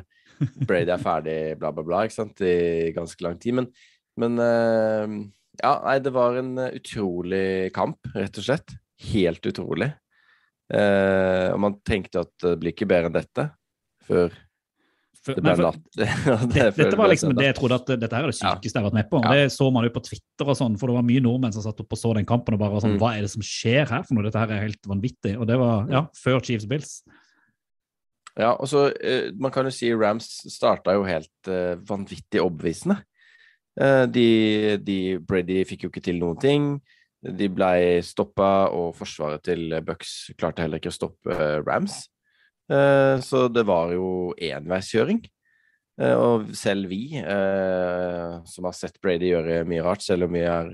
Brady 0.69 0.93
er 0.93 1.01
ferdig, 1.03 1.37
bla, 1.61 1.71
bla, 1.73 1.85
bla, 1.87 2.01
ikke 2.05 2.17
sant, 2.17 2.43
i 2.45 2.91
ganske 2.97 3.25
lang 3.25 3.39
tid. 3.41 3.61
Men, 3.61 3.69
men 4.21 4.41
uh, 4.43 5.15
ja, 5.63 5.73
nei, 5.87 5.95
det 6.03 6.13
var 6.17 6.41
en 6.41 6.51
utrolig 6.67 7.71
kamp, 7.77 8.11
rett 8.17 8.43
og 8.43 8.49
slett. 8.49 8.75
Helt 9.13 9.47
utrolig. 9.49 9.93
Og 10.67 11.61
man 11.63 11.77
tenkte 11.87 12.25
at 12.25 12.33
det 12.43 12.57
blir 12.59 12.73
ikke 12.75 12.89
bedre 12.91 13.07
enn 13.07 13.15
dette 13.15 13.45
før 14.09 14.33
For, 15.27 15.35
det 15.43 15.55
for-. 15.59 15.79
Det- 15.99 16.53
det, 16.55 16.65
dette 16.79 16.99
var 17.01 17.11
liksom 17.11 17.33
det 17.35 17.49
jeg 17.49 17.57
trodde 17.59 17.79
at 17.81 17.93
dette 17.99 18.15
her 18.15 18.29
er 18.29 18.31
det 18.31 18.39
sykeste 18.39 18.73
jeg 18.79 18.83
har 18.85 18.87
vært 18.89 18.99
med 19.01 19.09
på. 19.11 19.21
Ja. 19.25 19.33
Det 19.35 19.49
så 19.57 19.67
man 19.75 19.85
jo 19.89 19.91
på 19.97 20.03
Twitter 20.07 20.47
og 20.53 20.57
sånn, 20.59 20.77
for 20.79 20.93
det 20.93 20.97
var 21.01 21.07
mye 21.09 21.23
nordmenn 21.25 21.55
som 21.57 21.65
satt 21.67 21.81
opp 21.83 21.97
og 21.97 22.01
så 22.01 22.13
den 22.15 22.29
kampen 22.29 22.55
og 22.55 22.63
bare 22.63 22.81
sånn 22.85 22.95
Mm. 22.97 23.01
Hva 23.03 23.13
er 23.19 23.27
det 23.27 23.33
som 23.35 23.43
skjer 23.43 23.91
her 23.91 24.05
for 24.07 24.15
noe? 24.15 24.25
Dette 24.29 24.39
her 24.39 24.53
er 24.55 24.65
helt 24.69 24.87
vanvittig. 24.87 25.35
Og 25.41 25.47
det 25.51 25.59
var 25.59 25.89
ja, 25.91 26.05
før 26.23 26.39
Chiefs 26.47 26.69
Bills. 26.71 26.93
Ja, 28.37 28.53
og 28.55 28.69
så 28.69 28.87
eh, 29.01 29.31
Man 29.41 29.51
kan 29.55 29.65
jo 29.65 29.73
si 29.73 29.89
Rams 29.97 30.27
starta 30.53 30.93
jo 30.95 31.07
helt 31.09 31.49
eh, 31.51 31.75
vanvittig 31.89 32.43
overbevisende. 32.43 32.99
Eh, 33.81 34.05
de, 34.13 34.27
de 34.85 34.99
Brady 35.21 35.63
fikk 35.69 35.87
jo 35.87 35.91
ikke 35.93 36.05
til 36.05 36.21
noen 36.21 36.39
ting. 36.41 36.69
De 37.27 37.49
ble 37.51 38.03
stoppa, 38.07 38.69
og 38.71 38.93
forsvaret 38.95 39.43
til 39.49 39.73
Bucks 39.83 40.31
klarte 40.39 40.63
heller 40.63 40.79
ikke 40.79 40.93
å 40.93 40.99
stoppe 41.01 41.33
eh, 41.35 41.59
Rams. 41.67 42.05
Eh, 42.73 43.17
så 43.23 43.47
det 43.53 43.67
var 43.69 43.93
jo 43.95 44.33
enveiskjøring. 44.35 45.23
Eh, 46.01 46.17
og 46.17 46.51
selv 46.57 46.91
vi, 46.93 47.17
eh, 47.21 48.33
som 48.49 48.69
har 48.69 48.77
sett 48.77 49.01
Brady 49.03 49.31
gjøre 49.33 49.63
mye 49.69 49.85
rart, 49.87 50.05
selv 50.05 50.27
om 50.27 50.35
vi 50.37 50.43
er, 50.45 50.73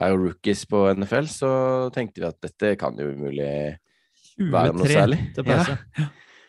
er 0.00 0.18
rookies 0.18 0.64
på 0.70 0.84
NFL, 0.94 1.30
så 1.30 1.54
tenkte 1.94 2.22
vi 2.22 2.28
at 2.28 2.42
dette 2.44 2.74
kan 2.80 2.98
jo 2.98 3.10
umulig 3.14 3.78
være 4.38 4.76
noe 4.76 4.90
særlig. 4.90 5.20
til 5.34 5.48
pause. 5.48 5.78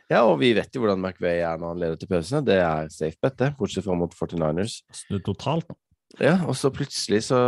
Ja, 0.06 0.20
og 0.22 0.36
vi 0.38 0.52
vet 0.54 0.70
jo 0.70 0.84
hvordan 0.84 1.02
McVay 1.02 1.40
er 1.42 1.58
når 1.58 1.72
han 1.72 1.80
leder 1.82 1.98
til 1.98 2.10
pause. 2.12 2.44
Det 2.46 2.60
er 2.62 2.92
safe 2.94 3.18
bet, 3.26 3.40
det. 3.42 3.48
Bortsett 3.58 3.88
fra 3.88 3.96
mot 3.98 4.14
49ers. 4.14 4.84
Snudd 4.94 5.24
totalt 5.26 5.72
da. 5.72 5.78
Ja, 6.22 6.36
og 6.46 6.54
så 6.56 6.70
plutselig 6.72 7.24
så, 7.26 7.40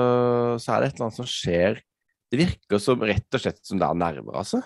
så 0.59 0.73
er 0.73 0.81
det 0.81 0.87
et 0.89 0.97
eller 0.97 1.05
annet 1.05 1.19
som 1.19 1.29
skjer. 1.29 1.77
Det 2.33 2.39
virker 2.41 2.81
som 2.81 3.05
rett 3.05 3.37
og 3.37 3.43
slett 3.43 3.61
som 3.63 3.77
det 3.79 3.85
er 3.85 3.99
nerver, 4.01 4.33
altså. 4.41 4.63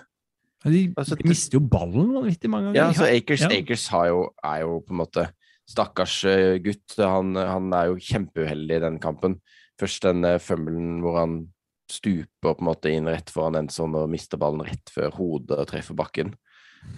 De, 0.62 0.82
Altså, 0.96 1.16
de 1.18 1.26
mister 1.26 1.58
jo 1.58 1.62
ballen 1.66 2.12
vanvittig 2.14 2.50
mange 2.52 2.74
Ja, 2.76 2.88
altså 2.92 3.08
Akers, 3.10 3.42
Ja. 3.42 3.50
Akers 3.56 3.86
har 3.90 4.10
jo, 4.12 4.20
er 4.46 4.60
jo 4.62 4.76
på 4.86 4.94
en 4.94 5.00
måte 5.02 5.24
Stakkars 5.72 6.18
eh, 6.28 6.58
gutt. 6.62 6.96
Han, 6.98 7.34
han 7.38 7.72
er 7.74 7.90
jo 7.90 7.98
kjempeuheldig 8.02 8.76
i 8.76 8.84
den 8.84 8.98
kampen. 9.02 9.38
Først 9.80 10.04
den 10.04 10.26
fømmelen 10.42 11.00
hvor 11.02 11.20
han 11.20 11.36
stuper 11.92 12.54
på 12.56 12.62
en 12.62 12.68
måte 12.68 12.92
inn 12.92 13.08
rett 13.10 13.30
foran 13.32 13.58
en 13.58 13.70
sånn 13.72 13.94
og 13.98 14.10
mister 14.10 14.40
ballen 14.40 14.64
rett 14.66 14.92
før 14.92 15.12
hodet 15.16 15.66
treffer 15.70 15.96
bakken. 15.98 16.32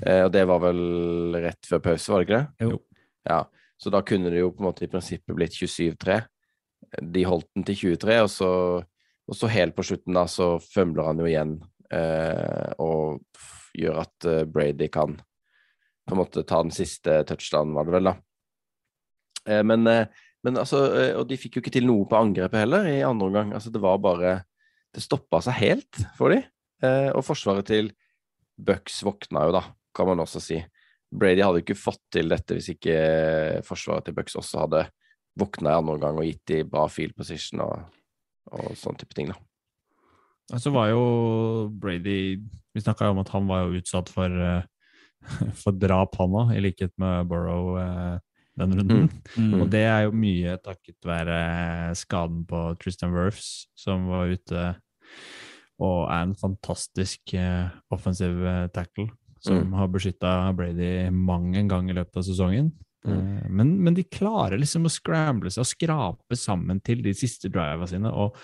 Eh, 0.04 0.22
og 0.24 0.32
det 0.34 0.44
var 0.48 0.62
vel 0.64 1.36
rett 1.44 1.68
før 1.68 1.82
pause, 1.84 2.10
var 2.12 2.22
det 2.22 2.28
ikke 2.28 2.40
det? 2.40 2.70
Jo. 2.70 2.80
Ja, 3.28 3.40
så 3.80 3.92
da 3.92 4.02
kunne 4.06 4.32
det 4.32 4.42
jo 4.42 4.52
på 4.54 4.62
en 4.62 4.68
måte 4.70 4.86
i 4.86 4.90
prinsippet 4.90 5.36
blitt 5.36 5.56
27-3. 5.56 6.22
De 7.00 7.24
holdt 7.26 7.48
den 7.56 7.66
til 7.66 7.78
23, 7.96 8.18
og 8.24 8.30
så, 8.32 8.50
og 9.28 9.38
så 9.38 9.50
helt 9.52 9.76
på 9.76 9.86
slutten 9.86 10.16
da 10.16 10.26
så 10.30 10.54
fømler 10.62 11.08
han 11.10 11.22
jo 11.22 11.30
igjen 11.30 11.54
eh, 11.58 11.73
og 12.80 13.20
f- 13.36 13.72
gjør 13.74 13.98
at 14.04 14.28
eh, 14.30 14.44
Brady 14.46 14.88
kan 14.92 15.16
på 16.04 16.14
en 16.14 16.20
måte 16.20 16.44
ta 16.46 16.60
den 16.62 16.72
siste 16.74 17.22
touchdownen, 17.28 17.74
var 17.74 17.88
det 17.88 17.94
vel 17.96 18.08
da. 18.10 18.14
Eh, 19.48 19.62
men, 19.66 19.86
eh, 19.90 20.06
men 20.44 20.58
altså, 20.60 20.82
eh, 20.94 21.12
og 21.18 21.26
de 21.30 21.38
fikk 21.40 21.56
jo 21.58 21.62
ikke 21.64 21.72
til 21.78 21.86
noe 21.88 22.06
på 22.08 22.18
angrepet 22.18 22.60
heller 22.64 22.86
i 22.90 22.98
andre 23.06 23.28
omgang. 23.30 23.52
Altså 23.56 23.72
det 23.72 23.82
var 23.84 23.98
bare 24.02 24.34
Det 24.94 25.02
stoppa 25.02 25.40
seg 25.42 25.56
helt 25.58 25.98
for 26.14 26.30
de. 26.30 26.36
Eh, 26.84 27.08
og 27.10 27.24
forsvaret 27.26 27.66
til 27.66 27.88
Bucks 28.54 29.00
våkna 29.02 29.48
jo 29.48 29.54
da, 29.56 29.62
kan 29.96 30.06
man 30.06 30.20
også 30.22 30.38
si. 30.38 30.60
Brady 31.10 31.42
hadde 31.42 31.58
jo 31.58 31.64
ikke 31.64 31.78
fått 31.78 32.02
til 32.14 32.28
dette 32.30 32.54
hvis 32.54 32.68
ikke 32.76 32.94
forsvaret 33.66 34.06
til 34.06 34.14
Bucks 34.14 34.36
også 34.38 34.60
hadde 34.62 34.84
våkna 35.34 35.72
i 35.72 35.78
andre 35.80 35.96
omgang 35.96 36.20
og 36.22 36.28
gitt 36.28 36.44
de 36.46 36.60
bra 36.62 36.84
field 36.86 37.16
position 37.18 37.64
og, 37.64 37.88
og 38.54 38.76
sånn 38.78 38.94
type 39.00 39.16
ting, 39.18 39.32
da. 39.32 39.38
Og 40.52 40.60
så 40.60 40.70
var 40.74 40.90
jo 40.90 41.02
Brady 41.80 42.36
Vi 42.74 42.82
snakka 42.82 43.06
jo 43.06 43.14
om 43.14 43.22
at 43.22 43.30
han 43.32 43.46
var 43.48 43.64
jo 43.64 43.78
utsatt 43.80 44.10
for, 44.12 44.28
eh, 44.28 44.66
for 45.62 45.76
drap, 45.78 46.16
han 46.20 46.34
òg, 46.36 46.54
i 46.56 46.62
likhet 46.64 46.92
med 47.00 47.28
Burrow 47.30 47.78
eh, 47.78 48.18
den 48.58 48.74
runden. 48.78 49.06
Mm. 49.38 49.60
Og 49.62 49.70
det 49.70 49.84
er 49.86 50.04
jo 50.06 50.14
mye 50.14 50.56
takket 50.62 51.06
være 51.06 51.38
skaden 51.98 52.44
på 52.50 52.64
Tristan 52.82 53.14
Wirfs, 53.14 53.68
som 53.78 54.08
var 54.10 54.30
ute 54.34 54.66
og 55.82 56.04
er 56.06 56.22
en 56.22 56.34
fantastisk 56.38 57.34
eh, 57.34 57.66
offensiv 57.94 58.44
eh, 58.46 58.66
tackle, 58.74 59.08
som 59.42 59.58
Mm. 59.58 59.72
har 59.74 59.88
beskytta 59.88 60.52
Brady 60.56 61.10
mang 61.10 61.54
en 61.56 61.68
gang 61.68 61.90
i 61.90 61.96
løpet 61.96 62.16
av 62.16 62.22
sesongen. 62.22 62.72
Mm. 63.04 63.12
Eh, 63.12 63.48
men, 63.50 63.72
men 63.82 63.94
de 63.94 64.04
klarer 64.04 64.58
liksom 64.58 64.86
å 64.86 64.92
scramble 64.92 65.50
seg 65.50 65.64
og 65.64 65.70
skrape 65.72 66.38
sammen 66.38 66.80
til 66.80 67.02
de 67.02 67.12
siste 67.14 67.50
driva 67.50 67.86
sine. 67.90 68.08
og 68.10 68.36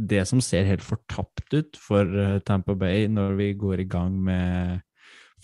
det 0.00 0.22
som 0.28 0.40
ser 0.44 0.68
helt 0.68 0.84
fortapt 0.84 1.52
ut 1.52 1.78
for 1.80 2.08
eh, 2.08 2.38
Tampa 2.46 2.74
Bay 2.78 3.08
når 3.10 3.36
vi 3.40 3.50
går 3.58 3.82
i 3.84 3.88
gang 3.90 4.16
med 4.24 4.80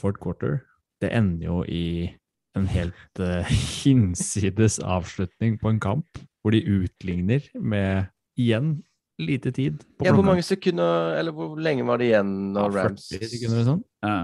fourth 0.01 0.21
quarter, 0.23 0.61
det 1.03 1.13
ender 1.13 1.49
jo 1.49 1.63
i 1.69 2.09
en 2.57 2.69
helt 2.73 3.21
uh, 3.21 3.45
hinsides 3.83 4.79
avslutning 4.81 5.59
på 5.61 5.75
en 5.75 5.81
kamp, 5.81 6.21
hvor 6.41 6.57
de 6.57 6.63
utligner 6.65 7.45
med 7.55 8.09
igjen 8.41 8.79
lite 9.21 9.53
tid. 9.53 9.83
på 9.99 10.07
Ja, 10.09 10.15
hvor 10.17 10.25
mange 10.25 10.45
sekunder, 10.45 11.17
eller 11.19 11.37
hvor 11.37 11.57
lenge 11.61 11.85
var 11.89 12.01
det 12.01 12.11
igjen 12.11 12.33
når 12.57 12.71
Ja, 12.71 12.85
Rams 12.85 13.09
40 13.13 13.33
sekunder 13.33 13.57
eller 13.57 13.69
sånn. 13.71 13.83
Ja. 14.05 14.17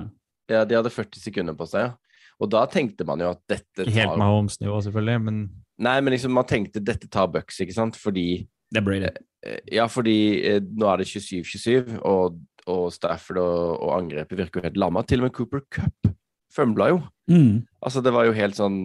Ja, 0.52 0.64
de 0.68 0.76
hadde 0.76 0.92
40 0.92 1.22
sekunder 1.22 1.56
på 1.56 1.68
seg, 1.70 1.90
ja. 1.90 1.98
Og 2.42 2.50
da 2.50 2.64
tenkte 2.66 3.04
man 3.06 3.20
jo 3.22 3.28
at 3.30 3.40
dette 3.48 3.84
Ikke 3.84 4.00
helt 4.00 4.16
med 4.16 4.24
Mahomes-nivå, 4.24 4.80
selvfølgelig, 4.84 5.20
men 5.28 5.42
Nei, 5.82 5.96
men 6.04 6.14
liksom 6.14 6.34
man 6.36 6.46
tenkte 6.46 6.82
dette 6.84 7.08
tar 7.10 7.30
Bucks, 7.32 7.60
ikke 7.62 7.74
sant? 7.74 7.96
Fordi 7.98 8.44
Det 8.72 8.82
ble 8.84 9.00
det. 9.04 9.12
eh, 9.44 9.60
Ja, 9.76 9.86
fordi 9.90 10.16
eh, 10.48 10.60
nå 10.62 10.88
er 10.92 11.02
det 11.02 11.08
27-27, 11.10 11.98
og, 12.08 12.38
og 12.66 12.84
Stafford 12.94 13.40
og, 13.42 13.78
og 13.82 13.94
angrepet 13.98 14.38
virker 14.38 14.60
jo 14.60 14.68
helt 14.68 14.80
lamma. 14.80 15.02
Til 15.06 15.22
og 15.22 15.28
med 15.28 15.36
Cooper 15.36 15.64
Cup 15.70 16.12
fømbla 16.52 16.90
jo. 16.92 17.00
Mm. 17.32 17.62
Altså, 17.80 18.02
det 18.04 18.12
var 18.12 18.26
jo 18.28 18.34
helt 18.36 18.58
sånn 18.58 18.78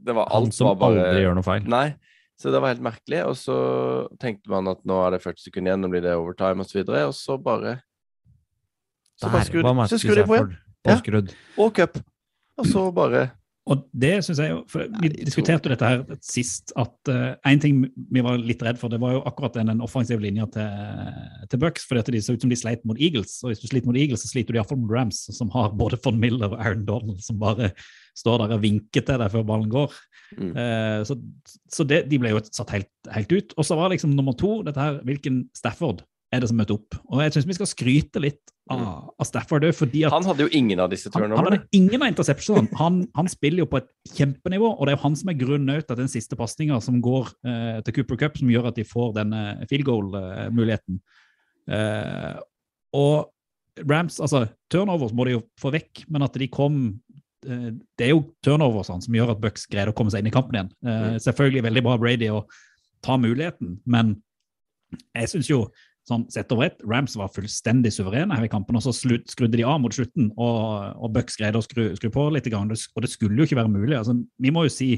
Det 0.00 0.14
var 0.16 0.30
han 0.30 0.46
alt 0.46 0.56
som 0.56 0.70
var 0.70 0.78
bare 0.80 1.02
aldri 1.10 1.24
gjør 1.24 1.36
noe 1.38 1.46
feil. 1.46 1.66
Nei. 1.68 1.86
Så 2.40 2.50
det 2.50 2.60
var 2.60 2.72
helt 2.72 2.84
merkelig. 2.84 3.20
Og 3.30 3.36
så 3.38 3.56
tenkte 4.20 4.50
man 4.52 4.68
at 4.72 4.80
nå 4.88 4.96
er 5.04 5.14
det 5.14 5.22
40 5.22 5.44
sekunder 5.46 5.70
igjen, 5.72 5.84
nå 5.84 5.90
blir 5.92 6.02
det 6.04 6.16
overtime 6.18 6.64
osv., 6.64 6.80
og, 6.82 6.90
så 6.90 7.04
og 7.06 7.14
så 7.20 7.38
bare 7.44 7.76
Så 9.20 9.30
bare 9.30 9.46
skrudde 9.46 9.70
skrur, 9.70 9.86
så 9.92 10.00
skrur 10.02 10.18
de 10.18 10.26
på 10.28 10.38
igjen. 10.40 10.56
Ja. 10.84 10.96
Og 11.62 11.72
cup. 11.78 12.00
Og 12.58 12.66
så 12.68 12.88
bare 12.94 13.28
Og 13.64 13.86
det 13.96 14.12
synes 14.26 14.40
jeg 14.42 14.50
jo 14.50 14.58
for 14.68 14.90
Vi 15.00 15.08
diskuterte 15.14 15.70
jo 15.70 15.72
dette 15.72 15.88
her 15.88 16.18
sist, 16.20 16.74
at 16.76 17.10
én 17.48 17.62
ting 17.62 17.78
vi 18.12 18.24
var 18.24 18.36
litt 18.36 18.60
redd 18.64 18.76
for, 18.80 18.92
det 18.92 19.00
var 19.00 19.14
jo 19.16 19.22
akkurat 19.24 19.56
den, 19.56 19.70
den 19.72 19.80
offensive 19.84 20.20
linja 20.20 20.44
til, 20.52 20.68
til 21.48 21.62
Bucks, 21.62 21.86
fordi 21.88 22.02
at 22.02 22.10
de 22.12 22.20
så 22.20 22.36
ut 22.36 22.44
som 22.44 22.52
de 22.52 22.58
sleit 22.60 22.84
mot 22.84 23.00
Eagles. 23.00 23.38
Og 23.40 23.50
hvis 23.50 23.62
du 23.62 23.68
sliter 23.70 23.88
mot 23.88 23.96
Eagles, 23.96 24.26
så 24.26 24.32
sliter 24.34 24.52
du 24.52 24.60
iallfall 24.60 24.82
mot 24.82 24.92
Rams, 24.92 25.22
som 25.32 25.52
har 25.56 25.72
både 25.80 26.00
Von 26.04 26.20
Miller 26.20 26.52
og 26.52 26.60
Aaron 26.60 26.84
Donald, 26.88 27.24
som 27.24 27.40
bare 27.40 27.72
står 28.18 28.44
der 28.44 28.56
og 28.58 28.62
vinker 28.62 29.04
til 29.06 29.20
deg 29.22 29.32
før 29.32 29.46
ballen 29.48 29.72
går. 29.72 29.96
Mm. 30.36 30.52
Uh, 30.52 31.00
så 31.08 31.16
så 31.72 31.86
det, 31.88 32.04
de 32.10 32.20
ble 32.20 32.34
jo 32.34 32.42
satt 32.44 32.72
helt, 32.74 32.90
helt 33.14 33.32
ut. 33.32 33.56
Og 33.56 33.66
så 33.66 33.78
var 33.78 33.92
liksom 33.92 34.12
nummer 34.14 34.36
to 34.38 34.58
dette 34.66 34.80
her, 34.80 35.00
hvilken 35.08 35.46
Stafford 35.56 36.04
er 36.34 36.42
det 36.42 36.50
som 36.50 36.58
møter 36.58 36.76
opp. 36.76 36.96
Og 37.08 37.22
jeg 37.22 37.34
syns 37.34 37.48
vi 37.48 37.56
skal 37.56 37.70
skryte 37.70 38.22
litt 38.22 38.54
av, 38.72 38.84
av 39.20 39.26
Stafford 39.28 39.66
òg, 39.68 39.74
fordi 39.76 40.04
at 40.06 40.14
Han 40.14 40.26
hadde 40.28 40.46
jo 40.46 40.52
ingen 40.56 40.80
av 40.80 40.88
disse 40.92 41.10
han, 41.12 41.26
han 41.30 41.48
hadde 41.48 41.60
ingen 41.76 42.00
av 42.00 42.10
interceptionene. 42.12 42.72
Han, 42.80 43.02
han 43.16 43.28
spiller 43.30 43.64
jo 43.64 43.68
på 43.70 43.82
et 43.82 43.90
kjempenivå, 44.14 44.70
og 44.72 44.86
det 44.86 44.94
er 44.94 44.98
jo 44.98 45.04
han 45.04 45.18
som 45.20 45.32
er 45.32 45.38
grunnen 45.40 45.82
til 45.82 45.96
at 45.96 46.00
den 46.00 46.10
siste 46.12 46.38
pasninga 46.40 46.80
som 46.84 47.02
går 47.04 47.30
eh, 47.46 47.78
til 47.84 47.98
Cooper 47.98 48.20
Cup, 48.24 48.40
som 48.40 48.50
gjør 48.52 48.70
at 48.70 48.80
de 48.80 48.86
får 48.88 49.14
denne 49.18 49.44
field 49.70 49.86
goal-muligheten. 49.88 51.00
Eh, 51.68 52.34
og 52.96 53.84
Rams, 53.90 54.20
altså 54.22 54.44
turnovers 54.70 55.14
må 55.16 55.26
de 55.26 55.36
jo 55.36 55.46
få 55.60 55.72
vekk, 55.74 56.04
men 56.14 56.24
at 56.26 56.36
de 56.38 56.46
kom 56.52 56.76
eh, 57.46 57.70
Det 57.74 58.06
er 58.06 58.12
jo 58.14 58.28
turnoversene 58.44 59.02
som 59.04 59.16
gjør 59.16 59.34
at 59.34 59.42
Bucks 59.42 59.66
greide 59.70 59.92
å 59.92 59.96
komme 59.96 60.14
seg 60.14 60.22
inn 60.22 60.30
i 60.30 60.34
kampen 60.34 60.58
igjen. 60.58 60.70
Eh, 60.86 61.16
selvfølgelig 61.24 61.66
veldig 61.66 61.84
bra 61.86 61.96
Brady 62.00 62.30
å 62.32 62.44
ta 63.04 63.18
muligheten, 63.20 63.78
men 63.84 64.14
jeg 64.94 65.32
syns 65.32 65.50
jo 65.50 65.66
sånn 66.08 66.26
sett 66.32 66.52
over 66.52 66.66
ett, 66.68 66.82
Rams 66.84 67.14
var 67.16 67.30
fullstendig 67.32 67.92
suverene 67.94 68.36
her 68.36 68.44
i 68.44 68.52
kampen, 68.52 68.76
og 68.76 68.82
så 68.84 68.92
slutt, 68.92 69.24
skrudde 69.32 69.56
de 69.56 69.64
av 69.64 69.78
mot 69.80 69.94
slutten, 69.94 70.30
og, 70.36 70.96
og 71.00 71.12
Bucks 71.16 71.38
greide 71.40 71.56
å 71.60 71.64
skru, 71.64 71.94
skru 71.96 72.10
på 72.12 72.26
litt, 72.34 72.48
grann, 72.52 72.68
og 72.72 73.04
det 73.06 73.12
skulle 73.12 73.40
jo 73.40 73.46
ikke 73.48 73.56
være 73.62 73.72
mulig. 73.72 73.96
altså 73.96 74.18
Vi 74.44 74.52
må 74.52 74.66
jo 74.66 74.72
si, 74.74 74.90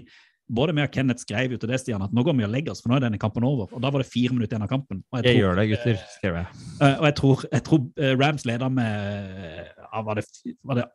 både 0.50 0.74
vi 0.74 0.82
og 0.82 0.90
Kenneth 0.94 1.22
skrev 1.22 1.54
jo 1.54 1.60
til 1.62 1.70
det, 1.70 1.78
Stian, 1.82 2.02
at 2.02 2.12
nå 2.14 2.22
går 2.26 2.36
vi 2.38 2.46
og 2.46 2.52
legger 2.54 2.74
oss, 2.74 2.82
for 2.82 2.90
nå 2.90 2.98
er 2.98 3.06
denne 3.06 3.18
kampen 3.22 3.46
over. 3.46 3.70
Og 3.70 3.82
da 3.82 3.90
var 3.94 4.02
det 4.02 4.10
fire 4.10 4.34
minutter 4.34 4.56
igjen 4.56 4.66
av 4.66 4.70
kampen. 4.74 5.00
Og 5.10 5.18
jeg 5.18 5.26
Jeg 5.26 5.38
tror, 5.38 5.42
gjør 5.46 5.56
det, 5.60 5.68
gutter, 5.72 6.02
skrev 6.18 6.38
jeg. 6.40 6.46
eh, 6.82 6.98
og 6.98 7.06
jeg 7.08 7.16
tror, 7.22 7.46
jeg 7.52 7.64
tror 7.70 7.80
eh, 8.02 8.14
Rams 8.20 8.46
leder 8.46 8.68
med 8.68 9.72
Var 10.10 10.14
det, 10.20 10.26
var 10.66 10.80
det 10.82 10.86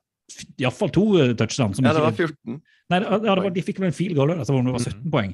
iallfall 0.63 0.91
to 0.95 1.05
eh, 1.19 1.33
touchdown? 1.35 1.73
Ja, 1.83 1.91
det 1.95 2.03
var 2.05 2.15
14. 2.15 2.61
Nei, 2.91 2.99
det, 2.99 3.07
ja, 3.07 3.17
det 3.23 3.43
var, 3.43 3.49
de 3.55 3.63
fikk 3.63 3.79
vel 3.79 3.89
en 3.91 3.95
field 3.95 4.15
goal, 4.19 4.31
altså, 4.35 4.55
det 4.59 4.75
var 4.75 4.83
17 4.83 5.11
poeng. 5.11 5.33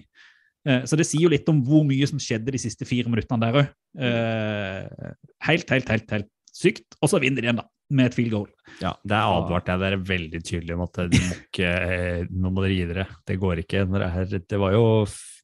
Eh, 0.65 0.83
Så 0.89 0.97
det 0.97 1.05
sier 1.07 1.21
jo 1.27 1.29
litt 1.29 1.47
om 1.49 1.61
hvor 1.63 1.83
mye 1.85 2.07
som 2.09 2.19
skjedde 2.19 2.51
de 2.51 2.57
siste 2.61 2.85
fire 2.87 3.09
minuttene 3.11 3.39
der 3.45 3.59
òg. 3.61 3.67
Helt, 5.47 5.69
helt, 5.69 5.89
helt, 5.89 6.11
helt 6.11 6.29
sykt. 6.57 6.97
Og 7.03 7.11
så 7.11 7.19
vinner 7.21 7.41
de 7.43 7.47
igjen, 7.49 7.59
da, 7.61 7.67
med 7.93 8.09
et 8.09 8.15
field 8.17 8.33
goal. 8.33 8.47
Ja, 8.81 8.95
det 9.07 9.17
advarte 9.21 9.71
jeg 9.75 9.81
dere 9.83 9.99
veldig 10.09 10.41
tydelig 10.43 10.75
om 10.75 10.81
at 10.87 10.97
de 11.13 11.19
ikke, 11.21 11.67
eh, 11.69 12.23
nå 12.33 12.51
må 12.51 12.63
dere 12.65 12.75
gi 12.75 12.87
dere. 12.89 13.05
Det 13.29 13.37
går 13.39 13.61
ikke. 13.63 13.85
Når 13.87 14.03
det, 14.03 14.09
er, 14.39 14.43
det, 14.49 14.59
var 14.59 14.73
jo, 14.75 14.83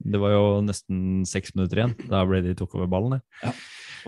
det 0.03 0.22
var 0.24 0.34
jo 0.36 0.43
nesten 0.66 1.24
seks 1.30 1.53
minutter 1.55 1.84
igjen. 1.84 1.95
Da 2.09 2.24
Brady 2.28 2.55
tok 2.59 2.76
over 2.80 2.89
ballen. 2.91 3.22
Ja. 3.43 3.53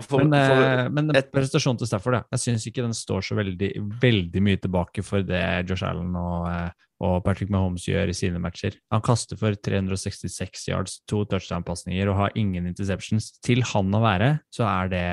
For, 0.04 0.20
Men, 0.26 0.34
for, 0.36 0.62
eh, 0.66 0.88
men 0.92 1.14
et- 1.16 1.30
prestasjon 1.32 1.78
til 1.80 1.88
Stafford, 1.88 2.18
ja. 2.18 2.24
jeg 2.34 2.42
syns 2.42 2.66
ikke 2.68 2.82
den 2.84 2.92
står 2.92 3.22
så 3.24 3.38
veldig, 3.38 3.70
veldig 4.02 4.42
mye 4.44 4.58
tilbake 4.60 5.00
for 5.06 5.24
det 5.24 5.40
Josh 5.70 5.86
Allen 5.88 6.12
og, 6.20 6.50
eh, 6.50 6.70
og 7.04 7.18
Patrick 7.26 7.50
Mahomes 7.52 7.84
gjør 7.84 8.08
i 8.08 8.14
sine 8.16 8.38
matcher. 8.40 8.78
Han 8.92 9.02
kaster 9.04 9.36
for 9.36 9.52
366 9.52 10.68
yards, 10.70 11.00
to 11.08 11.24
touchdown-pasninger 11.28 12.08
og 12.08 12.16
har 12.16 12.36
ingen 12.40 12.66
interceptions. 12.70 13.34
Til 13.44 13.60
han 13.74 13.92
å 13.94 14.00
være, 14.00 14.30
så 14.54 14.64
er 14.70 14.88
det 14.94 15.04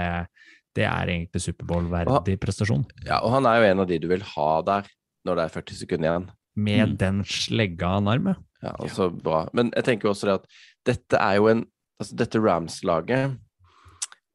det 0.73 0.87
er 0.89 1.09
egentlig 1.11 1.41
Superbowl-verdig 1.43 2.39
prestasjon. 2.41 2.85
ja, 3.05 3.19
og 3.21 3.29
han 3.35 3.45
er 3.45 3.59
jo 3.59 3.67
en 3.71 3.83
av 3.83 3.87
de 3.91 3.99
du 4.01 4.07
vil 4.09 4.23
ha 4.25 4.47
der 4.65 4.87
når 5.27 5.35
det 5.37 5.43
er 5.43 5.53
40 5.59 5.75
sekunder 5.83 6.07
igjen. 6.09 6.29
Med 6.55 6.89
Mm. 6.89 6.97
den 6.97 7.19
slegga 7.25 7.87
han 7.97 8.07
har 8.07 8.19
med. 8.19 8.35
Ja, 8.63 8.71
altså 8.79 9.03
ja. 9.11 9.21
bra. 9.21 9.49
Men 9.53 9.71
jeg 9.75 9.83
tenker 9.83 10.09
også 10.09 10.25
det 10.29 10.33
at 10.39 10.47
dette 10.85 11.19
er 11.19 11.35
jo 11.41 11.47
en 11.51 11.65
Altså, 12.01 12.15
dette 12.17 12.39
Rams-laget 12.41 13.37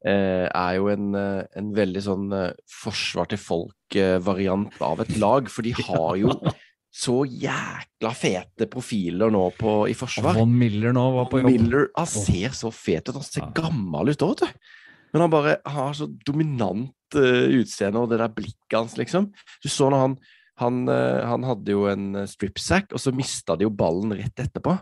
eh, 0.07 0.47
er 0.55 0.73
jo 0.79 0.87
en, 0.93 1.09
eh, 1.19 1.43
en 1.59 1.73
veldig 1.75 2.03
sånn 2.05 2.29
eh, 2.33 2.53
forsvar 2.71 3.27
til 3.33 3.41
folk-variant 3.43 4.79
av 4.81 5.01
et 5.03 5.11
lag, 5.19 5.51
for 5.51 5.67
de 5.67 5.73
har 5.75 6.15
jo 6.21 6.31
så 6.89 7.20
jækla 7.28 8.11
fete 8.16 8.66
profiler 8.70 9.30
nå 9.32 9.43
på, 9.59 9.72
i 9.91 9.95
forsvar. 9.97 10.39
Von 10.39 10.55
Miller 10.59 10.95
nå 10.97 11.05
var 11.14 11.28
på 11.30 11.43
jobb. 11.43 11.51
Miller 11.51 11.89
han 11.97 12.09
ser 12.09 12.55
så 12.57 12.72
fet 12.74 13.11
ut. 13.11 13.18
Han 13.18 13.26
ser 13.26 13.51
gammel 13.57 14.14
ut 14.14 14.24
òg, 14.24 14.34
vet 14.34 14.47
du. 14.49 14.74
Men 15.12 15.24
han 15.24 15.32
bare 15.32 15.55
har 15.64 15.95
så 15.97 16.09
dominant 16.26 17.16
uh, 17.16 17.47
utseende 17.61 18.01
og 18.03 18.11
det 18.11 18.18
der 18.20 18.32
blikket 18.32 18.76
hans, 18.76 18.97
liksom. 19.01 19.30
Du 19.64 19.70
så 19.72 19.89
når 19.93 20.05
han 20.07 20.18
han, 20.59 20.80
uh, 20.91 21.22
han 21.22 21.45
hadde 21.47 21.70
jo 21.70 21.84
en 21.86 22.09
uh, 22.18 22.24
stripsack, 22.26 22.91
og 22.91 22.99
så 22.99 23.12
mista 23.14 23.55
de 23.55 23.68
jo 23.68 23.70
ballen 23.70 24.11
rett 24.18 24.43
etterpå. 24.43 24.74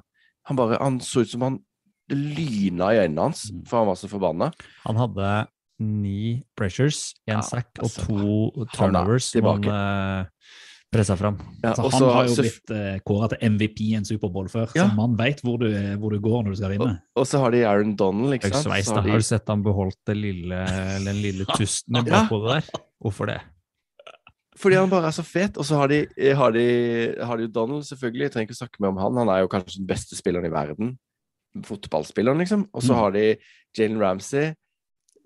Han 0.48 0.56
bare, 0.56 0.78
han 0.80 0.96
så 1.04 1.20
ut 1.26 1.34
som 1.34 1.44
han 1.44 1.58
det 2.08 2.16
lyna 2.16 2.92
i 2.94 3.00
øynene 3.02 3.26
hans, 3.26 3.48
Mm. 3.50 3.64
for 3.66 3.82
han 3.82 3.88
var 3.90 3.96
så 3.98 4.08
forbanna. 4.08 4.52
Han 4.86 4.96
hadde 4.96 5.46
ni 5.82 6.42
pressures, 6.56 7.14
én 7.28 7.34
Ja, 7.34 7.40
sack 7.42 7.66
og 7.82 7.90
altså, 7.90 8.06
to 8.06 8.62
er 8.62 8.70
turnovers 8.72 9.32
han 9.34 10.30
pressa 10.92 11.16
fram. 11.16 11.36
Ja, 11.62 11.70
altså, 11.72 11.82
han 11.90 12.00
så- 12.00 12.12
har 12.12 12.24
jo 12.26 12.34
så- 12.34 12.42
blitt 12.42 12.70
eh, 12.70 12.98
kåra 13.06 13.28
til 13.28 13.38
MVP 13.50 13.80
i 13.90 13.94
en 13.94 14.04
Superbowl 14.04 14.48
før, 14.48 14.68
Ja. 14.74 14.88
så 14.88 14.94
man 14.96 15.16
veit 15.16 15.40
hvor, 15.42 15.58
du- 15.58 15.96
hvor 15.98 16.10
du 16.10 16.18
går 16.20 16.44
når 16.44 16.50
du 16.50 16.56
skal 16.56 16.70
vinne. 16.70 17.00
Og 17.16 17.26
så 17.26 17.38
har 17.40 17.50
de 17.50 17.64
Aaron 17.66 17.96
Donald, 17.96 18.32
ikke 18.34 18.52
sant. 18.52 18.66
sveis, 18.66 18.86
Så 18.86 18.94
har 18.94 19.02
de- 19.02 19.10
Har 19.10 19.18
du 19.18 19.22
sett 19.22 19.48
han 19.48 19.62
beholdt 19.62 19.96
det 20.06 20.16
lille, 20.16 20.66
den 21.04 21.16
lille 21.22 21.44
tusten 21.58 21.96
i 21.96 21.98
Ja. 22.08 22.26
der? 22.28 22.62
Hvorfor 23.02 23.26
det? 23.26 23.40
Fordi 24.56 24.74
han 24.76 24.88
bare 24.88 25.08
er 25.08 25.10
så 25.12 25.22
fet. 25.22 25.58
Og 25.58 25.64
så 25.66 25.76
har 25.76 25.88
de, 25.88 26.06
har 26.34 26.50
de, 26.50 27.14
har 27.22 27.36
de 27.36 27.46
Donald, 27.48 27.82
selvfølgelig. 27.84 28.22
Jeg 28.22 28.32
trenger 28.32 28.48
ikke 28.48 28.56
snakke 28.56 28.80
mer 28.80 28.88
om 28.88 28.96
han. 28.96 29.16
Han 29.26 29.28
er 29.28 29.40
jo 29.42 29.48
kanskje 29.48 29.76
den 29.78 29.86
beste 29.86 30.16
spilleren 30.16 30.46
i 30.46 30.48
verden. 30.48 30.98
Fotballspilleren, 31.62 32.38
liksom. 32.38 32.66
Og 32.72 32.82
så 32.82 32.92
Mm. 32.92 32.98
har 32.98 33.10
de 33.10 33.36
Jalen 33.78 33.98
Ramsey, 34.00 34.54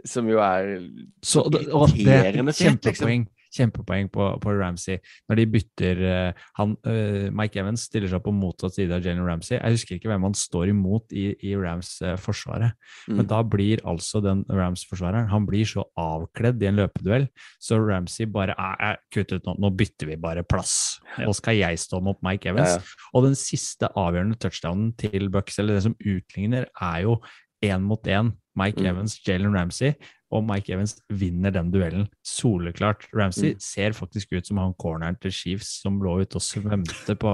som 0.04 0.26
jo 0.28 0.38
er 0.38 0.88
Så, 1.22 1.48
det, 1.50 1.68
og 1.68 1.88
er 1.90 1.94
irriterende 1.94 2.52
fet, 2.52 2.84
liksom. 2.84 3.26
Kjempepoeng, 3.55 4.09
på, 4.12 4.26
på 4.42 4.53
Ramsey. 4.59 4.98
Når 5.30 5.40
de 5.40 5.46
bytter 5.55 6.03
eh, 6.07 6.42
han, 6.59 6.76
eh, 6.86 7.28
Mike 7.34 7.61
Evans 7.61 7.84
stiller 7.88 8.11
seg 8.12 8.22
på 8.24 8.32
motsatt 8.34 8.76
side 8.76 8.94
av 8.94 9.05
Jalen 9.05 9.26
Ramsey. 9.26 9.57
Jeg 9.59 9.76
husker 9.76 9.96
ikke 9.98 10.11
hvem 10.12 10.26
han 10.28 10.36
står 10.38 10.70
imot 10.72 11.12
i, 11.16 11.30
i 11.46 11.55
Rams-forsvaret. 11.59 12.76
Mm. 13.09 13.16
Men 13.20 13.30
da 13.30 13.40
blir 13.46 13.82
altså 13.88 14.22
den 14.24 14.44
Rams-forsvareren 14.48 15.28
Han 15.32 15.46
blir 15.48 15.66
så 15.68 15.84
avkledd 15.98 16.62
i 16.62 16.68
en 16.70 16.78
løpeduell, 16.80 17.28
så 17.62 17.78
Ramsey 17.80 18.26
bare 18.30 18.55
er 18.57 19.01
kutt 19.14 19.32
ut 19.34 19.46
nå, 19.48 19.57
nå 19.61 19.70
bytter 19.76 20.11
vi 20.12 20.18
bare 20.20 20.44
plass. 20.46 21.01
Nå 21.18 21.32
skal 21.36 21.59
jeg 21.61 21.80
stå 21.82 22.01
mot 22.05 22.18
Mike 22.26 22.48
Ja, 22.48 22.55
Evans. 22.55 22.78
ja. 22.78 23.09
Og 23.14 23.26
den 23.28 23.36
siste 23.38 23.90
avgjørende 23.98 24.38
touchdownen 24.40 24.92
til 25.01 25.28
Bucks, 25.32 25.59
eller 25.59 25.76
det 25.78 25.84
som 25.88 25.96
utligner, 26.01 26.66
er 26.80 27.03
jo 27.07 27.18
én 27.64 27.82
mot 27.84 28.03
én. 28.09 28.32
Mike 28.59 28.80
Mm. 28.82 28.86
Evans, 28.90 29.14
Jalen 29.26 29.55
Ramsey, 29.55 29.94
og 30.30 30.44
Mike 30.46 30.72
Evans 30.74 30.96
vinner 31.10 31.50
den 31.54 31.70
duellen. 31.74 32.08
Soleklart. 32.26 33.08
Ramsey 33.16 33.54
Mm. 33.54 33.60
ser 33.60 33.92
faktisk 33.98 34.32
ut 34.36 34.46
som 34.46 34.58
han 34.62 34.74
corneren 34.78 35.16
til 35.20 35.32
Chiefs 35.34 35.80
som 35.82 36.00
lå 36.00 36.20
ute 36.22 36.36
og 36.38 36.42
svømte 36.44 37.16
på, 37.18 37.32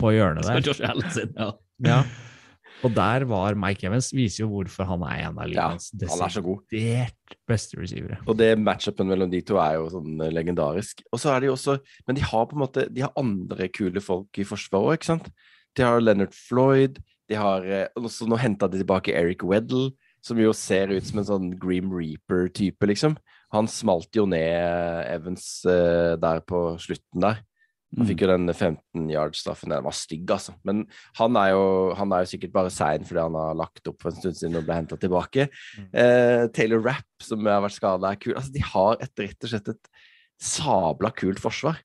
på 0.00 0.12
hjørnet 0.14 0.46
der. 0.48 0.60
Josh 0.64 0.80
Allen 0.88 1.10
sin, 1.10 1.34
ja. 1.36 1.50
Ja. 1.84 2.04
Og 2.84 2.92
der 2.94 3.24
var 3.24 3.54
Mike 3.56 3.86
Evans, 3.86 4.10
viser 4.12 4.42
jo 4.44 4.48
hvorfor 4.50 4.84
han 4.88 5.02
er 5.06 5.22
en 5.28 5.38
av 5.38 5.46
Ja, 5.48 5.68
ligaens 5.70 5.90
god. 5.94 6.60
desidert 6.70 7.36
beste 7.48 7.78
receivere. 7.80 8.18
Og 8.28 8.36
det 8.36 8.50
matchupen 8.60 9.08
mellom 9.08 9.30
de 9.32 9.40
to 9.46 9.56
er 9.62 9.76
jo 9.78 9.86
sånn 9.92 10.20
eh, 10.20 10.30
legendarisk. 10.34 11.00
Og 11.12 11.20
så 11.22 11.32
er 11.34 11.40
de 11.44 11.52
også 11.52 11.78
Men 12.06 12.16
de 12.18 12.22
har 12.22 12.46
på 12.46 12.56
en 12.56 12.62
måte 12.64 12.84
De 12.92 13.00
har 13.04 13.12
andre 13.16 13.68
kule 13.68 14.00
folk 14.04 14.36
i 14.38 14.44
forsvaret 14.44 14.84
òg, 14.90 14.98
ikke 14.98 15.10
sant? 15.12 15.30
De 15.76 15.82
har 15.86 16.00
Leonard 16.00 16.34
Floyd, 16.34 16.98
de 17.28 17.34
har 17.40 17.64
også 17.96 18.26
Nå 18.28 18.36
henta 18.38 18.68
de 18.70 18.82
tilbake 18.82 19.14
Eric 19.16 19.42
Weddle, 19.42 19.92
som 20.24 20.38
jo 20.40 20.52
ser 20.56 20.92
ut 20.94 21.04
som 21.04 21.20
en 21.20 21.28
sånn 21.28 21.48
Grim 21.60 21.90
Reaper-type, 21.92 22.86
liksom. 22.88 23.16
Han 23.54 23.68
smalt 23.70 24.08
jo 24.16 24.24
ned 24.26 25.04
Evans 25.12 25.48
eh, 25.68 26.14
der 26.20 26.40
på 26.48 26.70
slutten 26.82 27.20
der. 27.28 27.42
Han 27.94 28.02
Mm. 28.02 28.08
fikk 28.08 28.22
jo 28.24 28.26
den 28.26 28.48
15 28.50 29.10
yard-straffen. 29.12 29.70
Den 29.70 29.84
var 29.86 29.94
stygg, 29.94 30.24
altså. 30.34 30.56
Men 30.66 30.80
han 31.14 31.36
er 31.38 31.52
jo, 31.52 31.66
han 31.94 32.10
er 32.10 32.24
jo 32.24 32.30
sikkert 32.32 32.50
bare 32.56 32.72
sein 32.74 33.04
fordi 33.06 33.20
han 33.22 33.36
har 33.38 33.54
lagt 33.54 33.86
opp 33.86 34.00
for 34.02 34.10
en 34.10 34.16
stund 34.18 34.34
siden 34.40 34.56
og 34.58 34.64
ble 34.66 34.74
henta 34.80 34.96
tilbake. 34.98 35.44
Eh, 35.94 36.48
Taylor 36.56 36.82
Rapp, 36.82 37.06
som 37.22 37.46
har 37.46 37.62
vært 37.62 37.76
skada, 37.76 38.10
er 38.10 38.18
kul. 38.18 38.34
Altså, 38.34 38.50
de 38.56 38.64
har 38.66 38.96
et, 38.98 39.12
rett 39.22 39.46
og 39.46 39.52
slett 39.52 39.70
et 39.76 39.92
sabla 40.42 41.12
kult 41.14 41.38
forsvar. 41.38 41.78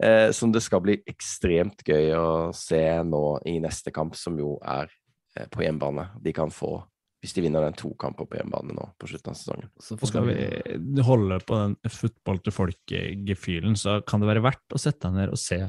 Eh, 0.00 0.30
som 0.30 0.52
det 0.54 0.62
skal 0.62 0.84
bli 0.84 1.00
ekstremt 1.10 1.82
gøy 1.82 2.12
å 2.14 2.28
se 2.54 2.78
nå 3.02 3.24
i 3.50 3.56
neste 3.58 3.90
kamp, 3.90 4.14
som 4.14 4.38
jo 4.38 4.60
er 4.62 4.86
eh, 5.34 5.48
på 5.50 5.64
hjemmebane. 5.66 6.12
De 6.22 6.32
kan 6.38 6.54
få, 6.54 6.84
hvis 7.18 7.34
de 7.34 7.42
vinner 7.42 7.64
den 7.66 7.74
to 7.78 7.90
kamper 7.98 8.28
på 8.30 8.38
hjemmebane 8.38 8.76
nå 8.76 8.84
på 9.00 9.08
slutten 9.10 9.32
av 9.32 9.38
sesongen. 9.38 9.70
Så 9.82 9.98
skal 10.06 10.28
vi 10.28 11.02
holde 11.02 11.40
på 11.46 11.58
den 11.58 11.74
football 11.90 12.38
til 12.44 12.54
folk-gefühlen, 12.54 13.74
så 13.78 13.98
kan 14.06 14.22
det 14.22 14.30
være 14.30 14.44
verdt 14.46 14.76
å 14.76 14.80
sette 14.80 15.08
deg 15.08 15.18
ned 15.18 15.34
og 15.34 15.42
se 15.42 15.64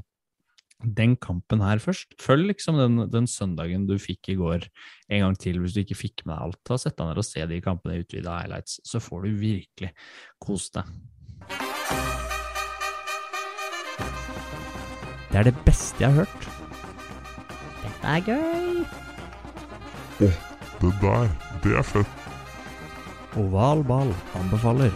den 0.79 1.15
kampen 1.19 1.63
her 1.63 1.81
først. 1.83 2.13
Følg 2.21 2.53
liksom 2.53 2.77
den, 2.79 3.01
den 3.11 3.27
søndagen 3.27 3.87
du 3.89 3.97
fikk 3.99 4.29
i 4.31 4.37
går 4.39 4.67
en 5.09 5.25
gang 5.25 5.39
til, 5.41 5.59
hvis 5.59 5.75
du 5.75 5.81
ikke 5.83 5.97
fikk 5.97 6.23
med 6.25 6.35
deg 6.35 6.45
alt. 6.45 6.59
Ta 6.69 6.77
Sett 6.79 6.97
deg 6.99 7.09
ned 7.09 7.19
og 7.19 7.27
se 7.27 7.45
de 7.49 7.61
kampene 7.65 7.97
i 7.97 8.05
utvida 8.05 8.37
highlights, 8.37 8.79
så 8.87 9.01
får 9.03 9.25
du 9.25 9.41
virkelig 9.41 9.91
kost 10.39 10.77
deg. 10.77 10.85
Det 15.29 15.41
er 15.41 15.49
det 15.49 15.57
beste 15.65 16.01
jeg 16.01 16.13
har 16.13 16.23
hørt. 16.23 16.47
Dette 17.83 18.15
er 18.15 18.21
gøy. 18.29 18.69
Det 20.79 20.93
der, 21.01 21.27
det 21.59 21.73
er 21.75 21.83
fett. 21.83 22.27
Oval 23.35 23.81
ball 23.83 24.13
anbefaler. 24.39 24.93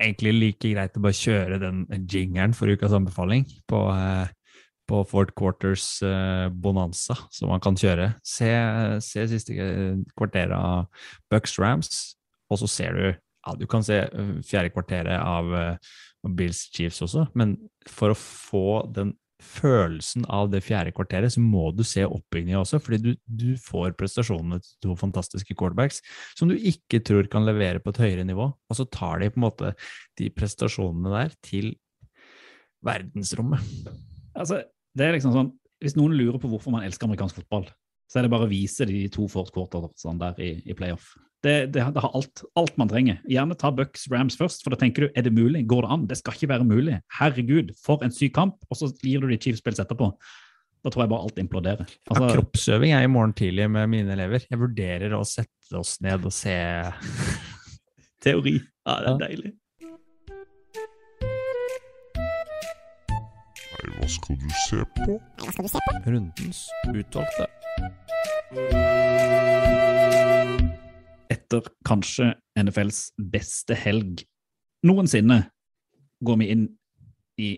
Egentlig 0.00 0.32
like 0.32 0.70
greit 0.72 0.96
å 0.96 1.02
bare 1.04 1.18
kjøre 1.18 1.58
den 1.60 1.82
jingeren 2.08 2.56
for 2.56 2.72
ukas 2.72 2.94
anbefaling 2.96 3.44
på, 3.68 3.82
eh, 3.92 4.32
på 4.88 5.02
Fort 5.10 5.34
Quarters 5.36 5.84
eh, 6.08 6.48
Bonanza, 6.48 7.18
som 7.28 7.52
man 7.52 7.60
kan 7.60 7.76
kjøre. 7.76 8.14
Se, 8.24 8.48
se 9.04 9.26
siste 9.28 9.58
kvarter 10.16 10.56
av 10.56 10.88
Bucks 11.28 11.58
Rams, 11.60 12.16
og 12.48 12.62
så 12.62 12.70
ser 12.70 12.96
du 12.96 13.04
ja, 13.12 13.54
Du 13.60 13.66
kan 13.68 13.84
se 13.84 14.06
eh, 14.06 14.32
fjerde 14.40 14.72
kvarteret 14.72 15.20
av 15.20 15.52
Bills 16.32 16.64
Chiefs 16.72 17.04
også, 17.04 17.26
men 17.36 17.58
for 17.92 18.14
å 18.14 18.18
få 18.18 18.66
den 18.88 19.12
følelsen 19.42 20.24
av 20.30 20.50
det 20.52 20.62
fjerde 20.64 20.92
kvarteret, 20.94 21.32
så 21.34 21.42
må 21.42 21.68
du 21.74 21.82
se 21.86 22.04
oppbygninga 22.06 22.60
også, 22.60 22.80
fordi 22.82 23.00
du, 23.02 23.10
du 23.26 23.48
får 23.60 23.96
prestasjonene 23.98 24.60
til 24.62 24.76
to 24.86 24.96
fantastiske 24.98 25.56
quarterbacks 25.58 26.00
som 26.38 26.50
du 26.50 26.54
ikke 26.54 27.02
tror 27.04 27.28
kan 27.30 27.46
levere 27.46 27.82
på 27.82 27.92
et 27.94 28.02
høyere 28.04 28.26
nivå, 28.28 28.46
og 28.54 28.78
så 28.78 28.86
tar 28.86 29.22
de 29.22 29.30
på 29.32 29.40
en 29.40 29.46
måte 29.46 29.72
de 30.20 30.30
prestasjonene 30.34 31.12
der 31.16 31.34
til 31.44 31.72
verdensrommet. 32.84 33.64
Altså, 34.36 34.62
det 34.94 35.06
er 35.06 35.16
liksom 35.16 35.34
sånn, 35.34 35.52
Hvis 35.84 35.96
noen 35.98 36.14
lurer 36.16 36.38
på 36.40 36.48
hvorfor 36.48 36.72
man 36.72 36.84
elsker 36.86 37.04
amerikansk 37.04 37.42
fotball, 37.42 37.66
så 38.08 38.18
er 38.18 38.24
det 38.24 38.30
bare 38.32 38.46
å 38.46 38.48
vise 38.48 38.86
de 38.88 39.02
to 39.12 39.26
fourth 39.28 39.52
quartersene 39.52 40.16
der 40.20 40.38
i, 40.40 40.52
i 40.64 40.76
playoff. 40.76 41.10
Det, 41.44 41.54
det, 41.74 41.82
det 41.92 42.00
har 42.00 42.14
alt, 42.16 42.40
alt 42.56 42.76
man 42.80 42.88
trenger. 42.88 43.18
Gjerne 43.28 43.52
ta 43.60 43.68
Bucks 43.74 44.06
Rams 44.08 44.36
først, 44.40 44.62
for 44.64 44.72
da 44.72 44.78
tenker 44.80 45.04
du 45.04 45.10
er 45.18 45.26
det 45.26 45.32
mulig? 45.36 45.60
Går 45.68 45.84
det 45.84 45.90
an? 45.92 46.06
Det 46.08 46.16
skal 46.16 46.32
ikke 46.38 46.48
være 46.54 46.64
mulig. 46.64 46.94
Herregud, 47.18 47.74
for 47.84 48.00
en 48.06 48.14
syk 48.14 48.32
kamp! 48.38 48.56
Og 48.72 48.78
så 48.80 48.88
gir 49.04 49.20
du 49.20 49.28
de 49.28 49.36
Chiefs-spills 49.36 49.82
etterpå. 49.84 50.08
Da 50.84 50.92
tror 50.92 51.04
jeg 51.04 51.10
bare 51.12 51.26
alt 51.28 51.38
imploderer. 51.40 51.84
ja, 51.88 52.00
Altså, 52.12 52.30
kroppsøving 52.38 52.92
er 52.96 53.04
i 53.04 53.10
morgen 53.12 53.32
tidlig 53.36 53.68
med 53.72 53.88
mine 53.92 54.12
elever. 54.16 54.44
Jeg 54.50 54.60
vurderer 54.60 55.12
å 55.16 55.20
sette 55.28 55.76
oss 55.80 55.98
ned 56.04 56.24
og 56.28 56.32
se 56.32 56.56
teori. 58.24 58.56
Ja, 58.88 58.98
det 59.04 59.12
er 59.12 59.20
deilig. 59.26 59.52
Nei, 63.74 63.94
hva 63.98 64.08
skal 64.16 64.40
du 64.40 64.48
se 64.64 64.80
på? 64.96 65.20
rundens 66.08 66.64
utvalgte. 66.88 67.48
Etter 71.32 71.64
kanskje 71.86 72.32
NFLs 72.58 73.08
beste 73.18 73.76
helg 73.78 74.24
noensinne 74.84 75.44
går 76.24 76.40
vi 76.40 76.50
inn 76.52 76.66
i 77.40 77.54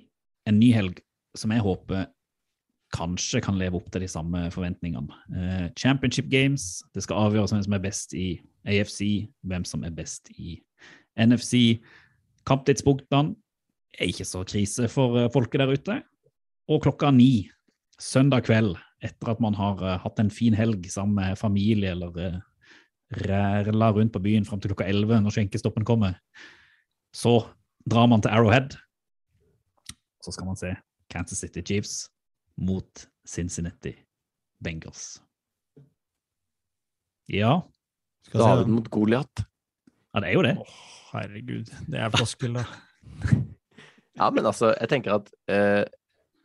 en 0.46 0.60
ny 0.60 0.70
helg 0.74 1.00
som 1.36 1.52
jeg 1.52 1.64
håper 1.64 2.06
kanskje 2.94 3.42
kan 3.44 3.58
leve 3.58 3.78
opp 3.80 3.88
til 3.92 4.04
de 4.04 4.08
samme 4.08 4.46
forventningene. 4.54 5.16
Eh, 5.34 5.66
Championship 5.78 6.28
Games, 6.32 6.84
det 6.94 7.02
skal 7.04 7.26
avgjøres 7.26 7.52
hvem 7.52 7.64
som 7.66 7.76
er 7.76 7.82
best 7.82 8.14
i 8.16 8.28
AFC, 8.66 9.00
hvem 9.46 9.66
som 9.66 9.84
er 9.84 9.94
best 9.94 10.30
i 10.38 10.60
NFC. 11.18 11.82
Kamptidspunktene 12.46 13.34
er 13.98 14.10
ikke 14.12 14.28
så 14.28 14.44
krise 14.46 14.88
for 14.92 15.18
eh, 15.18 15.30
folket 15.34 15.60
der 15.62 15.74
ute. 15.74 15.98
Og 16.70 16.82
klokka 16.86 17.10
ni 17.14 17.48
søndag 18.02 18.46
kveld, 18.46 18.76
etter 19.04 19.34
at 19.34 19.42
man 19.42 19.56
har 19.58 19.82
eh, 19.82 19.98
hatt 20.02 20.22
en 20.22 20.32
fin 20.32 20.56
helg 20.56 20.86
sammen 20.92 21.18
med 21.18 21.40
familie 21.40 21.92
eller 21.92 22.16
uh, 22.16 22.38
ræla 23.12 23.90
rundt 23.94 24.12
på 24.12 24.22
byen 24.22 24.44
fram 24.44 24.60
til 24.60 24.72
klokka 24.72 24.86
11 24.90 25.20
når 25.22 25.34
skjenkestoppen 25.36 25.84
kommer, 25.86 26.16
så 27.14 27.38
drar 27.86 28.06
man 28.10 28.22
til 28.22 28.32
Arrowhead. 28.34 28.74
Så 30.24 30.32
skal 30.34 30.46
man 30.48 30.56
se 30.58 30.72
Kansas 31.10 31.38
City 31.38 31.62
Chiefs 31.62 32.08
mot 32.58 33.06
Cincinnati 33.28 33.94
Bengals. 34.64 35.20
Ja, 37.28 37.60
Skal 38.26 38.40
se, 38.40 38.46
David 38.46 38.64
da. 38.64 38.70
mot 38.74 38.90
Goliat. 38.90 39.44
ja 40.14 40.20
det 40.22 40.28
er 40.28 40.34
jo 40.34 40.42
det. 40.46 40.56
Herregud, 41.12 41.70
det 41.90 42.00
er 42.00 42.10
floskel, 42.14 42.58
da. 42.58 42.64
Ja, 44.16 44.30
men 44.32 44.46
altså, 44.48 44.70
jeg 44.80 44.88
tenker 44.88 45.12
at 45.18 45.26
eh, 45.52 45.82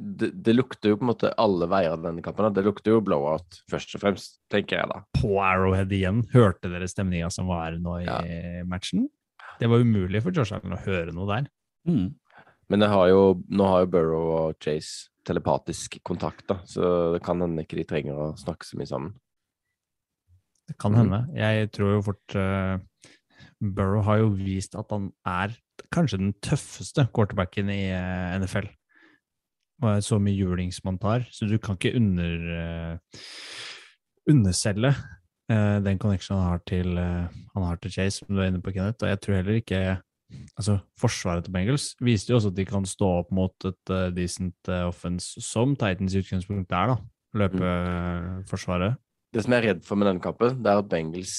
det, 0.02 0.32
det 0.44 0.56
lukter 0.56 0.92
jo 0.94 0.98
på 1.00 1.06
en 1.06 1.12
måte 1.12 1.32
alle 1.42 1.68
veier 1.72 1.94
av 1.96 2.04
denne 2.06 2.24
kampen. 2.26 2.50
Det 2.56 2.64
lukter 2.66 2.96
jo 2.96 3.04
blowout, 3.06 3.62
først 3.72 3.96
og 3.98 4.04
fremst, 4.04 4.40
tenker 4.52 4.80
jeg 4.82 4.90
da. 4.92 5.02
På 5.20 5.36
Arrowhead 5.46 5.94
igjen. 5.96 6.24
Hørte 6.34 6.72
dere 6.72 6.90
stemninga 6.90 7.30
som 7.34 7.50
var 7.52 7.78
nå 7.78 8.00
i 8.02 8.08
Ja. 8.08 8.22
matchen? 8.66 9.10
Det 9.62 9.70
var 9.70 9.84
umulig 9.84 10.24
for 10.24 10.34
Josh 10.34 10.54
Allen 10.56 10.74
å 10.74 10.82
høre 10.86 11.14
noe 11.14 11.28
der. 11.30 11.50
Mm. 11.88 12.16
Men 12.72 12.80
det 12.80 12.90
har 12.90 13.08
jo, 13.12 13.22
nå 13.52 13.68
har 13.68 13.84
jo 13.84 13.92
Burrow 13.94 14.30
og 14.40 14.56
Chase 14.64 15.10
telepatisk 15.28 16.00
kontakt, 16.08 16.48
da, 16.50 16.58
så 16.66 17.14
det 17.14 17.22
kan 17.26 17.42
hende 17.44 17.62
ikke 17.62 17.78
de 17.78 17.86
trenger 17.86 18.18
å 18.18 18.30
snakke 18.40 18.66
så 18.66 18.80
mye 18.80 18.90
sammen. 18.90 19.14
Det 20.72 20.78
kan 20.82 20.96
hende. 20.96 21.26
Jeg 21.36 21.70
tror 21.76 21.98
jo 21.98 22.04
fort 22.06 22.36
uh, 22.40 22.80
Burrow 23.62 24.02
har 24.08 24.22
jo 24.24 24.32
vist 24.38 24.78
at 24.80 24.90
han 24.94 25.12
er 25.28 25.54
kanskje 25.94 26.22
den 26.22 26.34
tøffeste 26.42 27.06
quarterbacken 27.14 27.70
i 27.74 27.82
uh, 27.92 28.38
NFL. 28.40 28.70
Så 29.82 30.20
mye 30.22 30.38
julings 30.38 30.78
man 30.86 31.00
tar, 31.02 31.26
så 31.34 31.48
du 31.50 31.58
kan 31.58 31.78
ikke 31.78 31.96
under, 31.98 32.36
eh, 32.54 33.24
underselge 34.30 34.92
eh, 35.50 35.80
den 35.82 35.98
connectionen 35.98 36.44
han 36.44 36.52
har 36.52 36.62
til, 36.70 36.98
eh, 37.02 37.42
han 37.56 37.66
har 37.66 37.80
til 37.82 37.92
Chase, 37.92 38.22
som 38.22 38.36
du 38.36 38.42
er 38.42 38.52
inne 38.52 38.62
på, 38.62 38.74
Kenneth. 38.76 39.02
Og 39.02 39.10
jeg 39.10 39.22
tror 39.22 39.40
heller 39.40 39.62
ikke 39.62 39.82
Altså, 40.56 40.78
Forsvaret 40.96 41.44
til 41.44 41.52
Bengals 41.52 41.90
viste 42.00 42.32
jo 42.32 42.38
også 42.38 42.52
at 42.54 42.56
de 42.56 42.64
kan 42.64 42.86
stå 42.88 43.08
opp 43.20 43.34
mot 43.36 43.66
et 43.68 43.92
uh, 43.92 44.08
decent 44.16 44.70
uh, 44.70 44.88
offense, 44.88 45.42
som 45.44 45.74
Titans 45.76 46.16
i 46.16 46.22
utgangspunktet 46.22 46.72
er, 46.72 46.94
da. 46.94 46.96
Løpeforsvaret. 47.42 48.96
Det 49.32 49.44
som 49.44 49.56
jeg 49.56 49.62
er 49.62 49.68
redd 49.70 49.84
for 49.88 50.00
med 50.00 50.08
denne 50.08 50.24
kampen, 50.24 50.58
det 50.64 50.72
er 50.72 50.80
at 50.80 50.90
Bengals 50.92 51.36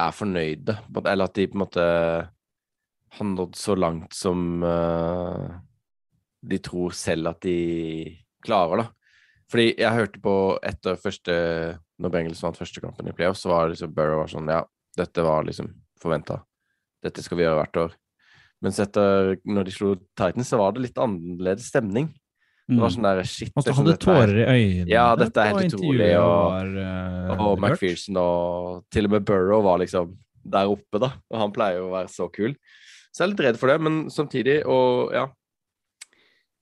er 0.00 0.14
fornøyde, 0.16 0.76
eller 1.04 1.24
at 1.24 1.36
de 1.36 1.46
på 1.48 1.56
en 1.56 1.62
måte 1.64 1.84
har 3.14 3.28
nådd 3.30 3.58
så 3.58 3.76
langt 3.78 4.16
som 4.16 4.64
eh, 4.64 5.50
de 6.46 6.58
tror 6.58 6.92
selv 6.96 7.28
at 7.32 7.40
de 7.40 8.16
klarer, 8.44 8.82
da. 8.84 8.88
Fordi 9.50 9.74
jeg 9.78 9.92
hørte 9.92 10.20
på 10.24 10.34
etter 10.64 10.96
første 10.96 11.34
Når 12.00 12.10
Bengels 12.10 12.40
vant 12.42 12.56
første 12.58 12.80
kampen 12.82 13.06
i 13.06 13.12
playoff, 13.14 13.36
så 13.38 13.48
var 13.52 13.68
liksom 13.70 13.92
Burrow 13.94 14.18
var 14.18 14.26
sånn 14.32 14.48
Ja, 14.50 14.64
dette 14.98 15.22
var 15.22 15.44
liksom 15.46 15.68
forventa. 16.02 16.40
Dette 17.04 17.22
skal 17.22 17.38
vi 17.38 17.44
gjøre 17.44 17.60
hvert 17.60 17.78
år. 17.84 17.92
Mens 18.64 18.80
etter 18.82 19.36
når 19.46 19.64
de 19.68 19.70
slo 19.76 19.94
Titans, 20.16 20.48
så 20.50 20.58
var 20.58 20.72
det 20.72 20.82
litt 20.88 20.98
annerledes 20.98 21.68
stemning. 21.70 22.08
Det 22.66 22.80
var 22.80 22.88
Mm. 22.88 22.94
sånn 22.96 23.02
der 23.04 23.22
shit 23.24 23.52
Og 23.54 23.62
så 23.62 23.68
liksom, 23.70 23.84
hadde 23.84 23.92
er- 23.92 24.04
tårer 24.06 24.38
i 24.40 24.46
øynene. 24.56 24.88
Ja, 24.88 25.14
dette 25.16 25.36
er 25.36 25.52
helt 25.54 25.72
utrolig, 25.74 26.18
og- 26.18 26.76
eh, 26.76 27.44
Og. 27.44 27.58
McPherson 27.60 28.16
og 28.16 28.84
til 28.90 29.04
og 29.04 29.10
med 29.10 29.24
Burrow 29.24 29.62
var 29.62 29.78
liksom 29.78 30.16
der 30.44 30.66
oppe, 30.66 30.98
da. 30.98 31.12
Og 31.30 31.38
han 31.38 31.52
pleier 31.52 31.76
jo 31.78 31.90
å 31.90 31.92
være 31.92 32.08
så 32.08 32.32
kul. 32.32 32.56
Så 33.14 33.18
jeg 33.18 33.28
er 33.28 33.34
litt 33.36 33.46
redd 33.46 33.58
for 33.58 33.66
det, 33.68 33.80
men 33.80 34.06
samtidig, 34.06 34.64
og 34.66 35.12
ja 35.12 35.28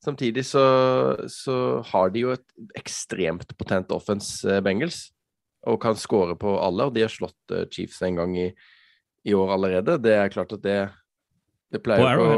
Samtidig 0.02 0.42
så, 0.48 0.62
så 1.30 1.56
har 1.92 2.10
de 2.10 2.24
jo 2.24 2.32
et 2.34 2.78
ekstremt 2.78 3.52
potent 3.58 3.92
offense, 3.94 4.42
Bengels, 4.42 4.64
Bengals, 4.66 5.02
og 5.70 5.78
kan 5.82 5.98
score 5.98 6.34
på 6.38 6.56
alle. 6.58 6.88
Og 6.88 6.96
de 6.96 7.04
har 7.04 7.12
slått 7.12 7.54
eh, 7.54 7.68
Chiefs 7.70 8.00
en 8.02 8.18
gang 8.18 8.34
i, 8.38 8.48
i 9.28 9.36
år 9.38 9.54
allerede. 9.56 10.00
Det 10.02 10.16
er 10.18 10.32
klart 10.34 10.54
at 10.56 10.64
det 10.64 10.80
Det 11.72 11.80
pleier 11.84 12.18
å 12.18 12.32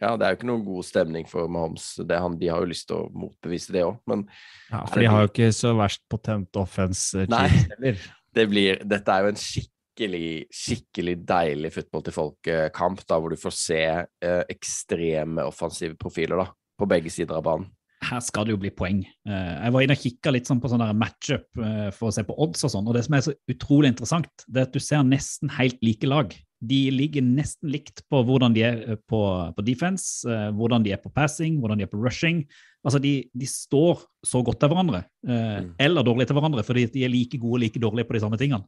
Ja, 0.00 0.16
det 0.18 0.26
er 0.26 0.32
jo 0.32 0.38
ikke 0.40 0.48
noen 0.48 0.64
god 0.66 0.86
stemning 0.88 1.28
for 1.30 1.46
Mahomes. 1.46 1.92
Det, 2.00 2.16
han, 2.18 2.38
de 2.40 2.48
har 2.50 2.64
jo 2.64 2.72
lyst 2.72 2.88
til 2.88 3.04
å 3.04 3.10
motbevise 3.12 3.76
det 3.76 3.84
òg, 3.86 4.00
men 4.10 4.24
Ja, 4.72 4.80
for 4.88 5.04
de 5.04 5.12
har 5.12 5.22
jo 5.22 5.30
ikke 5.30 5.52
så 5.54 5.70
verst 5.78 6.02
potent 6.10 6.58
offense, 6.58 7.20
eh, 7.20 7.30
Nei. 7.30 7.94
Det 8.34 8.48
blir, 8.50 8.80
dette 8.82 9.14
er 9.14 9.22
jo 9.22 9.30
en 9.30 9.38
skikkelig, 9.38 10.30
skikkelig 10.50 11.12
deilig 11.28 11.70
football 11.76 12.02
til 12.02 12.16
folk-kamp, 12.16 13.04
da, 13.06 13.20
hvor 13.22 13.30
du 13.30 13.38
får 13.38 13.54
se 13.54 13.82
eh, 14.02 14.42
ekstreme 14.50 15.44
offensive 15.46 15.94
profiler 16.00 16.42
da, 16.42 16.48
på 16.78 16.88
begge 16.90 17.10
sider 17.12 17.36
av 17.38 17.44
banen. 17.46 17.70
her 18.04 18.20
skal 18.20 18.44
det 18.44 18.52
jo 18.52 18.58
bli 18.60 18.68
poeng. 18.68 18.98
Eh, 19.26 19.52
Jeg 19.64 19.72
var 19.72 19.80
inne 19.80 19.94
og 19.96 20.02
kikka 20.02 20.30
litt 20.34 20.44
sånn 20.46 20.58
på 20.60 20.68
sånn 20.68 20.82
matchup 20.98 21.46
eh, 21.56 21.90
for 21.90 22.10
å 22.10 22.12
se 22.12 22.22
på 22.22 22.34
odds 22.36 22.64
og 22.66 22.70
sånn, 22.74 22.86
og 22.86 22.92
det 22.94 23.04
som 23.06 23.14
er 23.16 23.22
så 23.24 23.32
utrolig 23.48 23.88
interessant, 23.94 24.28
det 24.46 24.60
er 24.60 24.66
at 24.68 24.74
du 24.74 24.80
ser 24.80 25.02
nesten 25.08 25.48
helt 25.56 25.78
like 25.80 26.04
lag. 26.06 26.34
De 26.60 26.90
ligger 26.92 27.22
nesten 27.24 27.70
likt 27.72 28.02
på 28.12 28.20
hvordan 28.28 28.52
de 28.52 28.60
er 28.62 28.82
eh, 28.92 28.96
på, 29.08 29.22
på 29.56 29.64
defense, 29.64 30.20
hvordan 30.28 30.84
de 30.84 30.92
er 30.92 31.00
på 31.00 31.12
passing, 31.16 31.56
hvordan 31.62 31.80
de 31.80 31.86
er 31.86 31.90
på 31.94 31.96
rushing. 32.02 32.42
Altså, 32.84 33.00
de, 33.00 33.14
de 33.32 33.46
står 33.48 34.04
så 34.26 34.42
godt 34.44 34.60
til 34.60 34.68
hverandre, 34.74 35.04
Mm. 35.24 35.70
eller 35.80 36.04
dårlig 36.04 36.26
til 36.28 36.36
hverandre, 36.36 36.62
fordi 36.62 36.84
de 36.92 37.04
er 37.04 37.08
like 37.08 37.38
gode 37.40 37.56
og 37.56 37.60
like 37.64 37.80
dårlige 37.80 38.04
på 38.04 38.12
de 38.12 38.20
samme 38.20 38.36
tingene. 38.36 38.66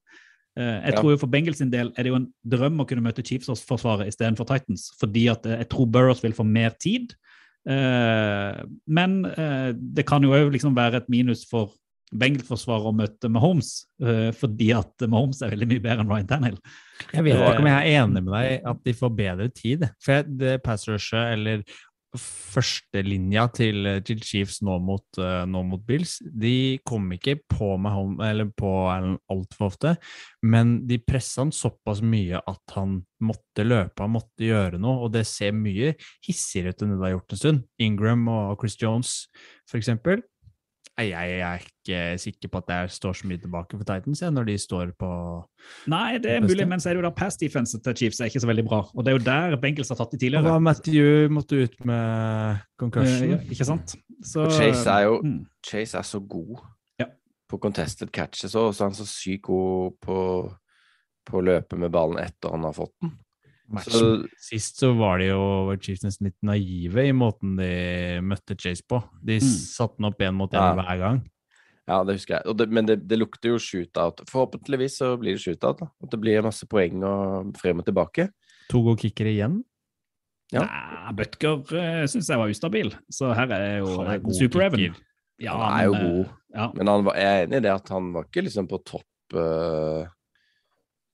Jeg 0.57 0.95
tror 0.97 1.11
jo 1.13 1.19
For 1.21 1.29
Bengals 1.29 1.59
sin 1.61 1.69
del 1.69 1.91
er 1.99 2.03
det 2.07 2.09
jo 2.09 2.17
en 2.17 2.31
drøm 2.49 2.81
å 2.81 2.87
kunne 2.89 3.05
møte 3.05 3.21
Chiefs-forsvaret 3.23 4.09
istedenfor 4.09 4.49
Titans, 4.49 4.87
fordi 4.99 5.27
at 5.29 5.45
jeg 5.45 5.69
tror 5.69 5.85
Burrows 5.93 6.23
vil 6.25 6.33
få 6.33 6.47
mer 6.49 6.71
tid. 6.81 7.13
Eh, 7.67 8.63
men 8.87 9.19
eh, 9.33 9.73
det 9.75 10.07
kan 10.07 10.23
jo 10.23 10.35
òg 10.37 10.53
liksom 10.55 10.77
være 10.77 11.03
et 11.03 11.11
minus 11.13 11.45
for 11.51 11.75
Bengals-forsvaret 12.15 12.87
å 12.87 12.95
møte 12.95 13.29
Mahomes, 13.33 13.81
eh, 13.99 14.31
fordi 14.37 14.71
at 14.77 15.07
Mahomes 15.11 15.41
er 15.43 15.51
veldig 15.57 15.69
mye 15.73 15.83
bedre 15.83 16.05
enn 16.05 16.13
Ryan 16.13 16.29
Tannehill. 16.31 16.61
Jeg 17.11 17.27
vet 17.27 17.41
ikke 17.41 17.65
om 17.65 17.69
jeg 17.73 17.81
er 17.81 18.05
enig 18.05 18.23
med 18.23 18.33
deg 18.37 18.69
at 18.71 18.85
de 18.87 18.95
får 19.01 19.17
bedre 19.19 19.49
tid. 19.51 19.89
For 20.05 20.31
det 20.43 20.61
pass 20.65 20.87
rushet 20.89 21.35
eller 21.35 21.67
førstelinja 22.21 23.47
til, 23.57 23.89
til 24.07 24.23
Chiefs 24.25 24.61
nå 24.67 24.79
mot, 24.83 25.05
uh, 25.21 25.45
nå 25.49 25.63
mot 25.69 25.83
Bills, 25.87 26.17
de 26.27 26.79
kom 26.87 27.09
ikke 27.17 27.39
på, 27.51 27.73
Mahom, 27.81 28.17
eller 28.25 28.51
på 28.57 28.71
Allen 28.93 29.19
altfor 29.33 29.71
ofte, 29.71 29.97
men 30.47 30.79
de 30.89 31.01
pressa 31.03 31.45
han 31.45 31.55
såpass 31.55 32.03
mye 32.05 32.41
at 32.41 32.77
han 32.77 33.01
måtte 33.25 33.65
løpe, 33.67 34.03
han 34.03 34.15
måtte 34.17 34.47
gjøre 34.47 34.81
noe, 34.83 35.07
og 35.07 35.15
det 35.17 35.27
ser 35.29 35.57
mye 35.57 35.95
hissigere 36.27 36.75
ut 36.75 36.85
enn 36.85 36.95
det 36.95 37.01
det 37.01 37.09
har 37.09 37.17
gjort 37.17 37.37
en 37.37 37.43
stund. 37.43 37.67
Ingram 37.83 38.27
og 38.33 38.57
Chris 38.61 38.79
Jones, 38.81 39.19
for 39.69 39.81
eksempel. 39.81 40.25
Jeg 40.99 41.41
er 41.45 41.59
ikke 41.61 41.99
sikker 42.19 42.49
på 42.49 42.61
at 42.63 42.67
det 42.71 42.77
står 42.95 43.13
så 43.19 43.27
mye 43.29 43.37
tilbake 43.43 43.77
for 43.77 43.85
Titans 43.85 44.23
ja, 44.23 44.31
når 44.33 44.47
de 44.49 44.55
står 44.59 44.95
på 44.97 45.09
Nei, 45.93 46.17
det 46.25 46.31
er 46.33 46.41
mulig, 46.41 46.65
men 46.69 46.81
så 46.81 46.89
er 46.89 46.95
det 46.97 47.03
jo 47.03 47.07
da 47.09 47.11
pass 47.19 47.37
defense 47.37 47.77
til 47.85 47.97
Chiefs 48.01 48.21
er 48.21 48.31
ikke 48.31 48.41
så 48.41 48.49
veldig 48.49 48.65
bra. 48.65 48.79
Og 48.95 49.05
det 49.05 49.13
er 49.13 49.19
jo 49.19 49.25
der 49.27 49.57
Bengels 49.61 49.93
har 49.93 49.99
tatt 50.01 50.15
de 50.15 50.19
tidligere. 50.23 50.47
Og 50.47 50.55
da 50.57 50.59
Matthew 50.59 51.29
måtte 51.37 51.59
ut 51.67 51.77
med 51.85 52.63
concussion. 52.81 53.35
Ja, 53.35 53.41
ikke 53.45 53.69
sant? 53.69 53.97
Så, 54.25 54.47
Og 54.47 54.53
Chase 54.57 54.89
er 54.91 55.05
jo 55.11 55.21
Mm. 55.23 55.45
Chase 55.67 55.99
er 55.99 56.03
så 56.03 56.21
god 56.27 56.65
Ja. 56.99 57.07
på 57.49 57.59
contested 57.59 58.11
catches 58.13 58.55
òg, 58.57 58.73
så 58.73 58.85
er 58.85 58.89
han 58.89 58.95
så 58.97 59.05
sykt 59.07 59.43
god 59.43 59.93
på, 60.01 60.17
på 61.27 61.37
å 61.39 61.45
løpe 61.45 61.77
med 61.77 61.93
ballen 61.93 62.19
etter 62.25 62.51
han 62.57 62.65
har 62.65 62.73
fått 62.73 62.95
den. 63.03 63.13
Matchen 63.69 63.93
Så 63.93 64.29
Sist 64.39 64.79
så 64.79 64.93
var 64.99 65.19
de 65.19 65.31
jo 65.33 65.75
Chiefs 65.83 66.05
nesten 66.07 66.29
litt 66.29 66.39
naive 66.47 67.09
i 67.09 67.13
måten 67.17 67.57
de 67.59 68.21
møtte 68.23 68.55
Chase 68.59 68.85
på. 68.87 69.01
De 69.25 69.39
Mm. 69.41 69.49
satte 69.49 69.97
den 69.99 70.07
opp 70.11 70.19
én 70.23 70.35
mot 70.35 70.51
én 70.53 70.61
Ja. 70.61 70.75
hver 70.75 70.99
gang. 70.99 71.23
Ja, 71.89 72.03
det 72.05 72.15
husker 72.17 72.35
jeg. 72.39 72.47
Og 72.47 72.57
det, 72.59 72.69
men 72.71 72.87
det, 72.87 73.07
det 73.07 73.19
lukter 73.19 73.51
jo 73.51 73.59
shootout. 73.59 74.23
Forhåpentligvis 74.31 74.99
så 74.99 75.17
blir 75.19 75.35
det 75.35 75.43
shootout. 75.43 75.79
da. 75.79 75.87
At 76.03 76.11
det 76.11 76.21
blir 76.21 76.43
masse 76.43 76.67
poeng 76.67 77.03
og 77.05 77.57
frem 77.57 77.79
og 77.79 77.87
tilbake. 77.87 78.29
To 78.71 78.83
gode 78.83 78.99
kickere 78.99 79.31
igjen. 79.35 79.65
Ja. 80.53 80.63
Nei, 80.63 81.13
Butker 81.19 81.59
uh, 81.59 82.07
syns 82.07 82.29
jeg 82.31 82.39
var 82.39 82.49
ustabil, 82.51 82.93
så 83.11 83.33
her 83.35 83.51
er 83.51 83.79
jo 83.81 83.97
Han 83.99 84.07
er 84.15 84.19
god 84.23 84.35
Super 84.35 84.61
Evan. 84.63 84.95
Ja, 85.43 85.53
Han 85.59 85.81
er 85.81 85.85
jo 85.85 85.93
men, 85.93 86.01
eh, 86.07 86.11
god. 86.13 86.29
Ja. 86.55 86.71
Men 86.75 86.87
han 86.87 87.05
var, 87.05 87.15
jeg 87.15 87.27
er 87.27 87.47
enig 87.47 87.57
i 87.57 87.61
det 87.67 87.73
at 87.75 87.89
han 87.89 88.13
var 88.15 88.25
ikke 88.25 88.45
liksom 88.47 88.69
på 88.71 88.79
topp 88.85 89.35
uh, 89.35 90.07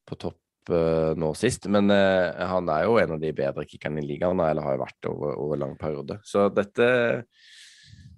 På 0.06 0.14
topp 0.18 0.36
eh, 0.36 0.41
nå 0.70 1.32
sist. 1.34 1.66
Men 1.72 1.90
eh, 1.90 2.46
han 2.46 2.68
er 2.70 2.84
jo 2.86 2.98
en 3.00 3.16
av 3.16 3.20
de 3.22 3.32
bedre 3.34 3.64
kickerne 3.66 4.02
i 4.02 4.06
ligaen, 4.06 4.40
eller 4.40 4.62
har 4.62 4.78
vært 4.80 5.10
over, 5.10 5.34
over 5.40 5.58
lang 5.58 5.74
periode. 5.80 6.20
Så 6.22 6.46
dette 6.54 6.86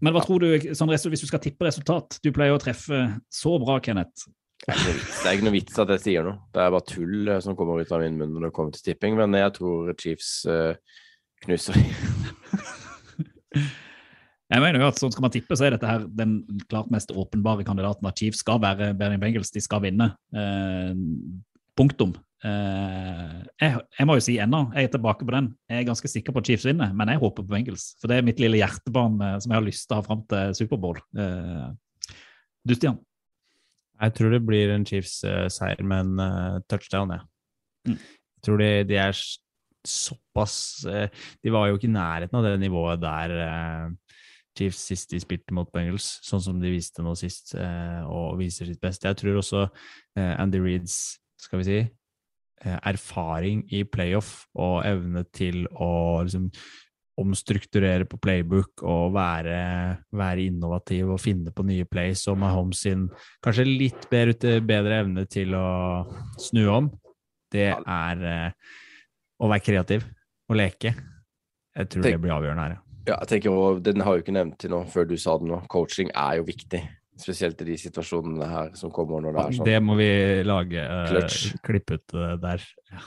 Men 0.05 0.13
hva 0.13 0.21
tror 0.25 0.43
du, 0.43 0.51
resu- 0.59 1.09
hvis 1.13 1.25
du 1.25 1.29
skal 1.31 1.41
tippe 1.41 1.65
resultat? 1.65 2.19
Du 2.23 2.33
pleier 2.35 2.55
å 2.55 2.61
treffe 2.61 3.07
så 3.33 3.55
bra, 3.63 3.79
Kenneth. 3.81 4.27
Er 4.69 4.79
det 4.81 4.93
er 5.29 5.35
ikke 5.37 5.45
noe 5.45 5.57
vits 5.59 5.79
at 5.81 5.91
jeg 5.93 6.01
sier 6.01 6.25
noe. 6.25 6.39
Det 6.55 6.63
er 6.63 6.73
bare 6.73 6.89
tull 6.89 7.29
eh, 7.29 7.41
som 7.45 7.57
kommer 7.57 7.81
ut 7.81 7.93
av 7.93 8.01
min 8.05 8.17
munn 8.21 8.33
når 8.37 8.49
det 8.49 8.55
kommer 8.57 8.73
til 8.77 8.87
tipping. 8.91 9.17
Men 9.19 9.37
jeg 9.37 9.53
tror 9.59 9.93
Chiefs 10.01 10.31
eh, 10.49 10.77
knuser 11.45 11.77
Jeg 14.55 14.61
mener 14.61 14.83
jo 14.83 14.87
at 14.91 14.99
sånn 15.01 15.11
skal 15.11 15.25
man 15.25 15.33
tippe, 15.35 15.57
så 15.57 15.67
er 15.67 15.75
dette 15.75 15.89
her 15.89 16.05
den 16.15 16.35
klart 16.71 16.91
mest 16.93 17.11
åpenbare 17.17 17.65
kandidaten 17.67 18.07
at 18.07 18.21
Chiefs 18.21 18.43
skal 18.45 18.61
være 18.63 18.93
Bernie 18.99 19.19
Bengals. 19.19 19.51
De 19.55 19.63
skal 19.65 19.83
vinne. 19.83 20.11
Eh, 20.37 20.93
punktum. 21.79 22.13
Eh, 22.45 23.37
jeg, 23.63 23.79
jeg 23.97 24.07
må 24.09 24.19
jo 24.19 24.23
si 24.27 24.35
ennå, 24.43 24.67
jeg 24.77 24.89
er 24.89 24.93
tilbake 24.93 25.25
på 25.25 25.33
den. 25.33 25.49
Jeg 25.71 25.81
er 25.81 25.89
ganske 25.89 26.11
sikker 26.11 26.35
på 26.35 26.43
at 26.43 26.51
Chiefs 26.51 26.67
vinner, 26.69 26.93
men 26.97 27.09
jeg 27.09 27.23
håper 27.23 27.41
på 27.41 27.55
Bengals. 27.55 27.95
For 28.01 28.11
det 28.11 28.19
er 28.19 28.27
mitt 28.27 28.43
lille 28.43 28.61
hjertebarn 28.61 29.17
eh, 29.25 29.39
som 29.41 29.55
jeg 29.55 29.61
har 29.61 29.67
lyst 29.69 29.87
til 29.87 29.97
å 29.97 30.01
ha 30.03 30.05
fram 30.05 30.25
til 30.29 30.53
Superbowl. 30.59 31.01
Eh, 31.17 32.19
du, 32.69 32.77
Stian? 32.77 33.01
Jeg 34.03 34.17
tror 34.19 34.35
det 34.35 34.43
blir 34.45 34.75
en 34.75 34.85
Chiefs-seier 34.85 35.81
med 35.87 36.05
en 36.19 36.63
touchdown, 36.69 37.15
jeg. 37.15 37.25
Mm. 37.89 37.99
Jeg 38.37 38.45
tror 38.45 38.61
de, 38.61 38.71
de 38.89 38.97
er 39.01 39.19
såpass 39.85 40.55
De 41.45 41.53
var 41.53 41.69
jo 41.69 41.77
ikke 41.77 41.87
i 41.91 41.93
nærheten 41.93 42.39
av 42.39 42.47
det 42.47 42.55
nivået 42.63 43.03
der 43.03 43.35
Chiefs 44.57 44.81
sist 44.89 45.13
de 45.13 45.21
spilte 45.21 45.53
mot 45.57 45.69
Bengals, 45.73 46.07
sånn 46.25 46.43
som 46.43 46.61
de 46.61 46.73
viste 46.73 47.05
nå 47.05 47.13
sist, 47.19 47.53
og 47.55 48.39
viser 48.41 48.69
sitt 48.71 48.81
beste. 48.83 49.11
Jeg 49.11 49.21
tror 49.21 49.41
også 49.41 49.67
Andy 50.17 50.61
Reeds, 50.65 50.97
skal 51.45 51.61
vi 51.61 51.69
si, 51.69 51.79
erfaring 52.65 53.65
i 53.75 53.85
playoff 53.85 54.47
og 54.55 54.83
evne 54.89 55.25
til 55.35 55.67
å 55.75 56.23
liksom 56.25 56.49
omstrukturere 57.21 58.09
på 58.11 58.19
playbook 58.19 58.83
og 58.83 59.13
være, 59.15 59.59
være 60.19 60.49
innovativ 60.49 61.13
og 61.15 61.21
finne 61.23 61.53
på 61.55 61.63
nye 61.67 61.87
plays, 61.87 62.25
og 62.31 62.41
Mahomes 62.43 62.81
sin 62.87 63.05
kanskje 63.45 63.67
litt 63.69 64.09
bedre, 64.11 64.59
bedre 64.67 65.03
evne 65.05 65.27
til 65.31 65.55
å 65.55 65.69
snu 66.43 66.65
om, 66.73 66.91
det 67.55 67.69
er 67.71 68.25
eh, 68.33 68.73
å 69.39 69.51
være 69.51 69.63
kreativ 69.63 70.09
og 70.51 70.59
leke. 70.59 70.95
Jeg 71.75 71.91
tror 71.93 72.03
Tenk- 72.07 72.17
det 72.19 72.25
blir 72.25 72.35
avgjørende 72.35 72.67
her, 72.67 72.75
ja. 72.79 72.81
Ja, 73.05 73.19
jeg 73.21 73.29
tenker 73.29 73.53
også, 73.53 73.83
Den 73.85 74.01
har 74.01 74.17
jo 74.17 74.23
ikke 74.23 74.33
nevnt 74.33 74.59
til 74.63 74.71
nå, 74.73 74.79
før 74.89 75.05
du 75.05 75.19
sa 75.21 75.37
det 75.37 75.49
nå. 75.51 75.59
Coaching 75.69 76.09
er 76.17 76.39
jo 76.39 76.47
viktig. 76.49 76.81
Spesielt 77.21 77.61
i 77.63 77.69
de 77.69 77.77
situasjonene 77.79 78.47
her 78.51 78.71
som 78.79 78.91
kommer 78.95 79.23
når 79.23 79.37
det 79.37 79.43
er 79.45 79.57
sånn. 79.59 79.69
Det 79.69 79.79
må 79.87 79.95
vi 80.01 80.11
lage, 80.47 80.83
uh, 80.83 81.39
klipp 81.63 81.95
ut 81.95 82.15
uh, 82.19 82.35
der. 82.43 82.65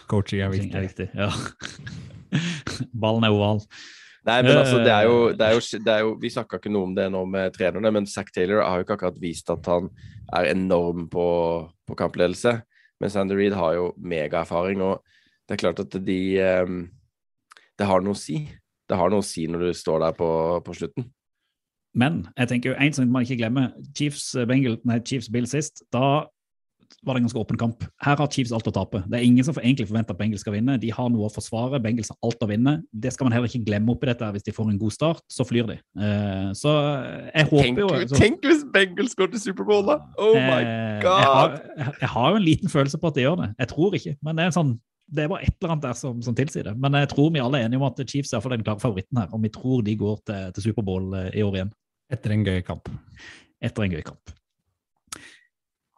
Coaching 0.08 0.46
er 0.46 0.54
viktig. 0.54 0.74
er 0.76 0.86
viktig. 0.88 1.08
Ja. 1.18 1.32
Ballen 3.04 3.28
er 3.28 3.36
oval. 3.36 3.64
Nei, 4.28 4.42
men 4.44 4.58
altså, 4.60 4.82
det 4.84 4.92
er 4.92 5.06
jo, 5.08 5.18
Eh. 5.30 5.36
det 5.40 5.46
er 5.46 5.54
jo, 5.56 5.62
det 5.86 5.94
er 5.94 6.00
jo 6.04 6.16
Vi 6.20 6.30
snakka 6.30 6.60
ikke 6.60 6.72
noe 6.72 6.90
om 6.90 6.96
det 6.96 7.08
nå 7.12 7.24
med 7.26 7.54
trenerne, 7.56 7.92
men 7.92 8.06
Zack 8.06 8.34
Taylor 8.36 8.64
har 8.64 8.78
jo 8.78 8.84
ikke 8.84 8.98
akkurat 8.98 9.22
vist 9.22 9.50
at 9.50 9.66
han 9.66 9.90
er 10.36 10.52
enorm 10.52 11.08
på, 11.10 11.28
på 11.88 11.96
kampledelse. 11.96 12.62
Mens 13.00 13.16
Andy 13.16 13.36
Reid 13.38 13.54
har 13.54 13.76
jo 13.78 13.94
megaerfaring, 13.98 14.82
og 14.82 15.04
det 15.48 15.56
er 15.56 15.62
klart 15.62 15.80
at 15.80 15.96
de 16.04 16.20
um, 16.66 16.90
Det 17.78 17.86
har 17.86 18.02
noe 18.02 18.18
å 18.18 18.20
si. 18.20 18.42
Det 18.90 18.98
har 18.98 19.10
noe 19.10 19.22
å 19.22 19.26
si 19.26 19.46
når 19.48 19.68
du 19.68 19.74
står 19.74 20.00
der 20.02 20.16
på, 20.18 20.30
på 20.66 20.74
slutten. 20.76 21.06
Men 21.98 22.24
jeg 22.38 22.52
tenker 22.54 22.72
jo 22.74 22.80
en 22.80 22.94
som 22.94 23.10
man 23.12 23.26
ikke 23.26 23.40
glemmer. 23.42 23.72
Chiefs, 23.98 24.30
eh, 24.38 24.46
Bengal, 24.50 24.78
nei, 24.86 25.00
Chiefs 25.02 25.30
Bill 25.34 25.48
sist, 25.50 25.82
da 25.94 26.26
var 27.06 27.16
det 27.16 27.22
en 27.22 27.26
ganske 27.28 27.40
åpen 27.40 27.58
kamp. 27.60 27.84
Her 28.04 28.16
har 28.20 28.28
Chiefs 28.32 28.52
alt 28.56 28.68
å 28.68 28.72
tape. 28.74 29.02
Det 29.08 29.20
er 29.20 29.24
ingen 29.26 29.44
som 29.46 29.56
egentlig 29.60 29.88
forventer 29.90 30.16
at 30.16 30.20
Bengals 30.20 30.42
skal 30.44 30.56
vinne. 30.56 30.78
De 30.82 30.90
har 30.92 31.10
noe 31.12 31.28
å 31.28 31.32
forsvare. 31.32 31.80
Bengals 31.84 32.10
har 32.14 32.18
alt 32.26 32.42
å 32.44 32.48
vinne. 32.50 32.74
Det 32.92 33.12
skal 33.14 33.28
man 33.28 33.36
heller 33.36 33.48
ikke 33.52 33.66
glemme 33.68 33.92
oppi 33.94 34.08
dette. 34.10 34.28
Hvis 34.34 34.44
de 34.48 34.54
får 34.56 34.72
en 34.72 34.80
god 34.82 34.96
start, 34.96 35.22
så 35.32 35.46
flyr 35.48 35.68
de. 35.68 35.78
Eh, 36.00 36.50
så 36.58 36.74
jeg 37.36 37.48
håper 37.52 37.64
Tenk, 37.64 37.80
jo 37.84 37.88
så- 38.08 38.20
tenk 38.20 38.42
hvis 38.48 38.64
Bengals 38.74 39.16
går 39.16 39.32
til 39.32 39.40
Superbowl, 39.46 39.86
da! 39.88 39.98
Oh 40.18 40.34
my 40.36 40.62
Eh, 40.64 41.02
God! 41.04 41.22
Jeg 41.22 41.86
har, 41.86 41.94
jeg 42.02 42.10
har 42.10 42.30
jo 42.32 42.36
en 42.36 42.48
liten 42.48 42.70
følelse 42.70 43.00
på 43.00 43.08
at 43.08 43.16
de 43.16 43.22
gjør 43.28 43.38
det. 43.44 43.50
Jeg 43.60 43.68
tror 43.76 43.92
ikke, 44.00 44.16
men 44.24 44.36
det 44.36 44.44
er, 44.44 44.48
en 44.48 44.58
sånn, 44.58 44.80
det 45.14 45.24
er 45.24 45.28
bare 45.32 45.44
et 45.44 45.56
eller 45.62 45.72
annet 45.76 45.84
der 45.84 45.94
som, 45.94 46.22
som 46.22 46.36
tilsier 46.36 46.64
det. 46.64 46.78
Men 46.78 46.92
jeg 46.94 47.10
tror 47.10 47.32
vi 47.32 47.40
alle 47.40 47.62
er 47.62 47.68
enige 47.70 47.80
om 47.80 47.88
at 47.92 48.02
Chiefs 48.10 48.34
er 48.34 48.40
den 48.42 48.64
klare 48.64 48.80
favoritten 48.82 49.18
her, 49.22 49.28
og 49.32 49.42
vi 49.44 49.50
tror 49.50 49.84
de 49.84 49.96
går 49.96 50.18
til, 50.26 50.52
til 50.54 50.64
Superbowl 50.72 51.14
eh, 51.16 51.30
i 51.40 51.44
år 51.46 51.54
igjen. 51.62 51.72
Etter 52.14 52.34
en 52.34 52.46
gøy 52.48 52.62
kamp. 52.66 52.90
Etter 53.64 53.86
en 53.86 53.96
gøy 53.98 54.04
kamp. 54.06 54.34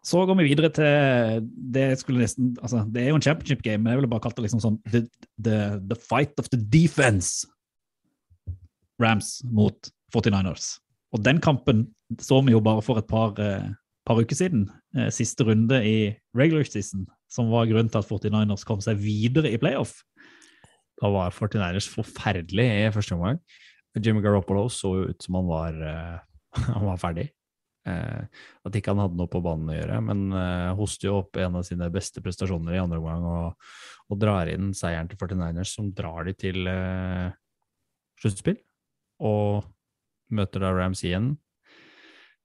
Så 0.10 0.24
går 0.26 0.40
vi 0.40 0.48
videre 0.48 0.72
til 0.74 1.48
det 1.74 2.00
skulle 2.00 2.24
nesten, 2.24 2.56
altså 2.64 2.82
det 2.90 3.04
er 3.04 3.12
jo 3.12 3.20
en 3.20 3.26
championship 3.26 3.62
game, 3.62 3.84
men 3.84 3.92
jeg 3.92 4.00
ville 4.00 4.10
bare 4.10 4.24
kalt 4.24 4.38
det 4.40 4.48
liksom 4.48 4.62
sånn 4.64 4.80
the, 4.90 5.04
the, 5.38 5.58
the 5.92 5.98
fight 6.00 6.34
of 6.42 6.50
the 6.50 6.58
defense. 6.58 7.46
Rams 9.00 9.38
mot 9.46 9.92
49ers. 10.16 10.80
Og 11.16 11.22
den 11.26 11.40
kampen 11.44 11.86
så 12.22 12.42
vi 12.46 12.56
jo 12.56 12.62
bare 12.64 12.82
for 12.84 13.00
et 13.00 13.08
par, 13.10 13.38
eh, 13.40 13.70
par 14.06 14.20
uker 14.20 14.36
siden. 14.36 14.68
Eh, 14.98 15.10
siste 15.14 15.46
runde 15.46 15.78
i 15.86 16.16
regular 16.36 16.66
season, 16.66 17.06
som 17.30 17.52
var 17.54 17.70
grunnen 17.70 17.90
til 17.90 18.02
at 18.02 18.10
49ers 18.10 18.66
kom 18.66 18.82
seg 18.82 18.98
videre 18.98 19.52
i 19.54 19.62
playoff. 19.62 20.02
Da 21.00 21.12
var 21.14 21.32
49ers 21.32 21.88
forferdelig 21.88 22.66
i 22.66 22.92
første 22.92 23.16
omgang. 23.16 23.40
Jimmy 23.98 24.22
Garoppolo 24.22 24.68
så 24.70 24.92
jo 25.00 25.10
ut 25.10 25.24
som 25.26 25.40
han 25.40 25.48
var, 25.50 25.80
eh, 25.82 26.20
han 26.76 26.86
var 26.86 27.00
ferdig. 27.02 27.30
Eh, 27.88 28.22
at 28.68 28.76
ikke 28.76 28.92
han 28.94 29.02
hadde 29.02 29.18
noe 29.18 29.32
på 29.32 29.42
banen 29.42 29.72
å 29.72 29.78
gjøre, 29.78 30.00
men 30.06 30.26
eh, 30.36 30.72
hoster 30.78 31.10
jo 31.10 31.18
opp 31.24 31.40
en 31.42 31.56
av 31.58 31.64
sine 31.66 31.88
beste 31.94 32.22
prestasjoner 32.22 32.76
i 32.76 32.82
andre 32.82 33.00
omgang 33.00 33.24
og, 33.26 33.70
og 34.12 34.20
drar 34.22 34.52
inn 34.52 34.74
seieren 34.78 35.10
til 35.10 35.18
49ers, 35.22 35.72
som 35.80 35.90
drar 35.96 36.28
de 36.28 36.36
til 36.38 36.68
eh, 36.70 37.30
sluttspill. 38.22 38.60
Og 39.26 39.64
møter 40.36 40.62
da 40.62 40.74
Rams 40.76 41.02
igjen. 41.08 41.32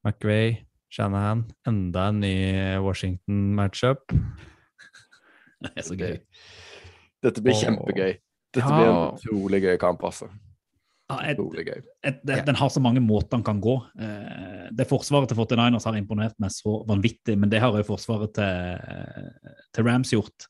McVay, 0.07 0.57
Shanahan, 0.93 1.45
enda 1.69 2.09
en 2.13 2.23
ny 2.23 2.35
Washington-matchup. 2.85 4.15
Det 5.65 5.71
er 5.81 5.87
så 5.87 5.97
gøy. 5.97 6.17
Dette 7.25 7.41
blir 7.45 7.55
og, 7.57 7.61
kjempegøy. 7.63 8.17
Dette 8.55 8.65
Ja. 8.65 8.75
blir 8.79 8.89
en 8.91 9.19
utrolig 9.19 9.61
gøy 9.65 9.79
kamp, 9.81 10.03
altså. 10.05 10.29
Ja, 11.15 11.31
et, 11.31 11.39
gøy. 11.39 11.81
et, 12.05 12.21
det, 12.27 12.41
Den 12.49 12.59
har 12.59 12.73
så 12.73 12.83
mange 12.83 13.03
måter 13.05 13.37
den 13.37 13.47
kan 13.47 13.63
gå. 13.63 13.77
Eh, 14.01 14.67
det 14.75 14.89
Forsvaret 14.91 15.31
til 15.31 15.39
49ers 15.39 15.87
har 15.89 15.97
imponert 15.99 16.37
meg 16.43 16.53
så 16.55 16.81
vanvittig, 16.89 17.39
men 17.39 17.53
det 17.53 17.63
har 17.63 17.75
jo 17.79 17.87
forsvaret 17.87 18.35
til, 18.37 19.51
til 19.75 19.89
Rams 19.89 20.13
gjort. 20.15 20.49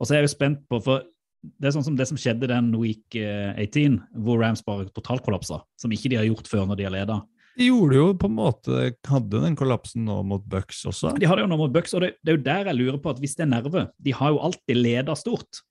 Og 0.00 0.06
så 0.06 0.14
er 0.14 0.22
jeg 0.22 0.30
jo 0.30 0.34
spent 0.36 0.64
på, 0.70 0.80
for 0.84 1.06
det 1.46 1.68
er 1.68 1.76
sånn 1.76 1.86
som 1.86 1.96
det 1.98 2.08
som 2.08 2.18
skjedde 2.20 2.50
den 2.50 2.72
week 2.78 3.16
eh, 3.18 3.52
18, 3.54 4.00
hvor 4.24 4.40
Rams 4.42 4.64
bare 4.66 4.88
totalkollapsa, 4.94 5.60
som 5.80 5.94
ikke 5.94 6.12
de 6.12 6.20
har 6.20 6.28
gjort 6.28 6.50
før 6.50 6.68
når 6.70 6.80
de 6.80 6.88
har 6.88 6.94
leda. 6.94 7.20
De 7.56 7.70
gjorde 7.70 7.96
jo 7.96 8.08
på 8.20 8.28
en 8.28 8.34
måte 8.36 8.80
Hadde 9.08 9.38
den 9.40 9.54
kollapsen 9.56 10.02
nå 10.04 10.18
mot 10.28 10.42
Bucks 10.44 10.82
også. 10.88 11.14
De 11.16 11.28
hadde 11.28 11.46
jo 11.46 11.48
nå 11.48 11.56
mot 11.56 11.72
Bucks, 11.72 11.94
og 11.96 12.04
det, 12.04 12.12
det 12.20 12.34
er 12.34 12.36
jo 12.36 12.44
der 12.44 12.68
jeg 12.68 12.78
lurer 12.80 12.98
på 13.00 13.14
at 13.14 13.22
hvis 13.22 13.36
det 13.38 13.46
er 13.46 13.52
nerve 13.54 13.86
De 13.96 14.12
har 14.16 14.34
jo 14.34 14.42
alltid 14.44 14.76
leda 14.76 15.16
stort. 15.16 15.62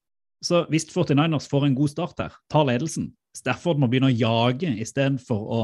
Så 0.45 0.63
hvis 0.71 0.87
49ers 0.89 1.47
får 1.49 1.67
en 1.67 1.77
god 1.77 1.93
start 1.93 2.19
her, 2.21 2.33
tar 2.51 2.65
ledelsen, 2.67 3.11
Stafford 3.35 3.81
må 3.81 3.89
begynne 3.91 4.11
å 4.11 4.15
jage 4.15 4.71
istedenfor 4.81 5.45
å 5.55 5.61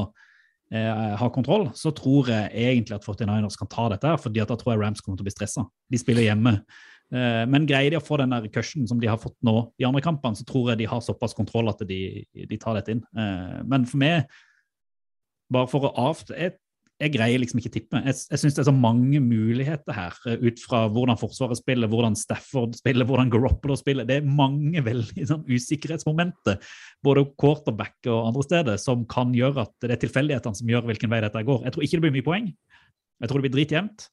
eh, 0.72 1.16
ha 1.18 1.28
kontroll, 1.34 1.70
så 1.78 1.92
tror 1.96 2.30
jeg 2.32 2.52
egentlig 2.52 2.98
at 2.98 3.06
49ers 3.06 3.58
kan 3.60 3.70
ta 3.72 3.88
dette, 3.92 4.14
fordi 4.22 4.42
at 4.42 4.52
da 4.52 4.58
tror 4.60 4.74
jeg 4.74 4.82
Rams 4.82 5.04
kommer 5.04 5.20
til 5.20 5.26
å 5.26 5.30
bli 5.30 5.34
stressa. 5.34 5.66
De 5.92 6.00
spiller 6.00 6.28
hjemme. 6.28 6.58
Eh, 7.12 7.42
men 7.48 7.68
greier 7.68 7.92
de 7.92 8.00
å 8.00 8.04
få 8.04 8.20
den 8.22 8.32
der 8.32 8.48
cushion 8.52 8.88
som 8.88 9.00
de 9.00 9.10
har 9.10 9.20
fått 9.20 9.36
nå 9.44 9.56
i 9.80 9.86
andre 9.88 10.04
kampene, 10.04 10.38
så 10.38 10.46
tror 10.48 10.72
jeg 10.72 10.82
de 10.82 10.88
har 10.88 11.04
såpass 11.04 11.36
kontroll 11.36 11.68
at 11.72 11.82
de, 11.88 12.24
de 12.32 12.60
tar 12.60 12.78
dette 12.78 12.96
inn. 12.96 13.04
Eh, 13.12 13.60
men 13.68 13.88
for 13.88 14.00
meg, 14.02 14.42
bare 15.52 15.68
for 15.68 15.88
å 15.88 15.94
avt... 16.08 16.32
Jeg, 16.32 16.56
jeg 17.02 17.12
greier 17.16 17.40
liksom 17.42 17.58
ikke 17.58 17.72
tippe. 17.74 18.00
Jeg, 18.06 18.16
jeg 18.30 18.40
syns 18.40 18.56
det 18.56 18.62
er 18.62 18.68
så 18.68 18.74
mange 18.74 19.18
muligheter 19.22 19.96
her, 19.96 20.16
eh, 20.30 20.38
ut 20.46 20.60
fra 20.62 20.84
hvordan 20.92 21.18
Forsvaret 21.18 21.58
spiller, 21.58 21.90
hvordan 21.90 22.14
Stafford 22.18 22.76
spiller, 22.78 23.08
hvordan 23.08 23.32
Garoppolo 23.32 23.76
spiller. 23.78 24.06
Det 24.08 24.20
er 24.20 24.28
mange 24.28 24.84
veldig 24.86 25.26
sånn, 25.28 25.42
usikkerhetsmomenter, 25.48 26.60
både 27.04 27.26
quarterback 27.40 27.98
og 28.06 28.30
andre 28.30 28.46
steder, 28.46 28.80
som 28.82 29.06
kan 29.10 29.34
gjøre 29.36 29.66
at 29.66 29.74
det 29.82 29.96
er 29.96 30.02
tilfeldighetene 30.04 30.62
som 30.62 30.70
gjør 30.70 30.86
hvilken 30.90 31.12
vei 31.12 31.22
dette 31.24 31.46
går. 31.48 31.66
Jeg 31.66 31.74
tror 31.74 31.86
ikke 31.86 31.98
det 31.98 32.06
blir 32.06 32.16
mye 32.18 32.28
poeng. 32.28 32.52
Jeg 33.22 33.30
tror 33.30 33.40
det 33.40 33.48
blir 33.48 33.56
dritjevnt, 33.58 34.08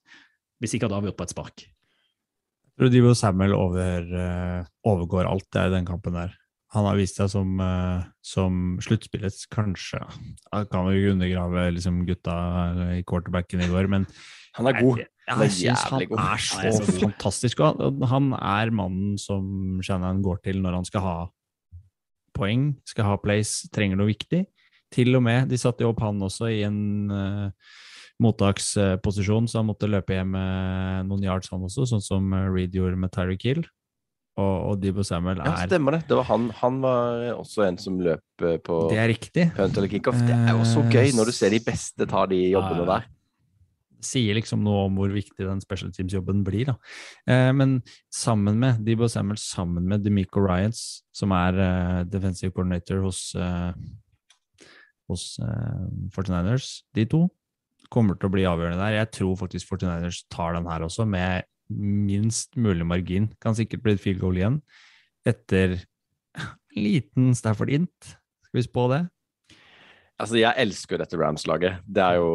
ikke 0.66 0.86
hadde 0.88 1.00
avgjort 1.00 1.20
på 1.20 1.28
et 1.28 1.36
spark. 1.36 1.66
Jeg 1.66 2.82
tror 2.82 2.94
Divo 2.94 3.16
Samuel 3.18 3.54
over, 3.58 4.14
eh, 4.26 4.68
overgår 4.88 5.30
alt 5.30 5.50
det 5.54 5.68
i 5.68 5.74
den 5.78 5.88
kampen 5.88 6.16
der. 6.16 6.39
Han 6.76 6.86
har 6.86 7.00
vist 7.00 7.18
seg 7.18 7.32
som, 7.34 7.56
eh, 7.64 8.04
som 8.22 8.78
sluttspillets 8.84 9.48
kanskje 9.50 10.04
Han 10.54 10.68
kan 10.70 10.90
ikke 10.92 11.16
undergrave 11.16 11.64
liksom, 11.74 12.04
gutta 12.06 12.36
i 13.00 13.02
quarterbacken 13.10 13.64
i 13.66 13.72
går, 13.72 13.90
men 13.90 14.06
Han 14.58 14.70
er 14.70 14.78
god. 14.82 15.02
Jeg, 15.02 15.10
jeg 15.30 15.52
syns 15.56 15.84
han 15.90 16.06
god. 16.10 16.22
er 16.22 16.38
så, 16.42 16.60
Han 16.60 16.68
er 16.70 16.78
så 16.78 16.96
fantastisk. 17.04 17.58
god. 17.62 18.06
Han 18.10 18.32
er 18.34 18.72
mannen 18.74 19.18
som 19.22 19.82
Shannon 19.86 20.24
går 20.26 20.42
til 20.46 20.62
når 20.62 20.80
han 20.80 20.88
skal 20.90 21.06
ha 21.06 21.18
poeng, 22.38 22.72
skal 22.88 23.06
ha 23.06 23.20
place, 23.22 23.70
trenger 23.74 24.00
noe 24.00 24.10
viktig. 24.10 24.46
Til 24.94 25.14
og 25.18 25.24
med, 25.26 25.50
De 25.52 25.58
satte 25.60 25.86
jo 25.86 25.92
opp 25.94 26.02
han 26.02 26.22
også 26.26 26.50
i 26.50 26.64
en 26.66 26.80
uh, 27.14 27.76
mottaksposisjon, 28.24 29.48
så 29.48 29.62
han 29.62 29.70
måtte 29.70 29.90
løpe 29.90 30.16
hjem 30.16 30.34
med 30.36 31.10
noen 31.10 31.28
yards, 31.28 31.52
han 31.54 31.66
også, 31.68 31.86
sånn 31.88 32.04
som 32.04 32.34
eh, 32.36 32.50
Reed 32.52 32.76
gjorde 32.76 33.00
med 33.00 33.14
Tyreek 33.16 33.46
Hill. 33.48 33.62
Og, 34.40 34.56
og 34.72 34.80
Debo 34.80 35.04
Samuel 35.04 35.42
Ja, 35.44 35.52
er 35.60 35.68
stemmer 35.68 35.98
det. 35.98 36.04
det 36.08 36.16
var 36.20 36.28
han, 36.30 36.50
han 36.62 36.76
var 36.84 37.24
også 37.36 37.66
en 37.68 37.78
som 37.82 37.98
løp 38.00 38.44
eh, 38.48 38.58
på 38.64 38.76
Det 38.92 39.00
er 39.02 39.10
riktig. 39.12 39.48
punt 39.58 39.76
eller 39.80 39.92
kickoff. 39.92 40.20
Det 40.28 40.36
er 40.38 40.54
jo 40.56 40.68
så 40.70 40.84
gøy 40.88 41.12
når 41.18 41.32
du 41.32 41.36
ser 41.36 41.52
de 41.52 41.60
beste 41.66 42.08
ta 42.08 42.26
de 42.30 42.44
jobbene 42.54 42.86
Ja, 42.86 42.86
ja. 42.86 43.00
der. 43.00 43.08
sier 44.00 44.38
liksom 44.38 44.62
noe 44.64 44.86
om 44.88 44.96
hvor 44.96 45.12
viktig 45.12 45.44
den 45.44 45.60
special 45.60 45.90
teams-jobben 45.92 46.46
blir. 46.48 46.70
Da. 46.70 46.76
Eh, 47.28 47.50
men 47.52 47.82
sammen 48.16 48.56
med 48.62 48.80
Debo 48.88 49.10
Samuel, 49.12 49.36
sammen 49.42 49.84
med 49.92 50.06
Demico 50.06 50.40
Ryans, 50.46 51.02
som 51.12 51.34
er 51.36 51.60
eh, 51.66 52.04
defensive 52.08 52.54
coordinator 52.56 53.02
hos, 53.04 53.26
eh, 53.36 53.74
hos 55.12 55.26
eh, 55.44 55.84
49ers, 56.16 56.70
de 56.96 57.06
to 57.12 57.26
kommer 57.92 58.16
til 58.16 58.30
å 58.30 58.34
bli 58.38 58.46
avgjørende 58.48 58.80
der. 58.80 59.00
Jeg 59.02 59.12
tror 59.18 59.36
faktisk 59.42 59.74
49ers 59.74 60.22
tar 60.32 60.54
den 60.56 60.70
her 60.70 60.86
også, 60.88 61.04
med 61.10 61.44
minst 61.70 62.58
mulig 62.58 62.88
margin. 62.88 63.30
Kan 63.42 63.58
sikkert 63.58 63.86
bli 63.86 63.96
et 63.96 64.04
field 64.04 64.22
goal 64.24 64.40
igjen, 64.40 64.60
etter 65.28 65.78
liten 66.76 67.34
Stafford 67.38 67.72
int. 67.74 68.14
Skal 68.48 68.62
vi 68.62 68.66
spå 68.66 68.88
det? 68.94 69.04
Altså, 70.20 70.40
jeg 70.42 70.58
elsker 70.60 70.98
jo 70.98 71.04
dette 71.04 71.20
Rams-laget. 71.20 71.84
Det 71.88 72.04
er 72.04 72.20
jo 72.20 72.32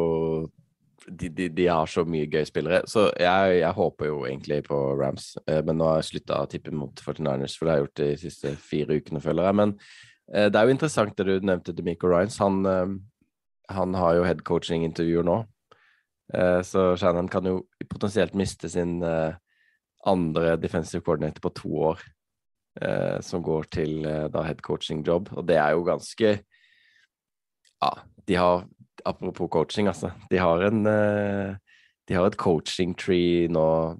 de, 1.07 1.29
de, 1.29 1.49
de 1.53 1.67
har 1.69 1.89
så 1.89 2.05
mye 2.07 2.27
gøye 2.31 2.47
spillere. 2.47 2.81
Så 2.89 3.07
jeg, 3.19 3.59
jeg 3.59 3.77
håper 3.77 4.09
jo 4.09 4.21
egentlig 4.25 4.61
på 4.65 4.77
Rams, 4.99 5.33
eh, 5.45 5.61
men 5.65 5.77
nå 5.79 5.89
har 5.89 6.01
jeg 6.01 6.09
slutta 6.11 6.41
å 6.41 6.49
tippe 6.49 6.73
mot 6.73 7.01
49ers, 7.01 7.57
for 7.57 7.67
det 7.67 7.73
har 7.73 7.79
jeg 7.79 7.85
gjort 7.85 8.01
de 8.01 8.09
siste 8.21 8.53
fire 8.61 8.97
ukene, 8.99 9.21
føler 9.23 9.49
jeg. 9.49 9.57
Men 9.61 9.75
eh, 10.33 10.47
det 10.49 10.59
er 10.59 10.65
jo 10.65 10.75
interessant 10.75 11.17
det 11.19 11.27
du 11.27 11.45
nevnte, 11.45 11.75
Demico 11.77 12.09
Ryans. 12.09 12.39
Han, 12.41 12.63
eh, 12.69 12.95
han 13.75 13.99
har 13.99 14.17
jo 14.19 14.25
headcoaching-intervjuer 14.29 15.27
nå. 15.27 15.43
Eh, 16.33 16.61
så 16.61 16.95
Shannon 16.97 17.29
kan 17.29 17.45
jo 17.45 17.59
potensielt 17.89 18.35
miste 18.37 18.69
sin 18.71 18.97
eh, 19.05 19.35
andre 20.05 20.55
defensive 20.57 21.03
coordinator 21.05 21.43
på 21.43 21.53
to 21.59 21.73
år, 21.91 22.01
eh, 22.81 23.19
som 23.21 23.43
går 23.45 23.69
til 23.71 24.07
da 24.33 24.43
head 24.45 24.61
coaching 24.65 25.05
job, 25.05 25.29
Og 25.33 25.47
det 25.47 25.57
er 25.57 25.71
jo 25.71 25.83
ganske 25.83 26.39
Ja, 27.81 27.91
de 28.27 28.35
har 28.35 28.65
Apropos 29.05 29.49
coaching, 29.51 29.87
altså. 29.87 30.09
De 30.31 30.37
har 30.37 30.63
en 30.65 30.83
De 32.07 32.13
har 32.13 32.25
et 32.25 32.37
coaching 32.37 32.95
tree 32.97 33.47
nå, 33.47 33.99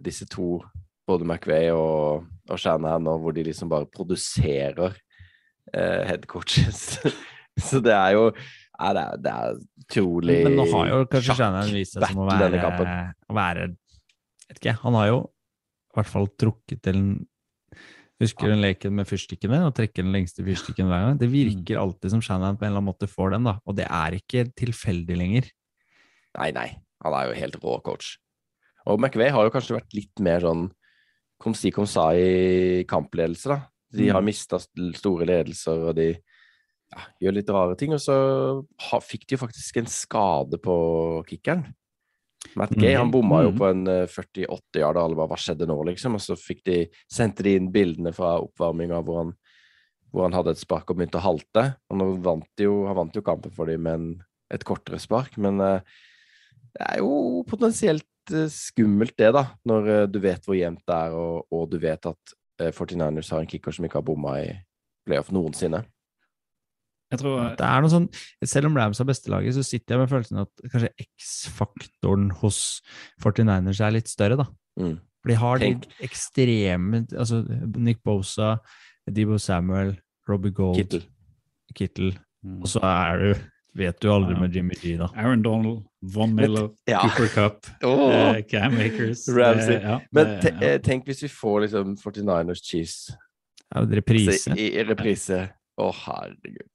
disse 0.00 0.26
to, 0.26 0.62
både 1.06 1.24
McVay 1.24 1.70
og, 1.70 2.24
og 2.48 2.58
Shanahan 2.58 3.02
nå, 3.02 3.18
hvor 3.18 3.32
de 3.32 3.42
liksom 3.42 3.68
bare 3.68 3.86
produserer 3.86 4.94
head 5.74 6.26
coaches. 6.26 6.98
Så 7.58 7.80
det 7.80 7.92
er 7.92 8.10
jo 8.10 8.32
ja, 8.82 8.92
det, 8.96 9.02
er, 9.02 9.20
det 9.22 9.32
er 9.32 9.58
utrolig 9.84 10.38
Men 10.46 10.56
nå 10.58 10.64
har 10.72 10.88
jo 10.90 11.02
kanskje 11.12 11.36
Shannon 11.38 11.70
vist 11.74 11.94
seg 11.96 12.06
som 12.10 12.22
å 12.24 12.28
være, 12.28 12.62
å 13.30 13.36
være 13.36 13.68
Vet 14.48 14.58
ikke, 14.58 14.74
han 14.82 14.96
har 14.98 15.06
jo 15.08 15.20
i 15.22 15.98
hvert 15.98 16.10
fall 16.10 16.26
trukket 16.40 16.82
til 16.84 16.98
en 16.98 17.12
Husker 18.22 18.52
den 18.52 18.60
leken 18.62 18.92
med 18.94 19.08
fyrstikkene? 19.10 19.64
Og 19.66 19.72
trekker 19.74 20.04
den 20.04 20.12
lengste 20.14 20.44
fyrstikken 20.46 20.86
hver 20.86 21.00
gang. 21.08 21.16
Det 21.18 21.26
virker 21.32 21.80
alltid 21.80 22.12
som 22.12 22.20
Shannon 22.22 22.54
på 22.54 22.62
en 22.62 22.68
eller 22.70 22.78
annen 22.78 22.90
måte 22.92 23.08
får 23.10 23.32
den, 23.34 23.48
da. 23.48 23.56
Og 23.66 23.74
det 23.74 23.88
er 23.88 24.14
ikke 24.14 24.44
tilfeldig 24.60 25.16
lenger. 25.18 25.48
Nei, 26.38 26.52
nei. 26.54 26.68
Han 27.02 27.16
er 27.18 27.26
jo 27.26 27.40
helt 27.40 27.56
rå 27.64 27.74
coach. 27.82 28.12
Og 28.86 29.00
McVay 29.00 29.32
har 29.34 29.48
jo 29.48 29.54
kanskje 29.54 29.74
vært 29.74 29.96
litt 29.98 30.22
mer 30.22 30.44
sånn 30.44 30.68
kom 31.42 31.56
si 31.58 31.72
kom 31.74 31.88
sa 31.90 32.12
i 32.14 32.84
kampledelse, 32.86 33.50
da. 33.50 33.58
De 33.90 34.06
har 34.14 34.22
Mm. 34.22 34.30
mista 34.30 34.62
store 34.62 35.26
ledelser, 35.26 35.82
og 35.90 35.96
de 35.98 36.12
ja, 36.92 37.06
gjør 37.24 37.36
litt 37.38 37.52
rare 37.52 37.76
ting. 37.80 37.94
Og 37.96 38.02
så 38.02 38.16
fikk 39.04 39.26
de 39.26 39.36
jo 39.36 39.42
faktisk 39.42 39.80
en 39.80 39.90
skade 39.90 40.60
på 40.62 40.74
kickeren. 41.28 41.64
Matt 42.58 42.74
Gay 42.74 42.96
han 42.98 43.10
bomma 43.12 43.44
jo 43.44 43.52
Mm. 43.52 43.58
på 43.58 43.66
en 43.70 43.82
eh, 43.88 44.06
48 44.10 44.80
yard, 44.82 44.98
og 44.98 45.04
alle 45.04 45.16
bare 45.16 45.30
hva 45.30 45.38
skjedde 45.38 45.68
nå, 45.70 45.76
liksom? 45.88 46.18
Og 46.18 46.24
så 46.24 46.36
fikk 46.36 46.64
de, 46.66 46.78
sendte 47.10 47.44
de 47.46 47.56
inn 47.56 47.70
bildene 47.72 48.12
fra 48.12 48.36
oppvarminga 48.42 49.00
hvor 49.06 49.32
hvor 50.12 50.26
han 50.26 50.34
hadde 50.36 50.52
et 50.52 50.60
spark 50.60 50.90
og 50.92 50.98
begynte 50.98 51.16
å 51.16 51.24
halte. 51.24 51.62
Og 51.88 51.96
nå 51.96 52.06
vant 52.20 52.48
de 52.60 52.66
jo, 52.66 52.82
han 52.84 52.98
vant 52.98 53.14
jo 53.16 53.22
kampen 53.24 53.54
for 53.56 53.70
dem 53.70 53.80
med 53.86 53.94
en, 53.96 54.08
et 54.52 54.64
kortere 54.68 54.98
spark, 55.00 55.38
men 55.40 55.56
uh, 55.64 55.80
det 56.72 56.84
er 56.84 57.00
jo 57.00 57.42
potensielt 57.48 58.32
eh, 58.32 58.48
skummelt 58.52 59.16
det, 59.20 59.30
da, 59.36 59.46
når 59.68 59.88
eh, 59.92 60.04
du 60.08 60.18
vet 60.24 60.44
hvor 60.46 60.56
jevnt 60.56 60.84
det 60.88 60.98
er, 60.98 61.16
og, 61.16 61.48
og 61.52 61.66
du 61.72 61.78
vet 61.82 62.08
at 62.08 62.34
eh, 62.60 62.72
49ers 62.72 63.32
har 63.34 63.42
en 63.42 63.50
kicker 63.50 63.76
som 63.76 63.88
ikke 63.88 64.00
har 64.00 64.06
bomma 64.06 64.38
i 64.40 64.50
playoff 65.06 65.32
noensinne. 65.34 65.82
Jeg 67.12 67.20
tror 67.20 67.42
Det 67.60 67.66
er 67.68 67.82
noe 67.84 67.92
sånn, 67.92 68.08
Selv 68.48 68.70
om 68.70 68.76
Rams 68.80 68.98
har 69.02 69.06
bestelaget, 69.08 69.54
så 69.58 69.62
sitter 69.66 69.94
jeg 69.94 70.00
med 70.02 70.10
følelsen 70.12 70.40
at 70.42 70.66
kanskje 70.72 70.90
X-faktoren 71.04 72.30
hos 72.42 72.58
49ers 73.22 73.80
er 73.84 73.94
litt 73.98 74.08
større, 74.10 74.38
da. 74.40 74.46
Mm. 74.80 74.96
For 75.22 75.30
de 75.30 75.38
har 75.38 75.60
de 75.62 75.68
ekstreme 76.02 77.04
altså 77.12 77.42
Nick 77.76 78.00
Bosa, 78.02 78.56
Debo 79.10 79.36
Samuel, 79.38 79.94
Robbie 80.28 80.50
Gold, 80.56 80.76
Kittel. 80.80 81.04
Kittel. 81.78 82.14
Mm. 82.44 82.60
Og 82.64 82.70
så 82.72 82.82
er 82.82 83.18
du 83.26 83.48
Vet 83.74 84.02
du 84.04 84.10
aldri 84.12 84.34
Ja. 84.34 84.40
med 84.42 84.52
Jimmy 84.54 84.74
G, 84.76 84.98
da. 85.00 85.06
Aaron 85.16 85.40
Donald, 85.40 85.78
Von 86.12 86.34
Miller, 86.36 86.66
Ja. 86.86 86.98
Cooper 87.08 87.28
Cup, 87.32 87.66
oh. 87.88 88.10
eh, 88.12 88.42
Cam 88.44 88.74
Akers 88.76 89.22
Ramsey. 89.32 89.78
det- 89.78 89.82
ja, 89.86 89.94
Men 90.12 90.40
te 90.42 90.50
ja. 90.52 90.66
eh, 90.74 90.78
tenk 90.84 91.06
hvis 91.08 91.22
vi 91.24 91.28
får 91.32 91.62
liksom 91.64 91.94
49ers 91.96 92.60
Cheese. 92.62 93.14
Ja, 93.74 93.80
reprise. 93.88 94.28
altså, 94.50 94.58
i, 94.60 94.66
i 94.76 94.84
reprise. 94.84 95.38
Å, 95.80 95.86
herregud. 96.02 96.68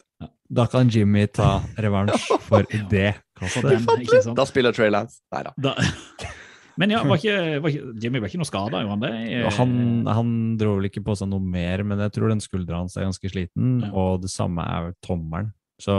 Da 0.49 0.63
kan 0.72 0.88
Jimmy 0.89 1.26
ta 1.28 1.59
revansj 1.78 2.30
for 2.47 2.63
det 2.89 3.13
kastet. 3.38 4.30
Da 4.38 4.45
spiller 4.47 4.74
Trey 4.76 4.89
Lance. 4.93 5.20
Nei 5.36 5.41
da. 5.43 5.51
Da, 5.59 5.74
men 6.78 6.93
ja, 6.93 7.01
var 7.09 7.18
ikke, 7.18 7.57
var 7.63 7.74
ikke, 7.74 7.91
Jimmy 8.03 8.22
var 8.22 8.30
ikke 8.30 8.39
noe 8.39 8.47
skada, 8.49 8.80
gjorde 8.86 8.93
han 8.93 9.03
det? 9.03 9.51
Han, 9.57 9.72
han 10.13 10.32
dro 10.61 10.76
vel 10.78 10.88
ikke 10.91 11.01
på 11.07 11.15
seg 11.18 11.30
noe 11.32 11.41
mer, 11.41 11.82
men 11.89 11.99
jeg 12.05 12.13
tror 12.15 12.30
den 12.32 12.41
skuldra 12.43 12.84
hans 12.84 12.95
er 12.99 13.07
ganske 13.07 13.32
sliten, 13.34 13.80
Ja. 13.82 13.89
og 13.97 14.22
det 14.24 14.30
samme 14.30 14.61
er 14.61 14.91
tommelen. 15.05 15.51
Så 15.82 15.95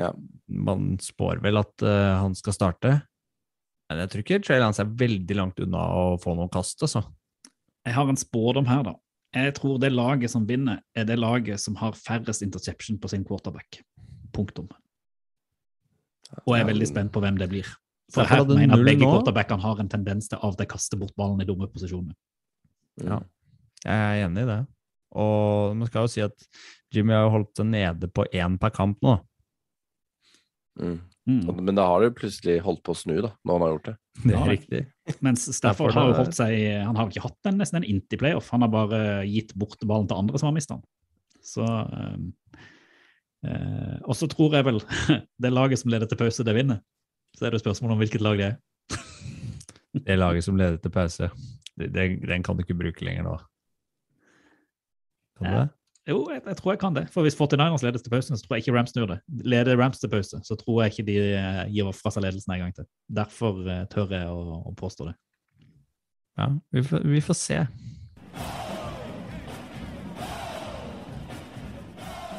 Ja. 0.00 0.10
man 0.48 0.96
spår 1.00 1.40
vel 1.44 1.60
at 1.60 1.84
uh, 1.84 2.16
han 2.24 2.34
skal 2.36 2.56
starte. 2.56 2.94
Men 3.92 4.00
jeg 4.02 4.08
tror 4.12 4.24
ikke 4.24 4.40
Trey 4.44 4.60
Lance 4.60 4.80
er 4.82 4.88
veldig 5.04 5.36
langt 5.36 5.60
unna 5.60 5.84
å 6.00 6.04
få 6.20 6.34
noen 6.36 6.50
kast, 6.52 6.80
altså. 6.84 7.04
Jeg 7.84 7.92
har 7.96 8.08
en 8.08 8.16
spådom 8.20 8.66
her, 8.72 8.82
da. 8.88 8.96
Jeg 9.32 9.54
tror 9.56 9.78
det 9.80 9.92
laget 9.92 10.30
som 10.30 10.44
vinner, 10.48 10.82
er 10.94 11.06
det 11.08 11.16
laget 11.18 11.60
som 11.60 11.76
har 11.80 11.96
færrest 11.96 12.44
interception 12.44 12.98
på 13.00 13.08
sin 13.08 13.24
quarterback. 13.24 13.80
Punktum. 14.32 14.68
Og 16.44 16.56
jeg 16.56 16.64
er 16.64 16.68
veldig 16.68 16.88
spent 16.88 17.12
på 17.12 17.22
hvem 17.24 17.38
det 17.40 17.48
blir. 17.52 17.68
For 18.12 18.28
her 18.28 18.44
mener 18.44 18.76
jeg 18.76 18.80
at 18.80 18.88
begge 18.90 19.08
quarterbackene 19.08 19.64
har 19.64 19.80
en 19.80 19.88
tendens 19.88 20.28
til 20.28 20.40
av 20.44 20.56
å 20.60 20.68
kaste 20.68 20.98
bort 21.00 21.16
ballen 21.16 21.40
i 21.40 21.48
dumme 21.48 21.68
posisjoner. 21.72 22.12
Ja. 23.00 23.22
Jeg 23.86 23.96
er 23.96 24.26
enig 24.26 24.44
i 24.44 24.50
det. 24.50 24.60
Og 25.22 25.76
man 25.76 25.88
skal 25.88 26.06
jo 26.06 26.12
si 26.12 26.24
at 26.24 26.48
Jimmy 26.92 27.16
har 27.16 27.26
jo 27.26 27.36
holdt 27.38 27.56
seg 27.56 27.68
nede 27.72 28.08
på 28.12 28.26
én 28.36 28.58
per 28.60 28.72
kamp 28.74 29.00
nå. 29.04 29.16
Mm. 30.80 31.00
Mm. 31.28 31.64
Men 31.64 31.76
da 31.78 31.86
har 31.86 32.02
det 32.02 32.14
plutselig 32.18 32.60
holdt 32.64 32.82
på 32.84 32.94
å 32.94 32.98
snu, 32.98 33.14
da, 33.24 33.30
når 33.46 33.54
han 33.54 33.64
har 33.64 33.74
gjort 33.74 33.88
det. 33.88 33.96
Det 34.22 34.32
er 34.32 34.38
Ja, 34.38 34.46
riktig. 34.48 34.82
Mens 35.24 35.48
Stafford 35.56 35.96
har 35.96 36.12
jo 36.12 36.14
holdt 36.14 36.36
seg 36.36 36.52
Han 36.86 36.94
har 36.94 37.08
jo 37.08 37.10
ikke 37.10 37.24
hatt 37.24 37.48
en, 37.50 37.56
nesten 37.58 37.80
en 37.80 37.88
inti-playoff. 37.90 38.52
Han 38.54 38.62
har 38.62 38.70
bare 38.70 39.00
gitt 39.26 39.50
bort 39.58 39.82
ballen 39.82 40.06
til 40.10 40.20
andre 40.20 40.38
som 40.38 40.50
har 40.50 40.56
mistet 40.56 40.76
den. 40.76 40.84
Så 41.42 41.66
um, 41.66 42.28
og 44.06 44.14
så 44.14 44.28
tror 44.30 44.54
jeg 44.54 44.66
vel 44.68 44.78
det 45.42 45.50
laget 45.50 45.80
som 45.80 45.90
leder 45.90 46.06
til 46.06 46.20
pause, 46.20 46.44
det 46.46 46.54
vinner. 46.54 46.78
Så 47.34 47.48
er 47.48 47.54
det 47.54 47.62
spørsmål 47.62 47.96
om 47.96 48.02
hvilket 48.02 48.22
lag 48.22 48.38
det 48.42 48.50
er. 48.52 48.58
Det 49.92 50.18
laget 50.18 50.46
som 50.46 50.56
leder 50.56 50.78
til 50.78 50.92
pause, 50.94 51.30
det, 51.76 51.90
det, 51.94 52.04
den 52.28 52.44
kan 52.46 52.56
du 52.56 52.62
ikke 52.62 52.78
bruke 52.78 53.04
lenger 53.04 53.26
nå. 53.26 53.34
Kan 55.38 55.48
du 55.48 55.56
det? 55.58 55.68
Jo, 56.02 56.24
jeg, 56.32 56.40
jeg 56.48 56.56
tror 56.58 56.72
jeg 56.72 56.80
kan 56.82 56.96
det. 56.96 57.04
For 57.14 57.22
hvis 57.22 57.36
49ers 57.38 57.84
ledes 57.86 58.02
til 58.02 58.10
pausen, 58.10 58.34
så 58.34 58.42
tror 58.42 58.56
jeg 58.56 58.64
ikke 58.64 58.74
Rams 58.74 58.90
snur 58.90 59.06
det. 59.06 59.20
Leder 59.46 59.78
Rams 59.78 60.00
til 60.02 60.10
pause, 60.10 60.40
så 60.42 60.56
tror 60.58 60.82
jeg 60.82 60.90
ikke 60.90 61.04
de 61.06 61.14
eh, 61.38 61.60
gir 61.70 61.92
fra 61.94 62.10
seg 62.10 62.24
ledelsen 62.24 62.56
en 62.56 62.64
gang 62.64 62.74
til. 62.74 62.88
Derfor 63.06 63.60
eh, 63.70 63.84
tør 63.92 64.10
jeg 64.10 64.26
å, 64.26 64.56
å 64.66 64.72
påstå 64.74 65.06
det. 65.12 65.14
Ja, 66.40 66.48
vi 66.74 66.82
får, 66.88 67.06
vi 67.06 67.22
får 67.22 67.38
se. 67.38 67.60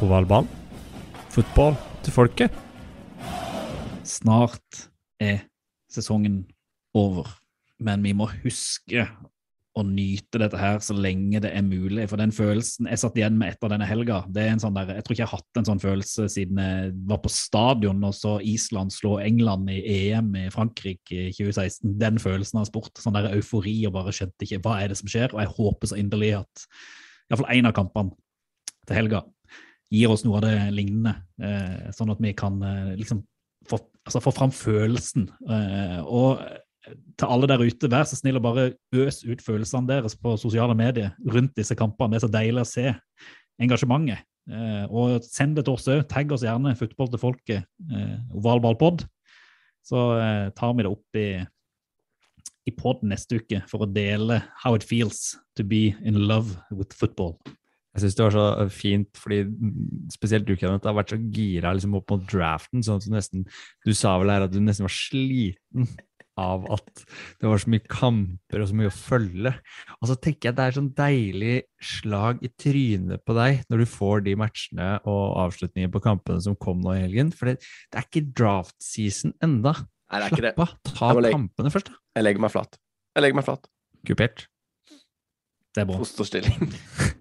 Ovalball. 0.04 0.50
Fotball 1.32 1.80
til 2.04 2.18
folket. 2.18 2.60
Snart 4.04 4.84
er 5.24 5.46
sesongen 5.88 6.42
over, 6.92 7.32
men 7.80 8.04
vi 8.04 8.12
må 8.18 8.28
huske 8.44 9.08
å 9.74 9.82
nyte 9.88 10.38
dette 10.38 10.58
her 10.60 10.78
så 10.86 10.94
lenge 10.94 11.40
det 11.42 11.50
er 11.56 11.64
mulig. 11.66 12.06
For 12.10 12.22
den 12.22 12.34
følelsen 12.36 12.90
jeg 12.92 13.02
satt 13.02 13.16
igjen 13.18 13.40
med 13.40 13.56
etter 13.56 13.72
denne 13.74 13.88
helga, 13.90 14.20
det 14.30 14.44
er 14.44 14.54
en 14.54 14.62
sånn 14.62 14.76
der, 14.78 14.92
jeg 15.00 15.06
tror 15.06 15.16
ikke 15.16 15.24
jeg 15.24 15.32
har 15.32 15.42
hatt 15.42 15.60
en 15.60 15.70
sånn 15.70 15.82
følelse 15.82 16.28
siden 16.30 16.62
jeg 16.62 16.92
var 17.10 17.22
på 17.24 17.32
stadion 17.34 18.06
og 18.06 18.14
så 18.18 18.36
Island 18.46 18.94
slå 18.94 19.16
England 19.24 19.72
i 19.74 19.80
EM 19.96 20.30
i 20.44 20.48
Frankrike 20.54 21.26
i 21.30 21.34
2016. 21.34 21.96
Den 22.02 22.22
følelsen 22.22 22.62
av 22.62 22.70
sport. 22.70 22.94
Sånn 23.02 23.18
der 23.18 23.32
eufori 23.34 23.80
og 23.90 23.96
bare 23.98 24.14
skjønte 24.14 24.46
ikke 24.46 24.62
hva 24.66 24.78
er 24.84 24.94
det 24.94 25.00
som 25.02 25.10
skjer. 25.10 25.34
Og 25.34 25.42
jeg 25.42 25.56
håper 25.58 25.90
så 25.90 26.00
inderlig 26.02 26.36
at 26.44 26.68
iallfall 27.32 27.54
én 27.58 27.70
av 27.70 27.78
kampene 27.78 28.14
til 28.86 29.00
helga 29.00 29.24
gir 29.94 30.14
oss 30.14 30.26
noe 30.26 30.40
av 30.40 30.46
det 30.46 30.58
lignende, 30.74 31.16
eh, 31.42 31.90
sånn 31.94 32.12
at 32.14 32.22
vi 32.22 32.34
kan 32.38 32.58
eh, 32.66 32.94
liksom 32.98 33.22
få, 33.70 33.78
altså, 34.06 34.22
få 34.24 34.34
fram 34.36 34.54
følelsen. 34.54 35.28
Eh, 35.50 36.00
og 36.04 36.42
til 36.92 37.30
alle 37.30 37.48
der 37.48 37.64
ute, 37.64 37.90
vær 37.92 38.08
så 38.08 38.18
snill 38.20 38.40
og 38.40 38.46
bare 38.46 38.66
øs 38.96 39.22
ut 39.24 39.42
følelsene 39.44 39.88
deres 39.88 40.18
på 40.20 40.36
sosiale 40.40 40.76
medier 40.76 41.14
rundt 41.24 41.56
disse 41.56 41.76
kampene. 41.80 42.16
Det 42.16 42.20
er 42.20 42.26
så 42.28 42.34
deilig 42.34 42.64
å 42.64 42.70
se 42.70 42.94
engasjementet. 43.64 44.26
Eh, 44.52 44.86
og 44.92 45.24
send 45.24 45.56
det 45.56 45.66
til 45.68 45.78
oss 45.78 45.88
òg. 45.88 46.04
Tagg 46.12 46.32
oss 46.36 46.44
gjerne 46.44 46.76
'Fotball 46.76 47.12
til 47.12 47.22
folket', 47.22 47.66
eh, 47.96 48.18
ovalballpod. 48.36 49.06
Så 49.84 50.00
eh, 50.20 50.50
tar 50.56 50.74
vi 50.76 50.84
det 50.84 50.92
opp 50.92 51.20
i, 51.20 51.46
i 52.68 52.72
pod 52.76 53.04
neste 53.04 53.40
uke 53.40 53.64
for 53.68 53.84
å 53.84 53.92
dele 53.94 54.42
how 54.64 54.76
it 54.76 54.84
feels 54.84 55.38
to 55.56 55.64
be 55.64 55.96
in 56.04 56.28
love 56.28 56.58
with 56.72 56.96
football. 56.96 57.40
Jeg 57.94 58.02
syns 58.02 58.16
det 58.18 58.26
var 58.26 58.34
så 58.34 58.70
fint, 58.74 59.10
fordi 59.22 59.44
spesielt 60.10 60.48
du, 60.48 60.56
Kenneth, 60.58 60.88
har 60.88 60.96
vært 60.98 61.12
så 61.14 61.20
gira 61.30 61.76
liksom, 61.76 61.94
opp 62.00 62.10
mot 62.10 62.24
draften. 62.26 62.82
sånn 62.82 62.98
at 62.98 63.06
Du 63.06 63.14
nesten, 63.14 63.46
du 63.86 63.94
sa 63.94 64.18
vel 64.18 64.34
her 64.34 64.48
at 64.48 64.52
du 64.52 64.60
nesten 64.60 64.88
var 64.88 64.96
sliten 64.96 65.86
av 66.40 66.64
at 66.74 67.04
det 67.42 67.46
var 67.50 67.62
så 67.62 67.70
mye 67.70 67.84
kamper 67.92 68.64
og 68.64 68.70
så 68.72 68.78
mye 68.80 68.90
å 68.90 68.96
følge. 68.96 69.52
Og 70.00 70.10
så 70.10 70.16
tenker 70.18 70.50
jeg 70.50 70.58
det 70.58 70.66
er 70.66 70.76
sånn 70.78 70.92
deilig 70.98 71.56
slag 71.84 72.42
i 72.42 72.50
trynet 72.60 73.22
på 73.28 73.36
deg 73.38 73.62
når 73.70 73.84
du 73.84 73.90
får 73.94 74.24
de 74.26 74.34
matchene 74.42 74.88
og 75.04 75.24
avslutningene 75.44 75.94
på 75.94 76.02
kampene 76.04 76.42
som 76.46 76.58
kom 76.58 76.82
nå 76.82 76.96
i 76.98 77.04
helgen. 77.04 77.30
For 77.36 77.52
det, 77.52 77.60
det 77.94 78.02
er 78.02 78.08
ikke 78.10 78.26
draft 78.42 78.78
season 78.84 79.36
enda. 79.46 79.76
Nei, 80.14 80.24
det. 80.30 80.54
Slapp 80.56 80.64
av. 80.66 80.74
Ta 80.94 81.12
legge- 81.18 81.36
kampene 81.38 81.74
først, 81.74 81.92
da. 81.94 82.00
Jeg 82.18 82.28
legger 82.28 82.46
meg 82.48 82.54
flat. 82.54 82.80
Jeg 83.14 83.26
legger 83.28 83.40
meg 83.42 83.46
flat. 83.52 83.70
Kupert. 84.10 84.48
Det 85.74 85.82
er 85.82 85.88
bra. 85.90 86.02
Fosterstilling. 86.02 86.70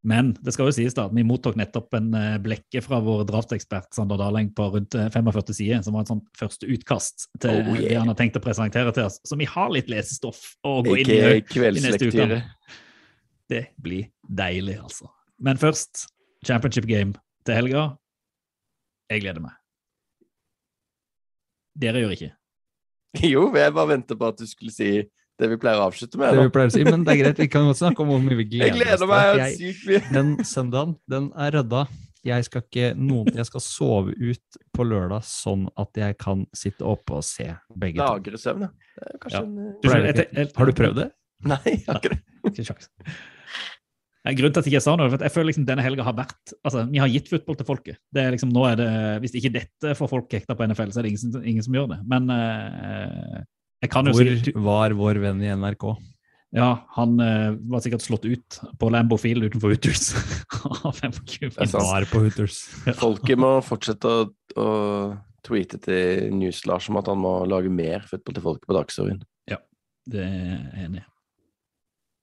Men 0.00 0.30
det 0.40 0.54
skal 0.54 0.70
jo 0.70 0.72
sies 0.72 0.94
da, 0.96 1.04
at 1.10 1.14
vi 1.16 1.24
mottok 1.28 1.58
nettopp 1.60 1.92
en 1.98 2.14
eh, 2.16 2.36
blekke 2.40 2.80
fra 2.80 3.02
vår 3.04 3.26
draftekspert 3.28 3.90
Sander 3.92 4.16
Daleng 4.20 4.48
på 4.56 4.70
rundt 4.72 4.96
eh, 4.96 5.10
45 5.12 5.52
sider, 5.58 5.82
som 5.84 5.96
var 5.96 6.06
et 6.06 6.12
sånt 6.12 6.24
første 6.40 6.68
utkast 6.72 7.26
til 7.42 7.58
Oh, 7.60 7.74
yeah. 7.74 7.82
det 7.84 7.98
han 7.98 8.08
har 8.08 8.16
tenkt 8.16 8.38
å 8.40 8.42
presentere 8.44 8.94
til 8.96 9.10
oss. 9.10 9.18
Så 9.28 9.36
vi 9.36 9.48
har 9.50 9.68
litt 9.74 9.90
lesestoff 9.92 10.40
å 10.64 10.78
gå 10.86 10.96
inn 11.02 11.12
i. 11.12 11.20
I 11.20 11.84
neste 11.84 12.08
uke. 12.08 12.40
Det 13.50 13.64
blir 13.82 14.08
deilig, 14.24 14.78
altså. 14.80 15.10
Men 15.42 15.60
først 15.60 16.06
championship 16.46 16.88
game 16.88 17.18
til 17.44 17.60
helga. 17.60 17.86
Jeg 19.10 19.26
gleder 19.26 19.44
meg. 19.44 19.56
Dere 21.80 22.04
gjør 22.04 22.16
ikke. 22.16 22.32
Jo, 23.26 23.48
jeg 23.58 23.74
bare 23.74 23.90
venter 23.90 24.16
på 24.16 24.28
at 24.30 24.38
du 24.38 24.46
skulle 24.48 24.72
si 24.72 25.02
det 25.40 25.48
vi 25.50 25.56
pleier 25.62 25.80
å 25.80 25.88
avslutte 25.88 26.20
med. 26.20 26.34
Det 26.36 26.44
vi 26.46 26.52
pleier 26.54 26.70
å 26.70 26.74
si, 26.74 26.84
men 26.86 27.02
det 27.06 27.14
er 27.14 27.20
greit. 27.24 27.40
Vi 27.42 27.48
kan 27.52 27.66
godt 27.68 27.80
snakke 27.80 28.04
om 28.04 28.12
hvor 28.12 28.20
mye 28.22 28.36
vi 28.42 28.44
gleder 28.52 28.68
Jeg 28.70 28.76
gleder 28.76 29.00
oss 29.00 29.10
meg 29.10 29.40
til. 29.40 29.56
sykt 29.74 29.88
mye. 29.88 30.02
Den 30.14 30.30
søndagen, 30.44 30.94
den 31.08 31.30
er 31.36 31.56
rydda. 31.58 31.82
Jeg 32.28 32.44
skal 32.44 32.60
ikke 32.66 32.88
noen 33.00 33.30
Jeg 33.32 33.46
skal 33.48 33.62
sove 33.64 34.12
ut 34.12 34.58
på 34.76 34.84
lørdag, 34.84 35.22
sånn 35.24 35.62
at 35.80 35.96
jeg 35.96 36.18
kan 36.20 36.42
sitte 36.52 36.84
oppe 36.84 37.16
og 37.16 37.24
se 37.24 37.46
begge 37.72 37.96
to. 37.96 38.04
Lagre 38.04 38.36
søvn, 38.42 38.66
ja. 38.68 39.40
En 39.40 39.54
Du 39.80 39.88
etter, 39.88 40.26
jeg- 40.36 40.52
Har 40.56 40.66
du 40.66 40.72
prøvd 40.76 40.96
det? 41.00 41.10
Nei, 41.48 41.60
jeg 41.64 41.84
har 41.86 41.96
ikke 42.02 42.10
det. 42.12 42.20
Ikke 42.50 42.64
sjans. 42.68 42.90
Grunnen 44.20 44.52
til 44.52 44.60
at 44.60 44.66
jeg 44.68 44.74
ikke 44.74 44.82
sa 44.84 44.92
noe, 45.00 45.08
for 45.08 45.16
at 45.16 45.22
jeg 45.24 45.32
føler 45.32 45.48
liksom 45.48 45.64
denne 45.64 45.80
helga 45.84 46.04
har 46.04 46.12
vært 46.12 46.52
altså, 46.60 46.82
Vi 46.92 46.98
har 47.00 47.08
gitt 47.08 47.30
fotball 47.32 47.56
til 47.56 47.66
folket. 47.70 47.96
Det 48.12 48.20
er 48.20 48.34
liksom, 48.34 48.50
nå 48.52 48.66
er 48.68 48.76
det, 48.76 48.88
Hvis 49.24 49.32
ikke 49.40 49.52
dette 49.54 49.94
får 49.96 50.10
folk 50.12 50.28
hekta 50.36 50.52
på 50.58 50.66
NFL, 50.68 50.92
så 50.92 51.00
er 51.00 51.06
det 51.08 51.12
ingen, 51.14 51.22
som- 51.32 51.44
ingen 51.44 51.62
som 51.64 51.72
gjør 51.78 51.88
det. 51.94 51.98
Men 52.06 52.28
eh, 52.28 53.40
jeg 53.80 53.92
kan 53.92 54.08
jo 54.10 54.14
si 54.16 54.54
var 54.56 54.94
vår 54.96 55.20
venn 55.22 55.42
i 55.44 55.50
NRK? 55.56 55.86
Ja, 56.56 56.70
han 56.96 57.14
uh, 57.22 57.54
var 57.70 57.82
sikkert 57.84 58.02
slått 58.02 58.26
ut 58.26 58.58
på 58.80 58.90
Lambo 58.90 59.16
Field 59.20 59.46
utenfor 59.46 59.70
Hooters. 59.74 60.10
av 60.88 60.98
25 60.98 61.52
er 61.54 61.70
sant. 61.70 61.86
Var 61.86 62.06
på 62.10 62.24
Hooters. 62.24 62.64
Folket 62.98 63.38
må 63.38 63.52
fortsette 63.62 64.10
å, 64.10 64.24
å 64.58 64.70
tweete 65.46 65.78
til 65.84 66.34
News-Lars 66.34 66.90
om 66.90 66.98
at 66.98 67.10
han 67.12 67.22
må 67.22 67.36
lage 67.48 67.70
mer 67.70 68.02
fotball 68.10 68.36
til 68.36 68.46
folket 68.48 68.66
på 68.66 68.76
Dagsrevyen. 68.80 69.22
Det 70.10 70.22
er 70.24 70.36
jeg 70.36 70.86
enig 70.86 71.02
i. 71.02 71.06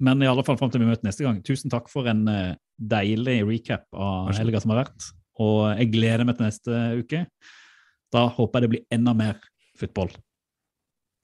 Men 0.03 0.21
i 0.21 0.27
alle 0.29 0.43
fall 0.45 0.57
fram 0.59 0.69
til 0.73 0.83
vi 0.83 0.89
møtes 0.89 1.05
neste 1.05 1.25
gang, 1.25 1.39
tusen 1.45 1.71
takk 1.73 1.87
for 1.89 2.09
en 2.09 2.27
uh, 2.29 2.57
deilig 2.77 3.39
recap 3.47 3.87
av 3.95 4.29
helga 4.37 4.61
som 4.61 4.73
har 4.73 4.83
vært. 4.83 5.09
Og 5.41 5.61
jeg 5.79 5.91
gleder 5.93 6.25
meg 6.27 6.37
til 6.37 6.49
neste 6.49 6.81
uke. 6.99 7.23
Da 8.13 8.27
håper 8.33 8.59
jeg 8.59 8.65
det 8.65 8.73
blir 8.75 8.97
enda 8.97 9.13
mer 9.17 9.39
fotball 9.77 10.11